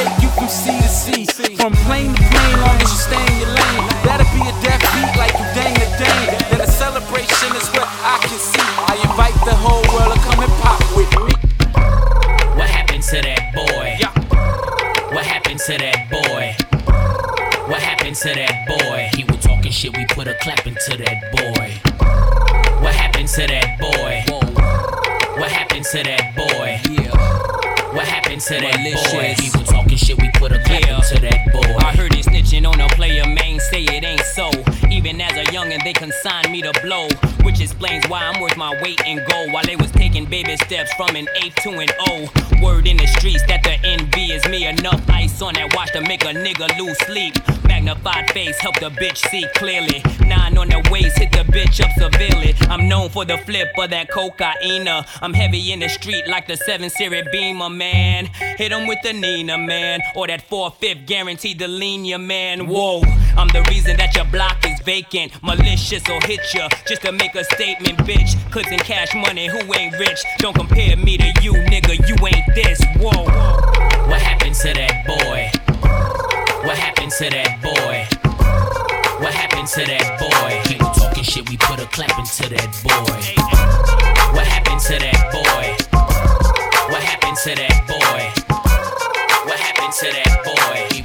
take 0.00 0.22
you 0.22 0.28
from 0.32 0.48
sea 0.48 0.78
to 0.80 0.88
sea, 0.88 1.24
from 1.56 1.72
plane 1.84 2.14
to 2.14 2.22
plane, 2.32 2.56
long 2.64 2.76
as 2.80 2.88
you 2.88 3.00
stay 3.08 3.20
in 3.20 3.36
your 3.44 3.52
lane. 3.52 3.84
That'll 4.04 4.28
be 4.32 4.42
a 4.48 4.54
death 4.64 4.80
beat 4.92 5.12
like 5.20 5.34
you 5.36 5.46
dang 5.52 5.74
the 5.76 5.88
dang. 6.00 6.26
Then 6.50 6.60
a 6.60 6.66
celebration 6.66 7.50
is 7.60 7.68
what 7.76 7.88
I 8.12 8.16
can 8.24 8.38
see. 8.38 8.68
I 8.92 8.94
invite 9.08 9.36
the 9.44 9.56
whole 9.64 9.84
world 9.92 10.12
to 10.14 10.20
come 10.24 10.40
and 10.40 10.52
pop 10.64 10.80
with 10.96 11.12
me. 11.26 11.34
What 12.56 12.68
happened 12.68 13.02
to 13.12 13.18
that 13.20 13.42
boy? 13.52 13.86
Yeah. 14.00 14.12
What 15.14 15.26
happened 15.26 15.60
to 15.68 15.74
that 15.84 15.98
boy? 16.08 16.44
What 17.68 17.80
happened 17.82 18.16
to 18.16 18.30
that 18.40 18.54
boy? 18.66 19.10
He 19.16 19.24
was 19.24 19.38
talking 19.44 19.72
shit, 19.72 19.96
we 19.96 20.06
put 20.06 20.26
a 20.28 20.34
clap 20.40 20.66
into 20.66 20.96
that 20.96 21.18
boy. 21.36 21.68
What 22.82 22.94
happened 22.94 23.28
to 23.28 23.46
that 23.46 23.78
boy? 23.78 24.24
What 25.38 25.50
happened 25.50 25.84
to 25.92 26.02
that 26.02 26.36
boy? 26.36 26.49
People 28.40 29.64
talking 29.64 29.98
shit, 29.98 30.18
we 30.18 30.30
put 30.30 30.50
a 30.52 30.58
clap 30.64 30.80
yeah. 30.80 31.00
to 31.00 31.20
that 31.20 31.52
boy. 31.52 31.76
I 31.78 31.94
heard 31.94 32.14
it 32.14 32.24
snitching 32.24 32.66
on 32.66 32.80
a 32.80 32.88
player, 32.88 33.24
man, 33.26 33.60
say 33.60 33.84
it 33.84 34.02
ain't 34.02 34.20
so. 34.20 34.50
Even 34.90 35.20
as 35.20 35.32
a 35.32 35.44
youngin', 35.52 35.84
they 35.84 35.92
consigned 35.92 36.50
me 36.50 36.62
to 36.62 36.72
blow. 36.82 37.08
Which 37.44 37.60
explains 37.60 38.08
why 38.08 38.20
I'm 38.22 38.40
worth 38.40 38.56
my 38.56 38.80
weight 38.82 39.00
in 39.06 39.18
gold. 39.28 39.52
While 39.52 39.64
they 39.64 39.76
was 39.76 39.90
taking 39.90 40.24
baby 40.24 40.56
steps 40.56 40.92
from 40.94 41.16
an 41.16 41.28
eighth 41.42 41.56
to 41.64 41.70
an 41.70 41.88
O. 42.08 42.28
Word 42.62 42.86
in 42.86 42.96
the 42.96 43.06
streets 43.06 43.44
that 43.46 43.62
the 43.62 43.76
envy 43.86 44.32
is 44.32 44.44
me. 44.48 44.66
Enough 44.66 45.02
ice 45.10 45.42
on 45.42 45.54
that 45.54 45.74
watch 45.74 45.92
to 45.92 46.00
make 46.00 46.24
a 46.24 46.32
nigga 46.32 46.78
lose 46.78 46.98
sleep. 47.00 47.34
Magnified 47.80 48.30
face 48.32 48.58
help 48.58 48.78
the 48.78 48.90
bitch 48.90 49.16
see 49.30 49.46
clearly. 49.54 50.02
Nine 50.26 50.58
on 50.58 50.68
the 50.68 50.86
waist, 50.90 51.18
hit 51.18 51.32
the 51.32 51.50
bitch 51.50 51.80
up 51.80 51.90
severely. 51.96 52.54
I'm 52.68 52.90
known 52.90 53.08
for 53.08 53.24
the 53.24 53.38
flip 53.38 53.68
of 53.78 53.88
that 53.88 54.10
cocaine. 54.10 54.86
I'm 54.86 55.32
heavy 55.32 55.72
in 55.72 55.80
the 55.80 55.88
street 55.88 56.28
like 56.28 56.46
the 56.46 56.58
7 56.58 56.90
Series 56.90 57.24
Beamer, 57.32 57.70
man. 57.70 58.26
Hit 58.58 58.72
him 58.72 58.86
with 58.86 58.98
the 59.02 59.14
Nina, 59.14 59.56
man. 59.56 60.00
Or 60.14 60.26
that 60.26 60.46
4-5 60.46 61.06
guaranteed 61.06 61.58
to 61.60 61.68
lean 61.68 62.04
your 62.04 62.18
man. 62.18 62.66
Whoa, 62.66 63.00
I'm 63.38 63.48
the 63.48 63.66
reason 63.70 63.96
that 63.96 64.14
your 64.14 64.26
block 64.26 64.58
is 64.66 64.78
vacant. 64.80 65.42
Malicious 65.42 66.06
or 66.10 66.20
hit 66.26 66.52
ya 66.52 66.68
just 66.86 67.00
to 67.02 67.12
make 67.12 67.34
a 67.34 67.44
statement, 67.44 67.96
bitch. 68.00 68.36
Clips 68.52 68.70
and 68.70 68.82
cash 68.82 69.14
money, 69.14 69.46
who 69.46 69.58
ain't 69.72 69.98
rich? 69.98 70.22
Don't 70.36 70.54
compare 70.54 70.98
me 70.98 71.16
to 71.16 71.32
you, 71.40 71.54
nigga. 71.54 71.96
You 72.06 72.26
ain't 72.26 72.54
this. 72.54 72.84
Whoa. 72.98 73.24
What 74.06 74.20
happened 74.20 74.54
to 74.56 74.74
that 74.74 75.06
boy? 75.06 75.59
What 76.64 76.76
happened 76.76 77.10
to 77.12 77.30
that 77.30 77.62
boy? 77.62 78.06
What 79.24 79.32
happened 79.32 79.66
to 79.68 79.80
that 79.80 80.20
boy? 80.20 80.60
People 80.68 80.90
talking 80.90 81.24
shit, 81.24 81.48
we 81.48 81.56
put 81.56 81.80
a 81.80 81.86
clap 81.86 82.18
into 82.18 82.48
that 82.50 82.68
boy. 82.84 83.20
What 84.36 84.46
happened 84.46 84.80
to 84.80 84.98
that 84.98 85.32
boy? 85.32 85.76
What 86.92 87.02
happened 87.02 87.38
to 87.44 87.54
that 87.56 87.86
boy? 87.88 88.20
What 89.48 89.58
happened 89.58 89.92
to 90.00 90.06
that 90.12 90.44
boy? 90.44 90.49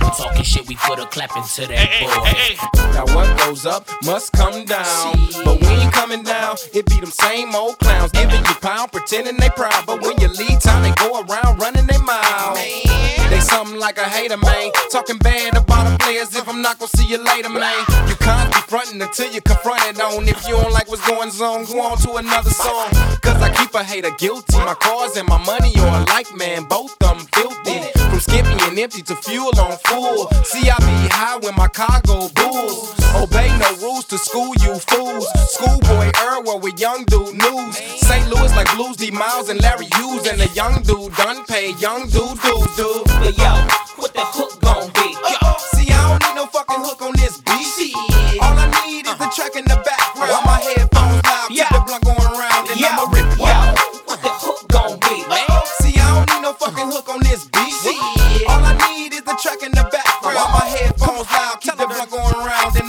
People 0.06 0.26
talking 0.26 0.44
shit, 0.44 0.68
we 0.68 0.76
put 0.76 1.00
a 1.00 1.06
clap 1.08 1.36
into 1.36 1.65
that 1.65 1.89
boy. 2.00 2.94
Now 2.94 3.06
what 3.15 3.38
goes 3.39 3.65
up 3.65 3.89
must 4.04 4.34
come 4.34 4.63
down. 4.65 5.15
But 5.44 5.60
we 5.60 5.68
ain't 5.68 5.91
coming 5.94 6.22
down, 6.22 6.58
it 6.74 6.86
be 6.86 7.00
them 7.00 7.10
same 7.10 7.56
old 7.56 7.80
clowns 7.80 8.12
giving 8.12 8.38
you 8.46 8.56
pound, 8.62 8.91
pretending 8.91 9.38
they 9.38 9.50
proud. 9.50 9.86
But 9.88 10.02
when 10.02 10.20
you 10.22 10.28
leave 10.28 10.62
town, 10.62 10.84
they 10.84 10.91
go 10.91 11.22
around 11.22 11.60
running 11.60 11.88
their 11.88 12.02
mouth. 12.04 12.56
They 12.56 13.39
something 13.39 13.80
like 13.80 13.98
a 13.98 14.04
hater, 14.04 14.38
man. 14.38 14.72
Talking 14.91 15.18
bad 15.18 15.58
about 15.58 15.89
the 15.89 15.98
players 16.04 16.36
if 16.36 16.48
I'm 16.48 16.62
not 16.62 16.78
gonna 16.78 16.89
see 16.96 17.08
you 17.08 17.18
later, 17.18 17.50
man. 17.50 17.74
You 18.08 18.15
can't 18.22 18.54
be 18.54 18.62
fronting 18.70 19.02
until 19.02 19.32
you 19.32 19.41
confront 19.41 19.82
it 19.89 20.00
on. 20.00 20.28
If 20.28 20.48
you 20.48 20.54
don't 20.54 20.72
like 20.72 20.88
what's 20.88 21.06
going 21.08 21.30
on, 21.30 21.65
go 21.65 21.82
on 21.82 21.98
to 22.06 22.15
another 22.22 22.52
song. 22.52 22.89
Cause 23.26 23.41
I 23.41 23.50
keep 23.58 23.74
a 23.74 23.84
hater 23.84 24.12
guilty. 24.20 24.58
My 24.58 24.76
cars 24.76 25.18
and 25.18 25.28
my 25.28 25.41
money 25.44 25.74
are 25.80 26.04
alike, 26.04 26.30
man. 26.36 26.65
Both 26.65 26.94
of 27.02 27.18
them 27.18 27.28
filthy. 27.34 27.82
From 27.98 28.20
skipping 28.20 28.60
and 28.62 28.78
empty 28.78 29.02
to 29.04 29.15
fuel 29.15 29.52
on 29.60 29.78
full. 29.86 30.05
See, 30.44 30.70
I 30.70 30.78
be 30.80 31.10
high 31.10 31.38
when 31.38 31.56
my 31.56 31.68
cargo 31.68 32.30
bulls. 32.30 32.94
Obey 33.15 33.50
no 33.58 33.76
rules 33.82 34.06
to 34.06 34.18
school, 34.18 34.54
you 34.62 34.78
fools. 34.80 35.28
Schoolboy 35.54 36.12
Earl 36.22 36.60
with 36.60 36.80
young 36.80 37.06
dude 37.06 37.36
news. 37.36 37.78
St. 37.78 38.30
Louis 38.30 38.56
like 38.56 38.74
Blues 38.76 38.98
D 38.98 39.12
Miles 39.12 39.50
and 39.50 39.62
Larry 39.62 39.88
Hughes. 39.96 40.28
And 40.28 40.39
the 40.39 40.48
young 40.54 40.82
dude 40.84 41.15
done 41.15 41.46
pay 41.46 41.74
young 41.74 42.08
dude, 42.10 42.39
dude, 42.41 42.70
dude. 42.78 43.06
But 43.06 43.38
yo, 43.38 43.85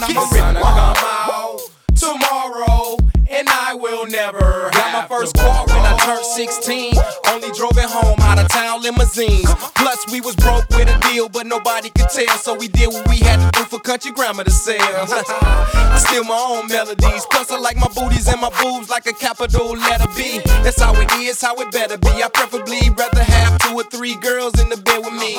I'ma 0.07 0.23
rip 0.31 0.41
out 0.63 1.59
tomorrow, 1.95 2.95
and 3.29 3.47
I 3.49 3.75
will 3.75 4.05
never. 4.07 4.69
Got 4.71 4.93
my 4.93 5.05
first 5.07 5.35
car 5.35 5.65
when 5.67 5.79
I 5.79 5.97
turned 6.05 6.25
16. 6.25 6.93
Only 7.27 7.51
drove 7.51 7.77
it 7.77 7.89
home 7.89 8.17
out 8.21 8.39
of 8.39 8.47
town 8.47 8.81
limousines. 8.81 9.53
Plus, 9.75 10.09
we 10.09 10.21
was 10.21 10.35
broke 10.37 10.69
with 10.69 10.87
a 10.87 10.97
deal, 11.11 11.27
but 11.27 11.45
nobody 11.45 11.89
could 11.89 12.07
tell. 12.09 12.37
So 12.37 12.55
we 12.55 12.69
did 12.69 12.87
what 12.87 13.07
we 13.09 13.17
had 13.17 13.37
to 13.51 13.59
do 13.59 13.65
for 13.65 13.79
country 13.79 14.11
grammar 14.11 14.45
to 14.45 14.51
sell. 14.51 14.77
I 14.79 16.01
steal 16.07 16.23
my 16.23 16.39
own 16.39 16.67
melodies. 16.67 17.25
Plus, 17.29 17.51
I 17.51 17.59
like 17.59 17.75
my 17.75 17.89
booties 17.93 18.27
and 18.29 18.39
my 18.39 18.49
boobs 18.61 18.89
like 18.89 19.07
a 19.07 19.13
capital 19.13 19.73
letter 19.75 20.07
B. 20.15 20.39
That's 20.63 20.79
how 20.79 20.93
it 20.95 21.11
is, 21.19 21.41
how 21.41 21.55
it 21.55 21.69
better 21.71 21.97
be. 21.97 22.23
I 22.23 22.29
preferably 22.33 22.89
rather 22.91 23.23
have 23.23 23.59
two 23.59 23.73
or 23.75 23.83
three 23.83 24.15
girls 24.15 24.57
in 24.61 24.69
the 24.69 24.77
bed 24.77 24.99
with 25.03 25.13
me. 25.13 25.35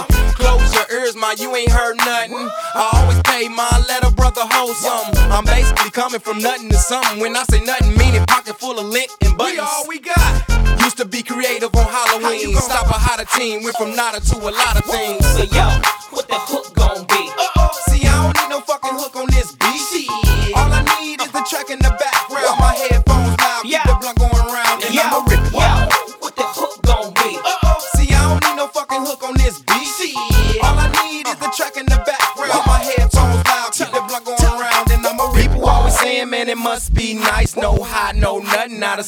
Close 1.28 1.42
your 1.42 1.56
ears, 1.56 1.58
my 1.58 1.60
you 1.60 1.62
ain't 1.62 1.70
heard 1.70 1.96
nothing. 1.98 2.50
I 2.74 2.90
always 2.94 3.20
pay 3.22 3.48
my 3.48 3.84
letter, 3.88 4.10
brother, 4.14 4.42
hold 4.44 4.76
something. 4.76 5.20
I'm 5.30 5.44
basically 5.44 5.90
coming 5.90 6.20
from 6.20 6.38
nothing 6.38 6.70
to 6.70 6.76
something. 6.76 7.20
When 7.20 7.36
I 7.36 7.42
say 7.44 7.60
nothing, 7.60 7.96
meaning 7.98 8.24
pocket 8.26 8.58
full 8.58 8.78
of 8.78 8.86
lint 8.86 9.10
and 9.22 9.36
buttons. 9.36 9.56
We 9.56 9.60
all 9.60 9.88
we 9.88 9.98
got. 10.00 10.80
Used 10.80 10.96
to 10.98 11.04
be 11.04 11.22
creative 11.22 11.74
on 11.74 11.84
Halloween. 11.84 12.54
Stop 12.56 12.86
a 12.86 12.98
hotter 12.98 13.26
team, 13.36 13.62
went 13.62 13.76
from 13.76 13.94
nada 13.94 14.20
to 14.20 14.36
a 14.38 14.52
lot 14.52 14.76
of 14.76 14.84
things. 14.84 15.24
So 15.26 15.44
yo, 15.52 15.68
what 16.10 16.28
the 16.28 16.38
hook 16.38 16.67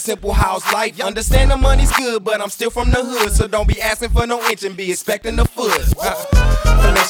simple 0.01 0.33
house 0.33 0.65
life. 0.73 1.01
Understand 1.01 1.51
the 1.51 1.57
money's 1.57 1.93
good, 1.93 2.25
but 2.25 2.41
I'm 2.41 2.51
still 2.51 2.71
from 2.71 2.91
the 2.91 3.05
hood, 3.05 3.33
so 3.33 3.47
don't 3.47 3.69
be 3.69 3.81
asking 3.81 4.11
for 4.11 4.27
no 4.27 4.43
inch 4.49 4.65
and 4.65 4.77
be 4.77 4.91
expecting 4.91 5.37
the 5.37 5.45
foot. 5.45 6.37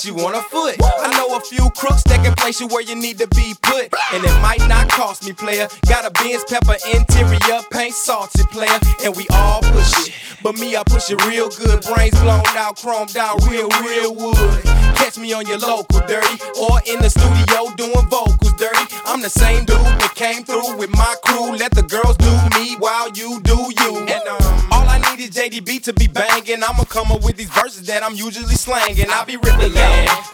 Unless 0.01 0.17
you 0.17 0.25
want 0.25 0.37
a 0.37 0.41
foot. 0.49 0.77
I 0.81 1.13
know 1.13 1.37
a 1.37 1.41
few 1.41 1.69
crooks 1.77 2.03
that 2.05 2.25
can 2.25 2.35
place 2.35 2.59
you 2.59 2.69
where 2.69 2.81
you 2.81 2.95
need 2.95 3.19
to 3.19 3.29
be 3.29 3.53
put. 3.61 3.93
And 4.15 4.25
it 4.25 4.41
might 4.41 4.67
not 4.67 4.89
cost 4.89 5.27
me, 5.27 5.33
player. 5.33 5.69
Got 5.89 6.07
a 6.07 6.11
Benz 6.11 6.43
pepper 6.45 6.77
interior, 6.95 7.61
paint 7.71 7.93
salted, 7.93 8.49
player. 8.49 8.79
And 9.05 9.15
we 9.15 9.27
all 9.29 9.61
push 9.61 10.09
it. 10.09 10.15
But 10.43 10.57
me, 10.57 10.75
I 10.77 10.85
push 10.85 11.11
it 11.11 11.23
real 11.27 11.51
good. 11.51 11.85
Brains 11.85 12.19
blown 12.21 12.47
out, 12.57 12.79
chromed 12.79 13.17
out, 13.17 13.45
real, 13.47 13.69
real 13.85 14.15
wood. 14.15 14.65
Catch 14.97 15.19
me 15.19 15.35
on 15.35 15.47
your 15.47 15.59
local 15.59 16.01
dirty. 16.07 16.37
Or 16.57 16.81
in 16.87 17.01
the 17.01 17.11
studio 17.11 17.69
doing 17.77 18.09
vocals 18.09 18.55
dirty. 18.55 18.85
I'm 19.05 19.21
the 19.21 19.29
same 19.29 19.65
dude 19.65 19.77
that 19.77 20.13
came 20.15 20.45
through 20.45 20.77
with 20.77 20.91
my 20.91 21.15
crew. 21.25 21.57
Let 21.57 21.73
the 21.73 21.83
girls 21.83 22.17
do 22.17 22.33
me 22.57 22.77
while 22.77 23.11
you 23.13 23.41
do 23.43 23.73
you. 23.81 23.99
And 24.09 24.25
um, 24.29 24.73
all 24.73 24.89
I 24.89 24.99
need 25.11 25.21
is 25.21 25.31
JDB 25.31 25.83
to 25.85 25.93
be 25.93 26.07
banging. 26.07 26.63
I'ma 26.63 26.85
come 26.85 27.13
up 27.13 27.23
with 27.23 27.37
these 27.37 27.51
verses 27.51 27.87
that 27.87 28.03
I'm 28.03 28.15
usually 28.15 28.55
slanging. 28.55 29.07
I'll 29.11 29.27
be 29.27 29.37
ripping, 29.37 29.73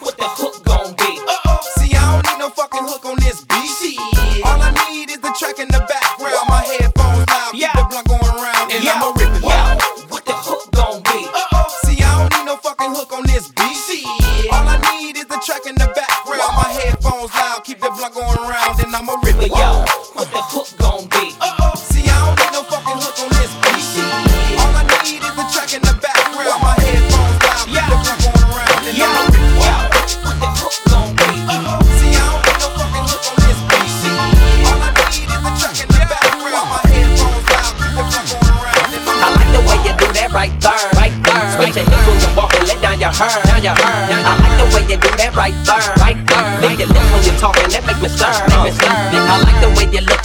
What 0.00 0.16
the 0.16 0.28
hook 0.28 0.64
gon' 0.64 0.94
be? 0.96 1.18
Uh-oh. 1.18 1.60
See, 1.78 1.94
I 1.96 2.02
don't 2.12 2.24
need 2.26 2.38
no 2.38 2.50
fucking 2.50 2.84
hook 2.84 3.04
on 3.04 3.16
this 3.20 3.44
beat. 3.44 3.64
All 4.44 4.60
I 4.60 4.70
need 4.90 5.10
is 5.10 5.20
the 5.20 5.32
track 5.38 5.58
in 5.58 5.68
the 5.68 5.80
background. 5.88 6.48
My 6.48 6.62
headphones 6.62 7.26
loud, 7.28 7.52
keep 7.52 7.72
the 7.72 7.84
blunt 7.88 8.06
going 8.08 8.30
around, 8.36 8.70
and 8.72 8.84
I'ma 8.84 9.12
rip 9.16 9.32
it. 9.32 9.42
Yo, 9.42 9.58
what 10.12 10.24
the 10.24 10.36
hook 10.36 10.70
gon' 10.72 11.02
be? 11.02 11.24
Uh-oh. 11.26 11.68
See, 11.84 12.02
I 12.02 12.10
don't 12.18 12.30
need 12.36 12.46
no 12.46 12.56
fucking 12.56 12.92
hook 12.94 13.12
on 13.12 13.24
this 13.26 13.48
beat. 13.52 13.64
All 14.52 14.62
I 14.66 14.78
need 14.94 15.16
is 15.16 15.26
the 15.26 15.40
track 15.44 15.66
in 15.66 15.74
the 15.74 15.88
background. 15.90 16.52
My 16.54 16.70
headphones 16.70 17.32
loud, 17.34 17.64
keep 17.64 17.80
the 17.80 17.90
blunt 17.90 18.14
going 18.14 18.38
around, 18.38 18.78
and 18.80 18.94
I'ma 18.94 19.16
rip 19.24 19.40
it. 19.42 19.50
Yo, 19.50 19.84
what 20.14 20.30
the 20.30 20.42
hook 20.42 20.65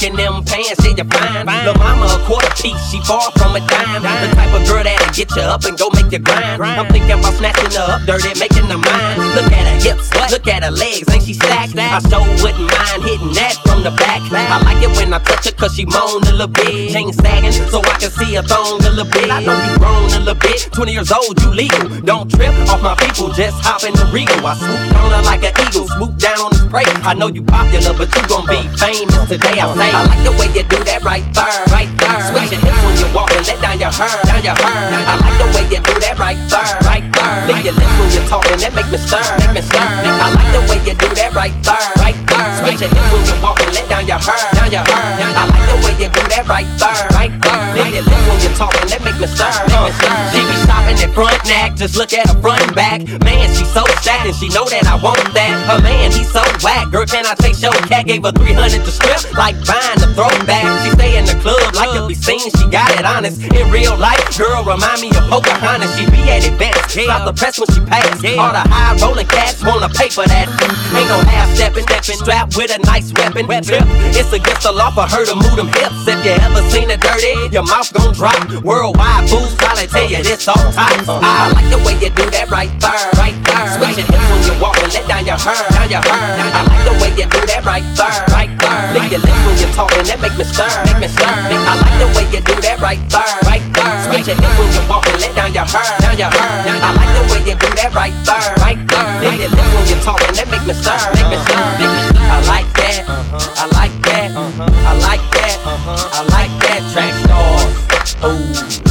rocking 0.01 0.20
them 0.31 0.43
pants, 0.45 0.79
yeah, 0.83 0.95
you 0.95 1.05
fine. 1.05 1.45
The 1.65 1.73
mama 1.77 2.07
a 2.07 2.19
quarter 2.25 2.51
piece, 2.55 2.79
she 2.89 2.99
far 3.03 3.31
from 3.35 3.55
a 3.55 3.61
dime. 3.67 4.01
The 4.01 4.29
type 4.35 4.53
of 4.53 4.63
girl 4.67 4.83
that'll 4.83 5.13
get 5.13 5.29
you 5.35 5.43
up 5.43 5.63
and 5.65 5.77
go 5.77 5.89
make 5.91 6.11
you 6.11 6.19
grind. 6.19 6.61
I'm 6.61 6.87
thinking 6.87 7.17
about 7.17 7.35
snatching 7.35 7.71
her 7.75 7.99
up 7.99 8.01
dirty, 8.07 8.37
making 8.39 8.67
her 8.71 8.79
mine. 8.79 9.17
Look 9.35 9.51
at 9.51 9.65
her 9.67 9.79
hips, 9.81 10.09
look 10.31 10.47
at 10.47 10.63
her 10.63 10.71
legs, 10.71 11.07
ain't 11.11 11.23
she 11.23 11.33
stacked? 11.33 11.75
I 11.77 11.99
so 11.99 12.23
wouldn't 12.41 12.67
mind 12.71 13.03
hitting 13.03 13.33
that 13.35 13.59
from 13.65 13.83
the 13.83 13.91
back. 13.91 14.21
I 14.31 14.61
like 14.63 14.81
it 14.83 14.91
when 14.97 15.13
I 15.13 15.19
touch 15.19 15.45
her 15.45 15.55
cause 15.55 15.75
she 15.75 15.85
moan 15.85 16.23
a 16.23 16.31
little 16.31 16.47
bit. 16.47 16.91
Chain 16.93 17.11
sagging 17.13 17.51
so 17.51 17.81
I 17.81 17.95
can 17.99 18.11
see 18.11 18.35
her 18.35 18.43
thong 18.43 18.79
a 18.85 18.89
little 18.89 19.05
bit. 19.11 19.29
I 19.29 19.43
know 19.43 19.55
you 19.55 19.77
grown 19.77 20.07
a 20.11 20.19
little 20.23 20.35
bit, 20.35 20.69
20 20.71 20.91
years 20.91 21.11
old, 21.11 21.41
you 21.41 21.51
legal. 21.51 21.89
Don't 22.01 22.29
trip 22.29 22.53
off 22.69 22.81
my 22.81 22.95
people, 22.95 23.29
just 23.33 23.57
hop 23.59 23.83
in 23.83 23.93
the 23.93 24.05
regal. 24.13 24.39
I 24.45 24.55
swoop 24.55 24.95
on 25.01 25.11
her 25.11 25.23
like 25.23 25.43
an 25.43 25.53
eagle, 25.67 25.87
swoop 25.87 26.17
down 26.17 26.39
on 26.39 26.51
the 26.53 26.67
prey. 26.69 26.87
I 27.03 27.13
know 27.13 27.27
you 27.27 27.43
popular, 27.43 27.93
but 27.97 28.09
you 28.15 28.23
gon' 28.27 28.45
be 28.47 28.61
famous 28.77 29.27
today. 29.27 29.59
I 29.59 29.67
say, 29.75 29.89
I 29.91 29.99
like 30.05 30.20
the 30.23 30.31
way 30.37 30.47
you 30.53 30.63
do 30.63 30.79
that 30.85 31.03
right 31.03 31.25
there, 31.33 31.59
right 31.73 31.91
there. 31.97 32.19
Switch 32.29 32.51
your 32.51 32.61
hips 32.61 32.81
when 32.85 32.95
you 32.97 33.07
walk 33.13 33.31
and 33.33 33.45
let 33.47 33.59
down 33.61 33.77
your 33.79 33.91
hair, 33.91 34.13
down 34.25 34.41
your 34.43 34.55
hair. 34.55 34.77
I 35.07 35.15
like 35.17 35.37
the 35.41 35.47
way 35.55 35.63
you 35.69 35.79
do 35.81 35.95
that 36.01 36.15
right 36.19 36.39
there, 36.49 36.71
right 36.85 37.05
there. 37.11 37.47
Lick 37.47 37.65
your 37.65 37.75
lips 37.75 37.95
when 37.97 38.09
you're 38.13 38.29
talking, 38.29 38.57
that 38.61 38.73
make 38.73 38.89
me 38.91 38.97
stir, 38.97 39.23
make 39.41 39.53
me 39.57 39.61
stir. 39.61 39.81
I 39.81 40.27
like 40.33 40.51
the 40.53 40.61
way 40.69 40.79
you 40.85 40.95
do 40.97 41.09
that 41.15 41.33
right 41.33 41.55
there, 41.63 41.87
right 41.97 42.17
there. 42.27 42.30
Switch 42.61 42.81
your 42.81 42.89
hips 42.89 43.09
when 43.13 43.23
you 43.25 43.35
walk 43.41 43.59
and 43.61 43.73
let 43.73 43.85
down 43.89 44.05
your 44.07 44.17
hair, 44.17 44.41
down 44.53 44.69
your 44.71 44.85
hair. 44.85 45.29
I 45.31 45.43
like 45.45 45.65
the 45.69 45.77
way 45.85 45.93
you 46.01 46.09
do 46.09 46.23
that 46.33 46.45
right 46.47 46.67
there, 46.81 47.01
right 47.13 47.33
there. 47.41 47.61
Lick 47.77 47.93
your 47.93 48.05
lips 48.05 48.25
when 48.27 48.39
you're 48.41 48.57
talking, 48.57 48.85
that 48.89 49.01
make 49.05 49.17
me 49.21 49.27
stir, 49.29 49.51
stir. 49.51 49.87
She 50.33 50.39
be 50.41 50.55
stopping 50.65 50.97
at 50.97 51.11
front 51.13 51.41
neck, 51.45 51.75
just 51.77 51.95
look 51.95 52.13
at 52.13 52.27
her 52.27 52.37
front 52.41 52.61
and 52.65 52.73
back. 52.75 52.99
Man, 53.23 53.47
she 53.53 53.65
so 53.65 53.85
sad 54.01 54.25
and 54.25 54.35
she 54.35 54.49
know 54.49 54.65
that 54.69 54.85
I 54.87 54.97
want 54.97 55.21
that. 55.33 55.53
Her 55.69 55.79
man, 55.81 56.11
he 56.11 56.23
so 56.23 56.41
whack. 56.65 56.89
Girl, 56.91 57.05
can 57.05 57.25
I 57.25 57.35
take 57.35 57.55
show? 57.55 57.71
Cat 57.87 58.05
gave 58.05 58.23
her 58.23 58.31
300 58.31 58.83
to 58.83 58.91
strip, 58.91 59.21
like 59.37 59.55
buying 59.65 59.99
the 60.01 60.09
throwback. 60.17 60.65
She 60.83 60.89
stay 60.97 61.17
in 61.17 61.25
the 61.25 61.37
club 61.39 61.61
like 61.75 61.93
to 61.93 62.07
be 62.07 62.15
seen, 62.15 62.41
she 62.57 62.65
got 62.69 62.89
it 62.97 63.05
honest. 63.05 63.41
In 63.41 63.69
real 63.71 63.97
life, 63.97 64.21
girl, 64.37 64.63
remind 64.63 65.01
me 65.01 65.09
of 65.13 65.25
Pocahontas. 65.29 65.93
She 65.97 66.05
be 66.09 66.25
at 66.29 66.45
events, 66.45 66.93
stop 66.93 67.25
the 67.25 67.33
press 67.33 67.59
when 67.59 67.69
she 67.73 67.81
pass. 67.85 68.17
All 68.37 68.53
the 68.53 68.65
high 68.65 68.97
rolling 69.01 69.27
cats 69.27 69.63
wanna 69.63 69.89
pay 69.89 70.09
for 70.09 70.25
that. 70.25 70.47
Ain't 70.95 71.07
no 71.07 71.17
half 71.29 71.49
stepping, 71.55 71.83
stepping, 71.83 72.19
strapped 72.31 72.55
with 72.55 72.71
a 72.71 72.79
nice 72.87 73.11
weapon. 73.11 73.43
Tip, 73.43 73.83
it's 74.15 74.31
against 74.31 74.63
the 74.63 74.71
law 74.71 74.89
for 74.91 75.03
her 75.03 75.25
to 75.27 75.35
move 75.35 75.55
them 75.59 75.67
hips. 75.67 76.07
If 76.07 76.23
you 76.23 76.31
ever 76.31 76.63
seen 76.71 76.87
her 76.87 76.95
dirty, 76.95 77.35
your 77.51 77.67
mouth 77.67 77.91
gon' 77.91 78.15
drop. 78.15 78.39
Worldwide 78.63 79.27
fools 79.27 79.51
probably 79.59 79.87
tell 79.87 80.07
you 80.07 80.23
this 80.23 80.47
all 80.47 80.55
time. 80.71 81.03
I 81.11 81.51
like 81.51 81.67
the 81.67 81.79
way 81.83 81.99
you 81.99 82.07
do 82.15 82.23
that 82.31 82.47
right 82.47 82.71
there, 82.79 83.11
right 83.19 83.35
there. 83.35 83.67
Switch 83.75 83.99
your 83.99 84.07
hips 84.07 84.27
when 84.31 84.41
you 84.47 84.55
walk 84.63 84.79
and 84.79 84.93
let 84.95 85.03
down 85.11 85.27
your 85.27 85.35
hair, 85.35 85.59
down 85.75 85.91
your 85.91 85.99
hair. 85.99 86.23
I 86.55 86.61
like 86.71 86.83
the 86.87 86.95
way 87.03 87.11
you 87.19 87.27
do 87.27 87.41
that 87.51 87.67
right 87.67 87.83
there, 87.99 88.15
right 88.31 88.51
there. 88.63 88.79
Lick 88.95 89.11
your 89.11 89.19
lips 89.27 89.41
when 89.43 89.55
you're 89.59 89.75
talking, 89.75 90.03
that 90.07 90.19
make 90.23 90.35
me 90.39 90.45
stir, 90.47 90.71
make 90.87 90.99
me 91.03 91.09
stir. 91.11 91.27
I 91.27 91.73
like 91.83 91.97
the 91.99 92.07
way 92.15 92.25
you 92.31 92.39
do 92.47 92.55
that 92.63 92.79
right 92.79 93.03
there, 93.11 93.31
right 93.43 93.65
there. 93.75 93.95
Switch 94.07 94.31
your 94.31 94.39
hips 94.39 94.55
when 94.55 94.71
you 94.71 94.83
walk 94.87 95.03
and 95.03 95.19
let 95.19 95.35
down 95.35 95.51
your 95.51 95.67
hair, 95.67 95.83
down 95.99 96.15
your 96.15 96.31
hair. 96.31 96.79
I 96.79 96.89
like 96.95 97.11
the 97.11 97.23
way 97.27 97.41
you 97.43 97.55
do 97.59 97.69
that 97.75 97.91
right 97.91 98.15
there, 98.23 98.47
right 98.63 98.79
there. 98.87 99.19
Lick 99.19 99.35
your 99.35 99.51
lips 99.51 99.71
when 99.75 99.83
you're 99.91 100.03
talking, 100.07 100.31
that 100.31 100.47
make 100.47 100.63
me 100.63 100.73
stir, 100.79 100.95
make 101.11 101.27
me 101.27 101.37
stir, 101.43 101.59
make 101.75 101.91
me 101.91 102.01
stir. 102.07 102.20
I 102.21 102.41
like 102.47 102.69
that, 102.73 103.05
I 103.07 103.65
like 103.73 103.95
that, 104.03 104.31
I 104.35 104.93
like 104.99 105.25
that, 105.31 105.57
I 105.65 106.23
like 106.29 106.53
that. 106.61 106.81
Track 106.91 107.13
stars. 107.23 108.15
Ooh, 108.23 108.90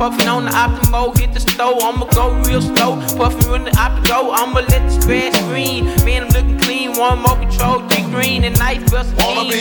puffin' 0.00 0.28
on 0.28 0.46
the 0.46 0.50
Optimo, 0.50 1.14
hit 1.18 1.34
the 1.34 1.40
stove. 1.40 1.76
I'ma 1.82 2.06
go 2.06 2.32
real 2.48 2.62
slow, 2.62 2.96
puffin' 3.18 3.52
on 3.52 3.64
the 3.64 3.70
Optimo. 3.72 4.32
I'ma 4.32 4.60
let 4.60 4.82
the 4.88 4.90
stress 4.98 5.38
green. 5.42 5.84
Man, 6.06 6.22
I'm 6.22 6.28
looking 6.30 6.58
clean, 6.58 6.96
one 6.96 7.18
more 7.20 7.36
control, 7.36 7.86
three 7.90 8.04
green 8.04 8.44
and 8.44 8.58
nice 8.58 8.90
bust. 8.90 9.14
Wanna 9.18 9.50
be 9.50 9.60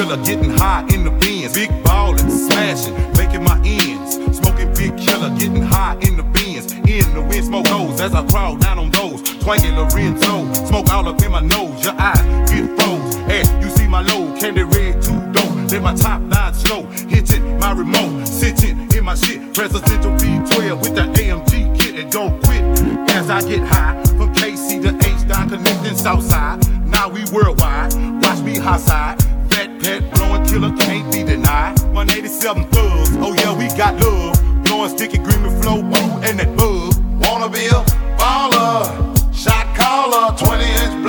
killer, 0.00 0.16
getting 0.24 0.50
high 0.50 0.82
in 0.94 1.04
the 1.04 1.10
bins. 1.10 1.54
Big 1.54 1.70
ballin', 1.84 2.30
smashing, 2.30 2.94
making 3.12 3.44
my 3.44 3.60
ends. 3.64 4.16
Smoking 4.38 4.72
big 4.74 4.96
killer, 4.96 5.30
getting 5.38 5.62
high 5.62 5.96
in 6.00 6.16
the 6.16 6.22
bins. 6.22 6.72
In 6.72 7.04
the 7.14 7.20
wind, 7.20 7.44
smoke 7.44 7.66
goes 7.66 8.00
as 8.00 8.14
I 8.14 8.26
crawl 8.26 8.56
down 8.56 8.78
on 8.78 8.90
those. 8.90 9.20
Twanging 9.42 9.76
Lorenzo, 9.76 10.52
smoke 10.66 10.90
all 10.92 11.08
up 11.08 11.20
in 11.22 11.30
my 11.30 11.40
nose. 11.40 11.84
Your 11.84 11.94
eyes 11.98 12.50
get 12.50 12.66
froze. 12.76 13.14
Hey, 13.30 13.44
you 13.60 13.68
see 13.70 13.86
my 13.86 14.02
low, 14.02 14.34
candy 14.38 14.62
red, 14.62 15.02
too 15.02 15.20
dope. 15.32 15.70
Let 15.70 15.82
my 15.82 15.94
top 15.94 16.22
line 16.32 16.54
slow, 16.54 16.82
hitting 17.12 17.58
my 17.58 17.72
remote, 17.72 18.26
sitting 18.26 18.90
in 18.96 19.04
my 19.04 19.14
shit. 19.14 19.54
Presidential 19.54 20.12
B12 20.12 20.80
with 20.82 20.94
the 20.94 21.04
AMG 21.20 21.78
kit 21.78 21.94
and 21.96 22.10
don't 22.10 22.42
quit. 22.44 22.62
As 23.10 23.28
I 23.28 23.42
get 23.42 23.60
high, 23.60 24.02
from 24.16 24.34
KC 24.34 24.82
to 24.82 24.92
H 25.08 25.28
down 25.28 25.50
connecting 25.50 25.96
Southside. 25.96 26.58
Now 26.86 27.08
we 27.08 27.22
worldwide, 27.30 27.94
watch 28.22 28.40
me 28.40 28.56
high 28.56 28.78
side. 28.78 29.39
Pet, 29.80 30.12
blowing 30.12 30.44
killer, 30.44 30.76
can't 30.76 31.10
be 31.10 31.24
denied. 31.24 31.80
187 31.94 32.64
thugs, 32.68 33.16
oh 33.16 33.32
yeah, 33.32 33.56
we 33.56 33.66
got 33.78 33.98
love. 33.98 34.36
Blowing 34.64 34.90
sticky 34.90 35.18
green 35.18 35.42
with 35.42 35.62
flow, 35.62 35.78
and 36.22 36.38
that 36.38 36.54
bug. 36.54 36.92
Wanna 37.24 37.48
be 37.48 37.66
a 37.66 37.80
baller, 38.20 39.34
shot 39.34 39.74
caller, 39.74 40.36
20 40.36 40.64
inch 40.64 40.99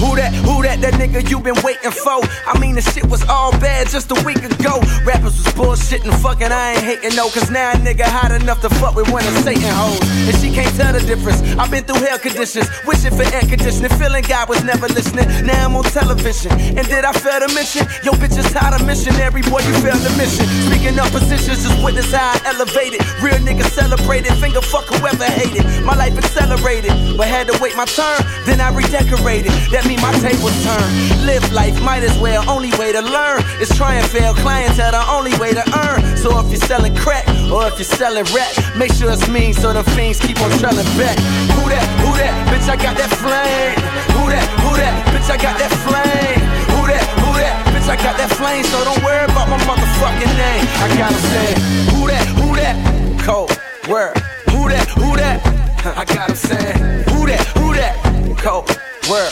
who 0.00 0.16
that? 0.16 0.32
Who 0.46 0.62
that? 0.62 0.80
That 0.80 0.94
nigga 0.94 1.28
you 1.28 1.40
been 1.40 1.58
waiting 1.62 1.90
for? 1.90 2.20
I 2.46 2.58
mean, 2.58 2.74
the 2.74 2.82
shit 2.82 3.06
was 3.06 3.22
all 3.28 3.52
bad 3.60 3.88
just 3.88 4.10
a 4.10 4.18
week 4.24 4.42
ago. 4.42 4.80
Rappers 5.04 5.36
was 5.36 5.50
bullshitting, 5.54 6.14
fucking, 6.22 6.52
I 6.52 6.72
ain't 6.72 6.84
hating 6.84 7.16
no, 7.16 7.28
cause 7.30 7.50
now 7.50 7.72
a 7.72 7.76
nigga 7.76 8.04
hot 8.04 8.32
enough 8.32 8.60
to 8.62 8.70
fuck 8.80 8.94
with 8.94 9.10
one 9.10 9.24
of 9.26 9.34
Satan 9.44 9.68
hoes. 9.76 10.00
And 10.28 10.36
she 10.38 10.52
can't 10.52 10.72
tell 10.76 10.92
the 10.92 11.00
difference. 11.00 11.42
I've 11.58 11.70
been 11.70 11.84
through 11.84 12.02
hell 12.04 12.18
conditions, 12.18 12.68
wishing 12.86 13.12
for 13.12 13.26
air 13.34 13.44
conditioning, 13.44 13.90
feeling 13.98 14.24
God 14.24 14.48
was 14.48 14.62
never 14.64 14.88
listening. 14.88 15.28
Now 15.46 15.66
I'm 15.66 15.76
on 15.76 15.84
television. 15.84 16.52
And 16.52 16.84
did 16.88 17.04
I 17.04 17.12
fail 17.12 17.40
to 17.40 17.48
mention? 17.54 17.86
Yo, 18.04 18.12
bitch 18.16 18.36
is 18.36 18.48
tired 18.52 18.80
of 18.80 18.86
missionary, 18.86 19.42
boy, 19.48 19.60
you 19.64 19.74
failed 19.84 20.00
the 20.00 20.12
mission. 20.16 20.46
Speaking 20.68 20.98
of 20.98 21.10
positions, 21.12 21.62
just 21.62 21.76
witness 21.84 22.12
how 22.12 22.32
I 22.32 22.56
elevated. 22.56 23.00
Real 23.22 23.40
niggas 23.40 23.70
celebrated, 23.72 24.32
finger 24.40 24.60
fuck 24.60 24.86
whoever 24.86 25.24
hated. 25.24 25.64
My 25.84 25.94
life 25.94 26.16
accelerated, 26.16 26.92
but 27.16 27.28
had 27.28 27.48
to 27.48 27.56
wait 27.60 27.76
my 27.76 27.84
turn, 27.84 28.20
then 28.46 28.60
I 28.60 28.72
redecorated. 28.74 29.52
That 29.70 29.86
mean 29.86 30.02
my 30.02 30.10
tables 30.18 30.50
turn. 30.66 30.82
Live 31.22 31.46
life, 31.54 31.78
might 31.86 32.02
as 32.02 32.18
well. 32.18 32.42
Only 32.50 32.74
way 32.74 32.90
to 32.90 33.02
learn 33.02 33.38
is 33.62 33.70
try 33.78 33.94
and 33.94 34.06
fail. 34.10 34.34
Clientele, 34.34 34.90
the 34.90 35.04
only 35.14 35.30
way 35.38 35.54
to 35.54 35.62
earn. 35.86 36.02
So 36.18 36.34
if 36.42 36.50
you're 36.50 36.58
selling 36.66 36.94
crack 36.98 37.22
or 37.46 37.70
if 37.70 37.78
you're 37.78 37.86
selling 37.86 38.26
rap, 38.34 38.50
make 38.74 38.90
sure 38.90 39.14
it's 39.14 39.28
mean 39.30 39.54
so 39.54 39.72
the 39.72 39.86
fiends 39.94 40.18
keep 40.18 40.42
on 40.42 40.50
trailing 40.58 40.90
back. 40.98 41.14
Who 41.54 41.70
that? 41.70 41.86
Who 42.02 42.10
that? 42.18 42.34
Bitch, 42.50 42.66
I 42.66 42.74
got 42.74 42.98
that 42.98 43.14
flame. 43.22 43.78
Who 44.18 44.26
that? 44.34 44.42
Who 44.58 44.74
that? 44.74 44.94
Bitch, 45.14 45.30
I 45.30 45.38
got 45.38 45.54
that 45.62 45.70
flame. 45.86 46.42
Who 46.74 46.80
that? 46.90 47.06
Who 47.22 47.30
that? 47.38 47.54
Bitch, 47.70 47.86
I 47.86 47.94
got 47.94 48.18
that 48.18 48.30
flame. 48.34 48.66
So 48.66 48.82
don't 48.82 48.98
worry 49.06 49.22
about 49.22 49.46
my 49.46 49.58
motherfucking 49.70 50.34
name. 50.34 50.66
I 50.82 50.86
gotta 50.98 51.20
say, 51.30 51.48
who 51.94 52.10
that? 52.10 52.26
Who 52.42 52.58
that? 52.58 52.74
Cold 53.22 53.54
word. 53.86 54.18
Who 54.50 54.66
that? 54.66 54.86
Who 54.98 55.14
that? 55.14 55.38
I 55.96 56.04
gotta 56.04 56.34
say, 56.34 56.74
who 57.14 57.30
that? 57.30 57.46
Who 57.54 57.70
that? 57.78 57.94
Cold 58.42 58.66
word. 59.08 59.30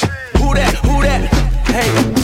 Who 0.49 0.55
that? 0.55 0.75
Who 0.77 1.03
that? 1.03 1.29
Hey. 1.69 2.18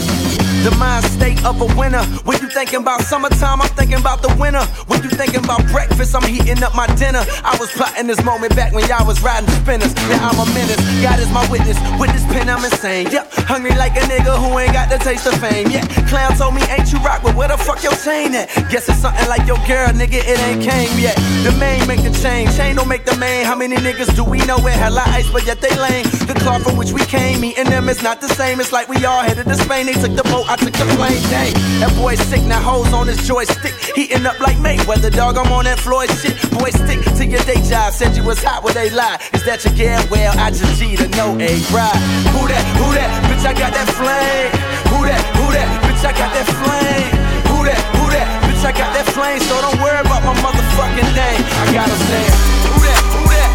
The 0.65 0.73
mind 0.81 1.05
state 1.05 1.45
of 1.45 1.61
a 1.61 1.69
winner. 1.77 2.01
When 2.25 2.41
you 2.41 2.49
thinking 2.49 2.81
about 2.81 3.01
summertime, 3.01 3.61
I'm 3.61 3.69
thinking 3.77 4.01
about 4.01 4.23
the 4.23 4.33
winter. 4.41 4.65
When 4.89 4.97
you 5.03 5.09
thinking 5.13 5.45
about 5.45 5.61
breakfast, 5.69 6.15
I'm 6.15 6.25
heating 6.25 6.57
up 6.63 6.73
my 6.73 6.87
dinner. 6.97 7.21
I 7.45 7.55
was 7.61 7.69
plotting 7.69 8.07
this 8.07 8.23
moment 8.25 8.55
back 8.55 8.73
when 8.73 8.81
y'all 8.89 9.05
was 9.05 9.21
riding 9.21 9.47
spinners. 9.61 9.93
Now 10.09 10.33
I'm 10.33 10.41
a 10.41 10.45
menace. 10.57 10.81
God 11.05 11.19
is 11.19 11.29
my 11.29 11.45
witness. 11.53 11.77
With 12.01 12.09
this 12.17 12.25
pen, 12.33 12.49
I'm 12.49 12.65
insane. 12.65 13.13
Yep, 13.13 13.45
hungry 13.45 13.77
like 13.77 13.93
a 13.93 14.09
nigga 14.09 14.41
who 14.41 14.57
ain't 14.57 14.73
got 14.73 14.89
the 14.89 14.97
taste 14.97 15.27
of 15.27 15.37
fame. 15.37 15.69
Yeah, 15.69 15.85
clown 16.09 16.33
told 16.33 16.55
me, 16.55 16.65
ain't 16.73 16.91
you 16.91 16.97
rock, 17.05 17.21
but 17.21 17.35
where 17.35 17.47
the 17.47 17.61
fuck 17.61 17.83
your 17.83 17.93
chain 18.01 18.33
at? 18.33 18.49
Guess 18.73 18.89
it's 18.89 19.05
something 19.05 19.29
like 19.29 19.45
your 19.45 19.61
girl, 19.69 19.93
nigga, 19.93 20.17
it 20.17 20.39
ain't 20.49 20.65
came 20.65 20.97
yet. 20.97 21.13
The 21.45 21.53
main 21.61 21.85
make 21.85 22.01
the 22.01 22.09
chain, 22.25 22.49
chain 22.57 22.75
don't 22.77 22.89
make 22.89 23.05
the 23.05 23.15
main. 23.17 23.45
How 23.45 23.55
many 23.55 23.75
niggas 23.77 24.15
do 24.15 24.23
we 24.25 24.41
know 24.49 24.57
with 24.57 24.73
hella 24.73 25.03
ice, 25.13 25.29
but 25.29 25.45
yet 25.45 25.61
they 25.61 25.77
lame? 25.77 26.09
The 26.25 26.33
cloth 26.41 26.63
from 26.65 26.75
which 26.75 26.91
we 26.91 27.05
came, 27.05 27.41
meeting 27.41 27.69
them 27.69 27.87
is 27.87 28.01
not 28.01 28.19
the 28.19 28.29
same. 28.29 28.59
It's 28.59 28.71
like 28.71 28.89
we 28.89 29.05
all 29.05 29.21
headed 29.21 29.45
to 29.45 29.53
Spain. 29.53 29.85
They 29.85 29.93
took 29.93 30.15
the 30.17 30.23
boat, 30.23 30.54
I 30.55 30.57
took 30.57 30.71
the 30.71 30.87
plane. 30.95 31.19
Dang, 31.27 31.51
that 31.83 31.91
boy 31.99 32.15
sick, 32.15 32.39
now 32.47 32.63
hoes 32.63 32.87
on 32.95 33.11
his 33.11 33.19
joystick. 33.27 33.75
Heating 33.91 34.23
up 34.23 34.39
like 34.39 34.55
Mayweather, 34.55 35.11
dog, 35.11 35.35
I'm 35.35 35.51
on 35.51 35.67
that 35.67 35.79
Floyd 35.83 36.07
shit. 36.23 36.31
Boy, 36.55 36.71
stick 36.71 37.03
to 37.03 37.23
your 37.27 37.43
day 37.43 37.59
job. 37.67 37.91
Said 37.91 38.15
you 38.15 38.23
was 38.23 38.39
hot, 38.39 38.63
where 38.63 38.71
they 38.71 38.87
lie. 38.89 39.19
Is 39.35 39.43
that 39.43 39.67
your 39.67 39.75
girl? 39.75 39.99
Well, 40.07 40.31
I 40.39 40.55
just 40.55 40.79
G 40.79 40.95
to 40.95 41.11
know 41.19 41.35
a 41.35 41.51
ride. 41.75 41.99
Who 42.31 42.47
that? 42.47 42.63
Who 42.79 42.87
that? 42.95 43.11
Bitch, 43.27 43.43
I 43.43 43.51
got 43.51 43.75
that 43.75 43.89
flame. 43.99 44.47
Who 44.95 45.03
that? 45.03 45.19
Who 45.35 45.45
that? 45.51 45.67
Bitch, 45.83 46.03
I 46.07 46.15
got 46.15 46.31
that 46.31 46.47
flame. 46.47 47.11
Who 47.51 47.57
that? 47.67 47.81
Who 47.99 48.03
that? 48.15 48.27
Bitch, 48.47 48.63
I 48.63 48.71
got 48.71 48.95
that 48.95 49.07
flame. 49.11 49.43
So 49.43 49.59
don't 49.59 49.79
worry 49.83 49.99
about 49.99 50.23
my 50.23 50.35
motherfucking 50.39 51.11
name. 51.19 51.41
I 51.51 51.63
gotta 51.75 51.99
say, 52.07 52.23
who 52.63 52.79
that? 52.79 53.01
Who 53.11 53.23
that? 53.27 53.51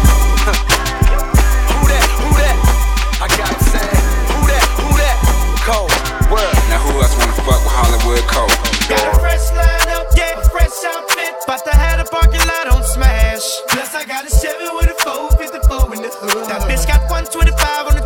Who 1.73 1.81
that? 1.81 2.05
Who 2.21 2.29
that? 2.45 2.55
I 3.17 3.27
gotta 3.41 3.57
say, 3.73 3.89
who 3.89 4.41
that? 4.53 4.65
Who 4.85 4.89
that? 5.01 5.17
Cold 5.65 5.89
word. 6.29 6.60
Who 6.91 6.99
else 6.99 7.15
wanna 7.15 7.31
fuck 7.47 7.63
with 7.63 7.71
Hollywood 7.71 8.19
Cole? 8.27 8.51
Got 8.91 8.99
a 8.99 9.19
fresh 9.23 9.47
line 9.55 9.89
up, 9.95 10.11
yeah, 10.11 10.35
a 10.35 10.43
fresh 10.51 10.75
outfit. 10.83 11.39
But 11.47 11.63
I 11.63 11.77
had 11.79 11.99
a 12.03 12.07
parking 12.11 12.43
lot 12.43 12.67
on 12.67 12.83
smash. 12.83 13.47
Plus 13.71 13.95
I 13.95 14.03
got 14.03 14.27
a 14.27 14.29
Chevy 14.29 14.67
with 14.75 14.91
a 14.91 14.97
454 14.99 15.95
in 15.95 16.01
the 16.03 16.11
hood. 16.11 16.51
That 16.51 16.67
bitch 16.67 16.83
got 16.83 17.07
125 17.07 17.87
on 17.87 17.95
the 17.95 18.00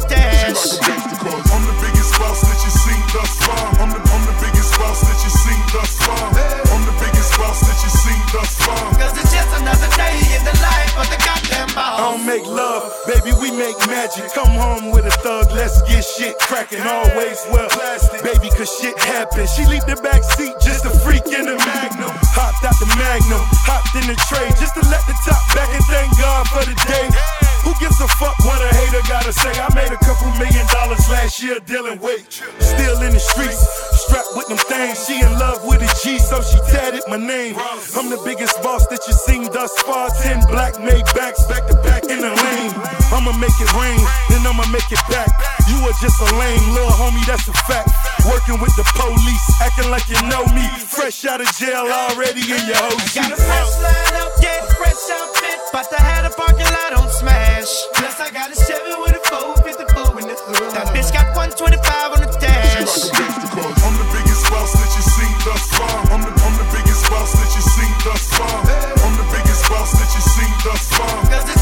make 13.56 13.78
magic. 13.88 14.32
Come 14.34 14.52
home 14.52 14.92
with 14.92 15.06
a 15.06 15.16
thug, 15.24 15.52
let's 15.52 15.82
get 15.84 16.04
shit 16.04 16.38
cracking. 16.40 16.82
Always 16.82 17.40
well, 17.52 17.70
plastic, 17.70 18.24
baby, 18.24 18.50
cause 18.50 18.72
shit 18.80 18.98
happens. 19.00 19.54
She 19.54 19.66
leave 19.66 19.86
the 19.86 19.96
back 20.04 20.24
seat, 20.24 20.54
just 20.62 20.86
a 20.86 20.92
freak 21.04 21.26
in 21.28 21.46
the 21.46 21.58
magnum. 21.58 22.12
Hopped 22.36 22.64
out 22.66 22.78
the 22.80 22.90
magnum, 23.00 23.42
hopped 23.66 23.96
in 23.96 24.08
the 24.08 24.18
tray, 24.28 24.48
just 24.60 24.76
to 24.76 24.84
let 24.90 25.04
the 25.08 25.16
top 25.26 25.42
back 25.56 25.70
and 25.74 25.84
thank 25.86 26.12
God 26.20 26.48
for 26.48 26.64
the 26.66 26.76
day. 26.88 27.45
Who 27.66 27.74
gives 27.82 28.00
a 28.00 28.08
fuck 28.22 28.38
what 28.46 28.62
a 28.62 28.70
hater 28.70 29.02
gotta 29.10 29.34
say? 29.34 29.50
I 29.58 29.68
made 29.74 29.92
a 29.92 29.98
couple 29.98 30.30
million 30.38 30.66
dollars 30.70 31.02
last 31.10 31.42
year 31.42 31.58
dealing 31.66 32.00
weight. 32.00 32.32
Still 32.62 33.02
in 33.02 33.12
the 33.12 33.20
streets, 33.20 33.60
strapped 34.06 34.38
with 34.38 34.48
them 34.48 34.62
things. 34.70 35.02
She 35.06 35.20
in 35.20 35.34
love 35.42 35.66
with 35.66 35.82
a 35.82 35.90
G, 36.02 36.20
so 36.20 36.42
she 36.46 36.62
tatted 36.70 37.04
my 37.10 37.18
name. 37.18 37.58
I'm 37.98 38.14
the 38.14 38.22
biggest 38.24 38.62
boss 38.62 38.86
that 38.88 39.02
you 39.08 39.14
seen 39.14 39.50
thus 39.52 39.74
far. 39.82 40.10
Ten 40.22 40.40
black 40.48 40.80
made 40.80 41.06
backs 41.18 41.44
back 41.50 41.66
to 41.68 41.76
back 41.82 42.06
in 42.06 42.22
the 42.22 42.30
lane. 42.30 42.72
I'ma 43.10 43.34
make 43.34 43.58
it 43.58 43.72
rain, 43.74 44.00
then 44.30 44.46
I'ma 44.46 44.70
make 44.70 44.88
it 44.94 45.02
back. 45.10 45.28
You 45.68 45.82
are 45.90 45.98
just 46.00 46.22
a 46.22 46.30
lame 46.38 46.62
little 46.72 46.94
homie, 46.94 47.26
that's 47.26 47.48
a 47.50 47.54
fact. 47.66 47.90
Working 48.26 48.58
with 48.58 48.74
the 48.74 48.86
police, 48.98 49.46
acting 49.62 49.94
like 49.94 50.10
you 50.10 50.18
know 50.26 50.42
me. 50.50 50.66
Fresh 50.90 51.26
out 51.30 51.42
of 51.42 51.50
jail, 51.62 51.86
already 51.86 52.42
in 52.42 52.58
your 52.66 52.82
hoe 52.82 52.98
Got 53.14 53.30
a 53.30 53.38
fresh 53.38 53.74
line 53.86 54.16
up, 54.18 54.34
yeah, 54.42 54.66
fresh 54.74 54.98
outfit. 55.14 55.62
But 55.70 55.94
I 55.94 56.02
had 56.02 56.26
a 56.26 56.34
parking 56.34 56.66
lot 56.66 56.98
on 56.98 57.08
smash. 57.14 57.70
Plus 57.94 58.18
I 58.18 58.34
got 58.34 58.50
a 58.50 58.58
Chevy 58.58 58.98
with 58.98 59.14
a 59.14 59.22
454 59.30 60.22
in 60.22 60.26
the 60.26 60.38
hood. 60.42 60.74
That 60.74 60.90
bitch 60.90 61.14
got 61.14 61.38
125 61.38 62.18
on 62.18 62.26
the 62.26 62.32
dash. 62.42 63.14
I'm 63.14 63.94
the 63.94 64.10
biggest 64.10 64.44
boss 64.50 64.74
that 64.74 64.90
you 64.90 65.04
seen 65.06 65.36
thus 65.46 65.64
far. 65.78 65.98
I'm 66.10 66.26
the, 66.26 66.34
I'm 66.34 66.56
the 66.58 66.68
biggest 66.74 67.06
boss 67.06 67.30
that 67.30 67.50
you 67.54 67.62
seen 67.62 67.94
thus 68.02 68.26
far. 68.34 68.58
I'm 69.06 69.16
the 69.22 69.28
biggest 69.30 69.70
boss 69.70 69.94
that 70.02 70.10
you 70.10 70.22
seen 70.34 70.54
thus 70.66 70.84
far. 70.98 71.55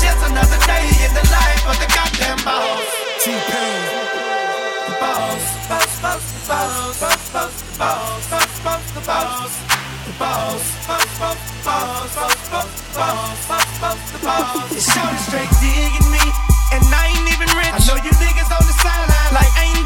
Boss, 7.84 8.30
boss, 8.30 8.64
boss, 8.64 8.92
the 8.96 9.02
boss. 9.04 9.52
The 10.06 10.14
boss, 10.20 10.64
boss, 10.88 11.44
boss. 14.24 14.72
It's 14.72 14.88
shorty 14.94 15.18
straight 15.28 15.52
digging 15.60 16.10
me, 16.12 16.24
and 16.72 16.84
I 16.88 17.12
ain't 17.12 17.28
even 17.34 17.50
rich. 17.60 17.74
I 17.76 17.80
know 17.88 17.98
you 18.00 18.12
niggas 18.24 18.52
on 18.52 18.64
the 18.64 18.76
sideline 18.80 19.34
like 19.36 19.52
ain't 19.60 19.83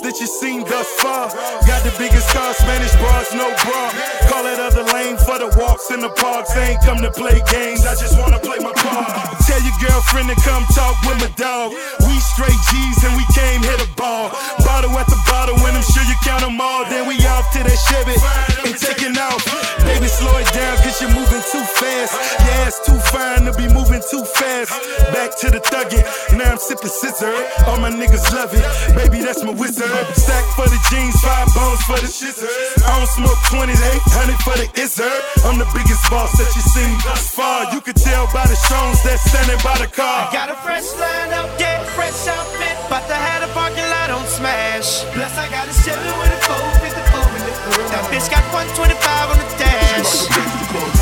that 0.00 0.18
you 0.20 0.26
seen 0.26 0.64
thus 0.64 0.88
far. 0.98 1.28
Got 1.66 1.84
the 1.84 1.94
biggest 1.98 2.28
car, 2.32 2.54
Spanish 2.54 2.94
bras, 2.98 3.30
no 3.34 3.50
bra. 3.62 3.82
Call 4.30 4.46
it 4.46 4.58
other 4.58 4.84
lane, 4.94 5.16
for 5.16 5.38
the 5.38 5.52
walks 5.60 5.90
in 5.90 6.00
the 6.00 6.10
parks. 6.10 6.56
I 6.56 6.74
ain't 6.74 6.82
come 6.82 6.98
to 7.02 7.10
play 7.10 7.42
games, 7.50 7.86
I 7.86 7.94
just 7.94 8.18
wanna 8.18 8.38
play 8.38 8.58
my 8.58 8.72
part. 8.72 9.12
Tell 9.46 9.60
your 9.60 9.76
girlfriend 9.78 10.28
to 10.32 10.38
come 10.42 10.64
talk 10.74 10.96
with 11.06 11.20
my 11.20 11.30
dog. 11.36 11.72
We 12.06 12.14
straight 12.34 12.60
G's 12.72 13.04
and 13.04 13.14
we 13.14 13.24
came 13.34 13.62
hit 13.62 13.80
a 13.82 13.88
ball. 13.94 14.32
Bottle 14.64 14.96
at 14.98 15.06
the 15.06 15.20
bottle, 15.28 15.56
when 15.62 15.76
I'm 15.76 15.84
sure 15.84 16.04
you 16.04 16.16
count 16.24 16.42
them 16.42 16.60
all. 16.60 16.84
Then 16.88 17.06
we 17.06 17.20
off 17.28 17.52
to 17.52 17.60
that 17.62 17.78
Chevy 17.90 18.16
and 18.64 18.74
taking 18.78 19.14
off. 19.18 19.44
Baby, 19.84 20.08
slow 20.08 20.34
it 20.40 20.48
down, 20.56 20.76
cause 20.80 21.00
you're 21.00 21.12
moving 21.12 21.44
too 21.52 21.64
fast. 21.78 22.12
Yeah, 22.40 22.68
it's 22.68 22.80
too 22.86 22.98
fine 23.12 23.44
to 23.44 23.52
be 23.52 23.68
moving 23.68 24.02
too 24.10 24.24
fast. 24.24 24.72
Back 25.12 25.36
to 25.40 25.50
the 25.50 25.60
thuggin', 25.60 26.04
now 26.38 26.52
I'm 26.52 26.58
sipping 26.58 26.88
scissor. 26.88 27.32
All 27.66 27.78
my 27.78 27.90
niggas 27.90 28.32
love 28.32 28.50
it, 28.54 28.64
baby, 28.96 29.20
that's 29.22 29.44
my 29.44 29.52
wizard. 29.52 29.83
Stack 30.14 30.44
for 30.56 30.64
the 30.64 30.80
jeans, 30.88 31.12
five 31.20 31.48
bones 31.52 31.82
for 31.84 32.00
the 32.00 32.08
shizzer. 32.08 32.48
I 32.88 32.96
don't 32.96 33.10
smoke 33.10 33.36
20s, 33.52 33.76
800 33.76 34.40
for 34.40 34.56
the 34.56 34.68
izzard. 34.80 35.12
I'm 35.44 35.60
the 35.60 35.68
biggest 35.76 36.08
boss 36.08 36.32
that 36.40 36.48
you 36.56 36.62
seen 36.72 36.96
thus 37.04 37.28
far. 37.34 37.68
You 37.74 37.80
can 37.84 37.92
tell 37.92 38.24
by 38.32 38.48
the 38.48 38.56
shows 38.56 39.02
that's 39.04 39.20
standing 39.28 39.60
by 39.60 39.76
the 39.76 39.90
car. 39.90 40.30
I 40.30 40.32
got 40.32 40.48
a 40.48 40.56
fresh 40.64 40.88
line 40.96 41.36
up, 41.36 41.52
yeah, 41.60 41.84
fresh 41.92 42.16
outfit. 42.30 42.72
About 42.88 43.04
to 43.12 43.16
have 43.16 43.44
the 43.44 43.50
parking 43.52 43.84
lot 43.92 44.08
on 44.08 44.24
smash. 44.24 45.04
Plus, 45.12 45.34
I 45.36 45.50
got 45.52 45.68
a 45.68 45.74
Chevy 45.84 46.12
with 46.16 46.32
a 46.32 46.40
454 46.48 47.36
in 47.36 47.42
the 47.44 47.54
hood. 47.68 47.86
That 47.92 48.04
bitch 48.08 48.28
got 48.32 48.44
125 48.56 48.96
on 49.32 49.36
the 49.36 49.48
dash. 49.60 50.30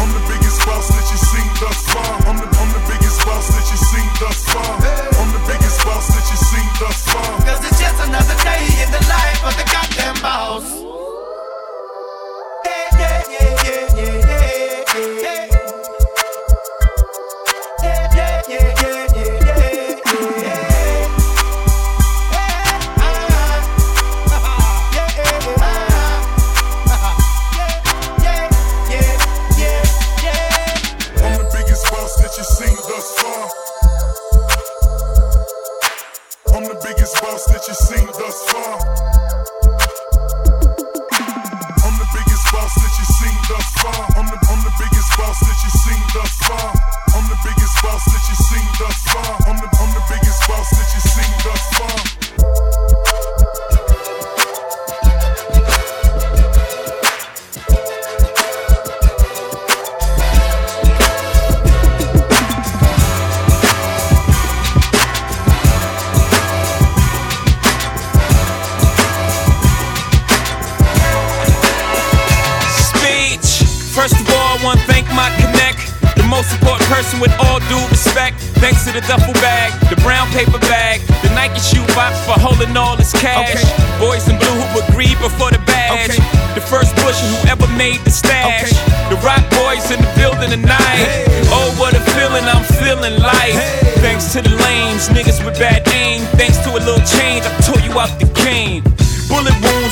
I'm 0.02 0.10
the 0.10 0.24
biggest 0.26 0.58
boss 0.66 0.90
that 0.90 1.06
you 1.06 1.18
seen 1.22 1.48
thus 1.62 1.78
far. 1.86 2.12
I'm 2.26 2.38
the, 2.40 2.48
I'm 2.50 2.70
the 2.74 2.82
biggest 2.90 3.18
boss 3.22 3.46
that 3.54 3.66
you 3.70 3.78
seen 3.78 4.08
thus 4.18 4.42
far. 4.50 4.74
I'm 5.22 5.30
the 5.30 5.42
biggest 5.46 5.78
boss 5.86 6.10
that 6.10 6.24
you 6.26 6.38
seen 6.38 6.68
thus 6.82 6.98
far. 7.06 7.41
Another 8.12 8.36
day 8.44 8.66
in 8.84 8.90
the 8.90 9.00
life 9.08 9.42
of 9.42 9.56
the 9.56 9.64
goddamn 9.72 10.20
boss. 10.20 10.81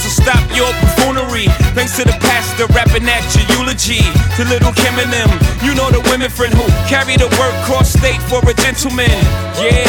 Wounds 0.00 0.16
will 0.16 0.24
stop 0.24 0.56
your 0.56 0.72
buffoonery. 0.80 1.46
Thanks 1.74 1.96
to 1.96 2.04
the 2.04 2.16
pastor 2.20 2.66
rapping 2.72 3.08
at 3.08 3.24
your 3.36 3.44
eulogy. 3.58 4.00
To 4.36 4.44
little 4.48 4.72
Kim 4.72 4.98
and 4.98 5.12
them, 5.12 5.28
you 5.62 5.74
know 5.74 5.90
the 5.90 6.00
women 6.10 6.30
friend 6.30 6.54
who 6.54 6.64
carry 6.88 7.16
the 7.16 7.28
word 7.36 7.54
cross 7.64 7.92
state 7.92 8.20
for 8.22 8.40
a 8.48 8.54
gentleman. 8.54 9.10
Yeah, 9.60 9.84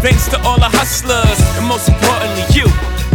thanks 0.00 0.28
to 0.28 0.40
all 0.42 0.58
the 0.58 0.70
hustlers, 0.70 1.38
and 1.58 1.66
most 1.66 1.88
importantly, 1.88 2.42
you, 2.50 2.66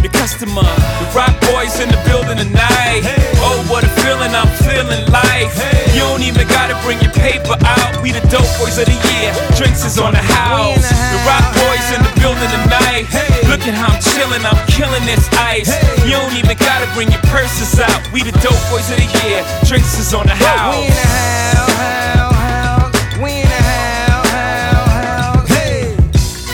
the 0.01 0.09
customer. 0.09 0.63
The 0.63 1.07
Roc 1.15 1.33
Boys 1.49 1.79
in 1.79 1.89
the 1.89 1.99
building 2.05 2.37
tonight. 2.37 3.01
Oh, 3.41 3.61
what 3.69 3.83
a 3.83 3.91
feeling 4.03 4.33
I'm 4.33 4.49
feeling 4.63 5.05
like. 5.11 5.49
You 5.93 6.05
don't 6.05 6.23
even 6.23 6.47
gotta 6.47 6.77
bring 6.85 6.99
your 7.01 7.13
paper 7.13 7.57
out. 7.65 8.01
We 8.01 8.11
the 8.11 8.21
dope 8.29 8.47
boys 8.59 8.77
of 8.77 8.85
the 8.85 8.97
year. 9.11 9.31
Drinks 9.57 9.85
is 9.85 9.97
on 9.97 10.13
the 10.13 10.23
house. 10.23 10.85
The 10.85 11.19
Roc 11.25 11.45
Boys 11.55 11.87
in 11.95 12.01
the 12.05 12.13
building 12.21 12.51
tonight. 12.51 13.09
Look 13.49 13.63
at 13.65 13.73
how 13.73 13.93
I'm 13.93 14.01
chilling, 14.01 14.43
I'm 14.45 14.59
killing 14.67 15.05
this 15.05 15.25
ice. 15.37 15.71
You 16.05 16.17
don't 16.19 16.35
even 16.35 16.57
gotta 16.57 16.87
bring 16.93 17.09
your 17.11 17.23
purses 17.31 17.79
out. 17.79 18.01
We 18.11 18.23
the 18.23 18.35
dope 18.43 18.59
boys 18.69 18.89
of 18.91 18.97
the 18.97 19.09
year. 19.23 19.41
Drinks 19.65 19.97
is 19.99 20.13
on 20.13 20.25
the 20.27 20.35
house. 20.35 20.75
We 20.75 20.85
in 20.85 20.93
the 20.93 21.07
house, 21.07 21.55
house, 21.55 21.77
house. 21.77 21.96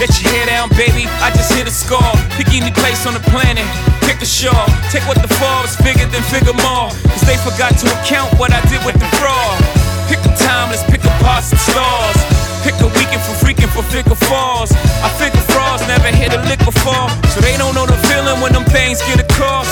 Let 0.03 0.19
your 0.19 0.35
hair 0.35 0.47
down, 0.51 0.67
baby. 0.75 1.07
I 1.23 1.31
just 1.31 1.55
hit 1.55 1.63
a 1.63 1.71
score. 1.71 2.11
Pick 2.35 2.51
any 2.51 2.75
place 2.75 3.07
on 3.07 3.15
the 3.15 3.23
planet. 3.31 3.63
Pick 4.03 4.19
a 4.19 4.27
shore. 4.27 4.67
Take 4.91 5.07
what 5.07 5.15
the 5.23 5.31
fall 5.39 5.63
was 5.63 5.79
bigger 5.79 6.03
than 6.11 6.19
figure 6.27 6.51
more. 6.59 6.91
Cause 7.07 7.23
they 7.23 7.39
forgot 7.39 7.71
to 7.79 7.87
account 8.03 8.35
what 8.35 8.51
I 8.51 8.59
did 8.67 8.83
with 8.83 8.99
the 8.99 9.07
fraud. 9.15 9.63
Pick 10.11 10.19
a 10.27 10.31
time, 10.35 10.75
let's 10.75 10.83
pick 10.91 10.99
some 11.07 11.55
stars. 11.55 12.19
Pick 12.67 12.75
a 12.83 12.91
weekend 12.99 13.23
for 13.23 13.31
freaking 13.39 13.71
for 13.71 13.79
figure 13.95 14.19
falls. 14.27 14.75
I 14.99 15.07
figure 15.15 15.39
frauds 15.55 15.87
never 15.87 16.11
hit 16.11 16.35
a 16.35 16.41
lick 16.51 16.59
before. 16.59 17.07
So 17.31 17.39
they 17.39 17.55
don't 17.55 17.71
know 17.71 17.87
the 17.87 17.95
feeling 18.11 18.43
when 18.43 18.51
them 18.51 18.67
things 18.75 18.99
get 19.07 19.23
across. 19.23 19.71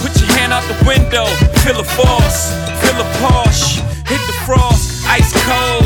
Put 0.00 0.16
your 0.16 0.32
hand 0.40 0.56
out 0.56 0.64
the 0.72 0.78
window, 0.88 1.28
feel 1.60 1.76
a 1.76 1.84
force, 1.84 2.48
feel 2.80 2.96
a 2.96 3.04
Porsche, 3.20 3.84
hit 4.08 4.24
the 4.24 4.36
frost, 4.48 5.04
ice 5.04 5.36
cold. 5.44 5.85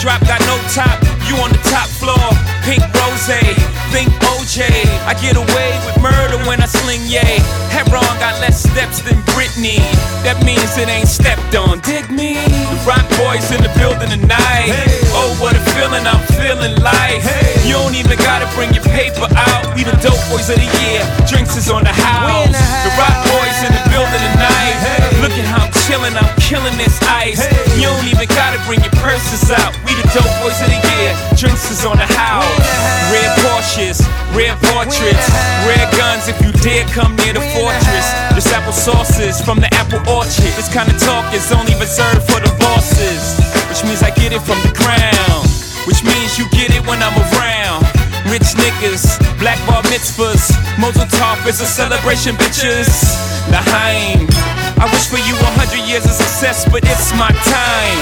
Drop 0.00 0.24
got 0.24 0.40
no 0.48 0.56
top. 0.72 0.96
You 1.28 1.36
on 1.44 1.52
the 1.52 1.60
top 1.68 1.84
floor, 2.00 2.32
pink 2.64 2.80
rose, 2.96 3.28
think 3.92 4.08
OJ. 4.32 4.64
I 5.04 5.12
get 5.20 5.36
away 5.36 5.70
with 5.84 6.00
murder 6.00 6.40
when 6.48 6.64
I 6.64 6.66
sling 6.66 7.04
yay. 7.04 7.36
Hebron 7.68 8.08
got 8.16 8.40
less 8.40 8.64
steps 8.64 9.04
than 9.04 9.20
Britney. 9.36 9.76
That 10.24 10.40
means 10.40 10.72
it 10.80 10.88
ain't 10.88 11.06
stepped 11.06 11.54
on. 11.54 11.84
Dig 11.84 12.08
me. 12.08 12.40
The 12.40 12.80
Roc 12.88 13.04
Boys 13.20 13.44
in 13.52 13.60
the 13.60 13.68
building 13.76 14.08
tonight. 14.08 14.72
Oh, 15.12 15.36
what 15.36 15.52
a 15.52 15.62
feeling 15.76 16.08
I'm 16.08 16.24
feeling 16.32 16.80
like. 16.80 17.20
Hey. 17.20 17.68
You 17.68 17.76
don't 17.76 17.94
even 17.94 18.16
gotta 18.24 18.48
bring 18.56 18.72
your 18.72 18.88
paper 18.88 19.28
out. 19.36 19.76
We 19.76 19.84
the 19.84 19.92
dope 20.00 20.22
boys 20.32 20.48
of 20.48 20.56
the 20.56 20.70
year. 20.80 21.04
Drinks 21.28 21.60
is 21.60 21.68
on 21.68 21.84
the 21.84 21.92
house. 21.92 22.56
The 22.56 22.90
Roc 22.96 23.16
Boys 23.28 23.58
in 23.68 23.70
the 23.76 23.84
building 23.92 24.24
tonight. 24.32 24.59
Look 25.20 25.36
at 25.36 25.44
how 25.44 25.68
I'm 25.68 25.74
chilling, 25.84 26.16
I'm 26.16 26.32
killing 26.40 26.72
this 26.80 26.96
ice. 27.04 27.44
You 27.76 27.92
don't 27.92 28.08
even 28.08 28.24
gotta 28.32 28.56
bring 28.64 28.80
your 28.80 28.94
purses 29.04 29.52
out. 29.52 29.76
We 29.84 29.92
the 29.92 30.08
dope 30.16 30.32
boys 30.40 30.56
of 30.64 30.72
the 30.72 30.80
year. 30.80 31.12
Drinks 31.36 31.68
is 31.68 31.84
on 31.84 32.00
the 32.00 32.08
house. 32.08 32.48
Red 33.12 33.28
Porsches, 33.44 34.00
red 34.32 34.56
portraits, 34.72 35.28
red 35.68 35.84
guns 35.92 36.24
if 36.32 36.40
you 36.40 36.48
dare 36.64 36.88
come 36.88 37.12
near 37.20 37.36
the 37.36 37.44
fortress. 37.52 38.06
This 38.32 38.48
apple 38.48 38.72
sauces 38.72 39.44
from 39.44 39.60
the 39.60 39.68
apple 39.76 40.00
orchard. 40.08 40.56
This 40.56 40.72
kind 40.72 40.88
of 40.88 40.96
talk 40.96 41.28
is 41.36 41.52
only 41.52 41.76
reserved 41.76 42.24
for 42.24 42.40
the 42.40 42.52
bosses. 42.56 43.36
Which 43.68 43.84
means 43.84 44.00
I 44.02 44.16
get 44.16 44.32
it 44.32 44.40
from 44.40 44.56
the 44.64 44.72
ground. 44.72 45.44
Which 45.84 46.00
means 46.00 46.40
you 46.40 46.48
get 46.48 46.72
it 46.72 46.80
when 46.88 46.96
I'm 47.04 47.12
around. 47.36 47.79
Rich 48.30 48.54
niggas, 48.54 49.18
black 49.40 49.58
bar 49.66 49.82
mitzvahs. 49.90 50.54
Mazel 50.78 51.04
Tov 51.06 51.44
is 51.48 51.60
a 51.60 51.66
celebration, 51.66 52.36
bitches. 52.36 52.86
L'chaim. 53.50 54.28
I 54.78 54.88
wish 54.92 55.08
for 55.08 55.18
you 55.18 55.34
a 55.34 55.50
hundred 55.58 55.82
years 55.88 56.04
of 56.04 56.12
success, 56.12 56.64
but 56.70 56.84
it's 56.84 57.10
my 57.18 57.30
time. 57.50 57.98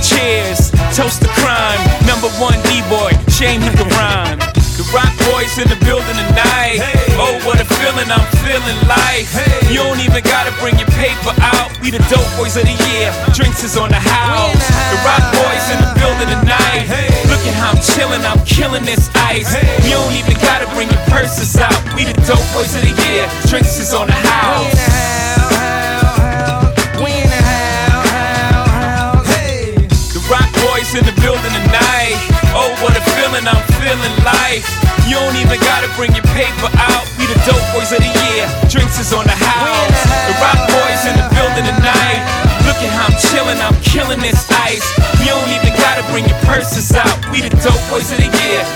Cheers, 0.00 0.70
toast 0.94 1.22
to 1.22 1.28
crime. 1.42 1.82
Number 2.06 2.28
one 2.38 2.54
D-boy, 2.70 3.10
shame 3.28 3.60
he 3.60 3.70
can 3.70 3.88
rhyme. 3.88 4.55
The 4.76 4.84
Roc 4.92 5.08
Boys 5.32 5.56
in 5.56 5.68
the 5.72 5.80
building 5.88 6.16
tonight. 6.28 6.84
Oh, 7.16 7.40
what 7.48 7.56
a 7.60 7.64
feeling 7.64 8.12
I'm 8.12 8.28
feeling 8.44 8.76
like. 8.84 9.24
You 9.72 9.80
don't 9.80 10.00
even 10.04 10.20
gotta 10.20 10.52
bring 10.60 10.76
your 10.76 10.90
paper 11.00 11.32
out. 11.40 11.72
We 11.80 11.88
the 11.88 12.04
dope 12.12 12.28
boys 12.36 12.60
of 12.60 12.68
the 12.68 12.76
year. 12.92 13.08
Drinks 13.32 13.64
is 13.64 13.80
on 13.80 13.88
the 13.88 13.96
house. 13.96 14.60
The 14.92 14.98
Roc 15.00 15.24
Boys 15.32 15.64
in 15.72 15.78
the 15.80 15.90
building 15.96 16.28
tonight. 16.28 16.92
Look 17.32 17.40
at 17.48 17.56
how 17.56 17.72
I'm 17.72 17.80
chilling, 17.80 18.20
I'm 18.28 18.44
killing 18.44 18.84
this 18.84 19.08
ice. 19.16 19.48
You 19.80 19.96
don't 19.96 20.12
even 20.12 20.36
gotta 20.44 20.68
bring 20.76 20.92
your 20.92 21.04
purses 21.08 21.56
out. 21.56 21.72
We 21.96 22.04
the 22.04 22.12
dope 22.28 22.44
boys 22.52 22.76
of 22.76 22.84
the 22.84 22.92
year. 23.08 23.24
Drinks 23.48 23.80
is 23.80 23.96
on. 23.96 24.06
The 24.06 24.12
house, 24.12 24.76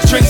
Drinks 0.06 0.29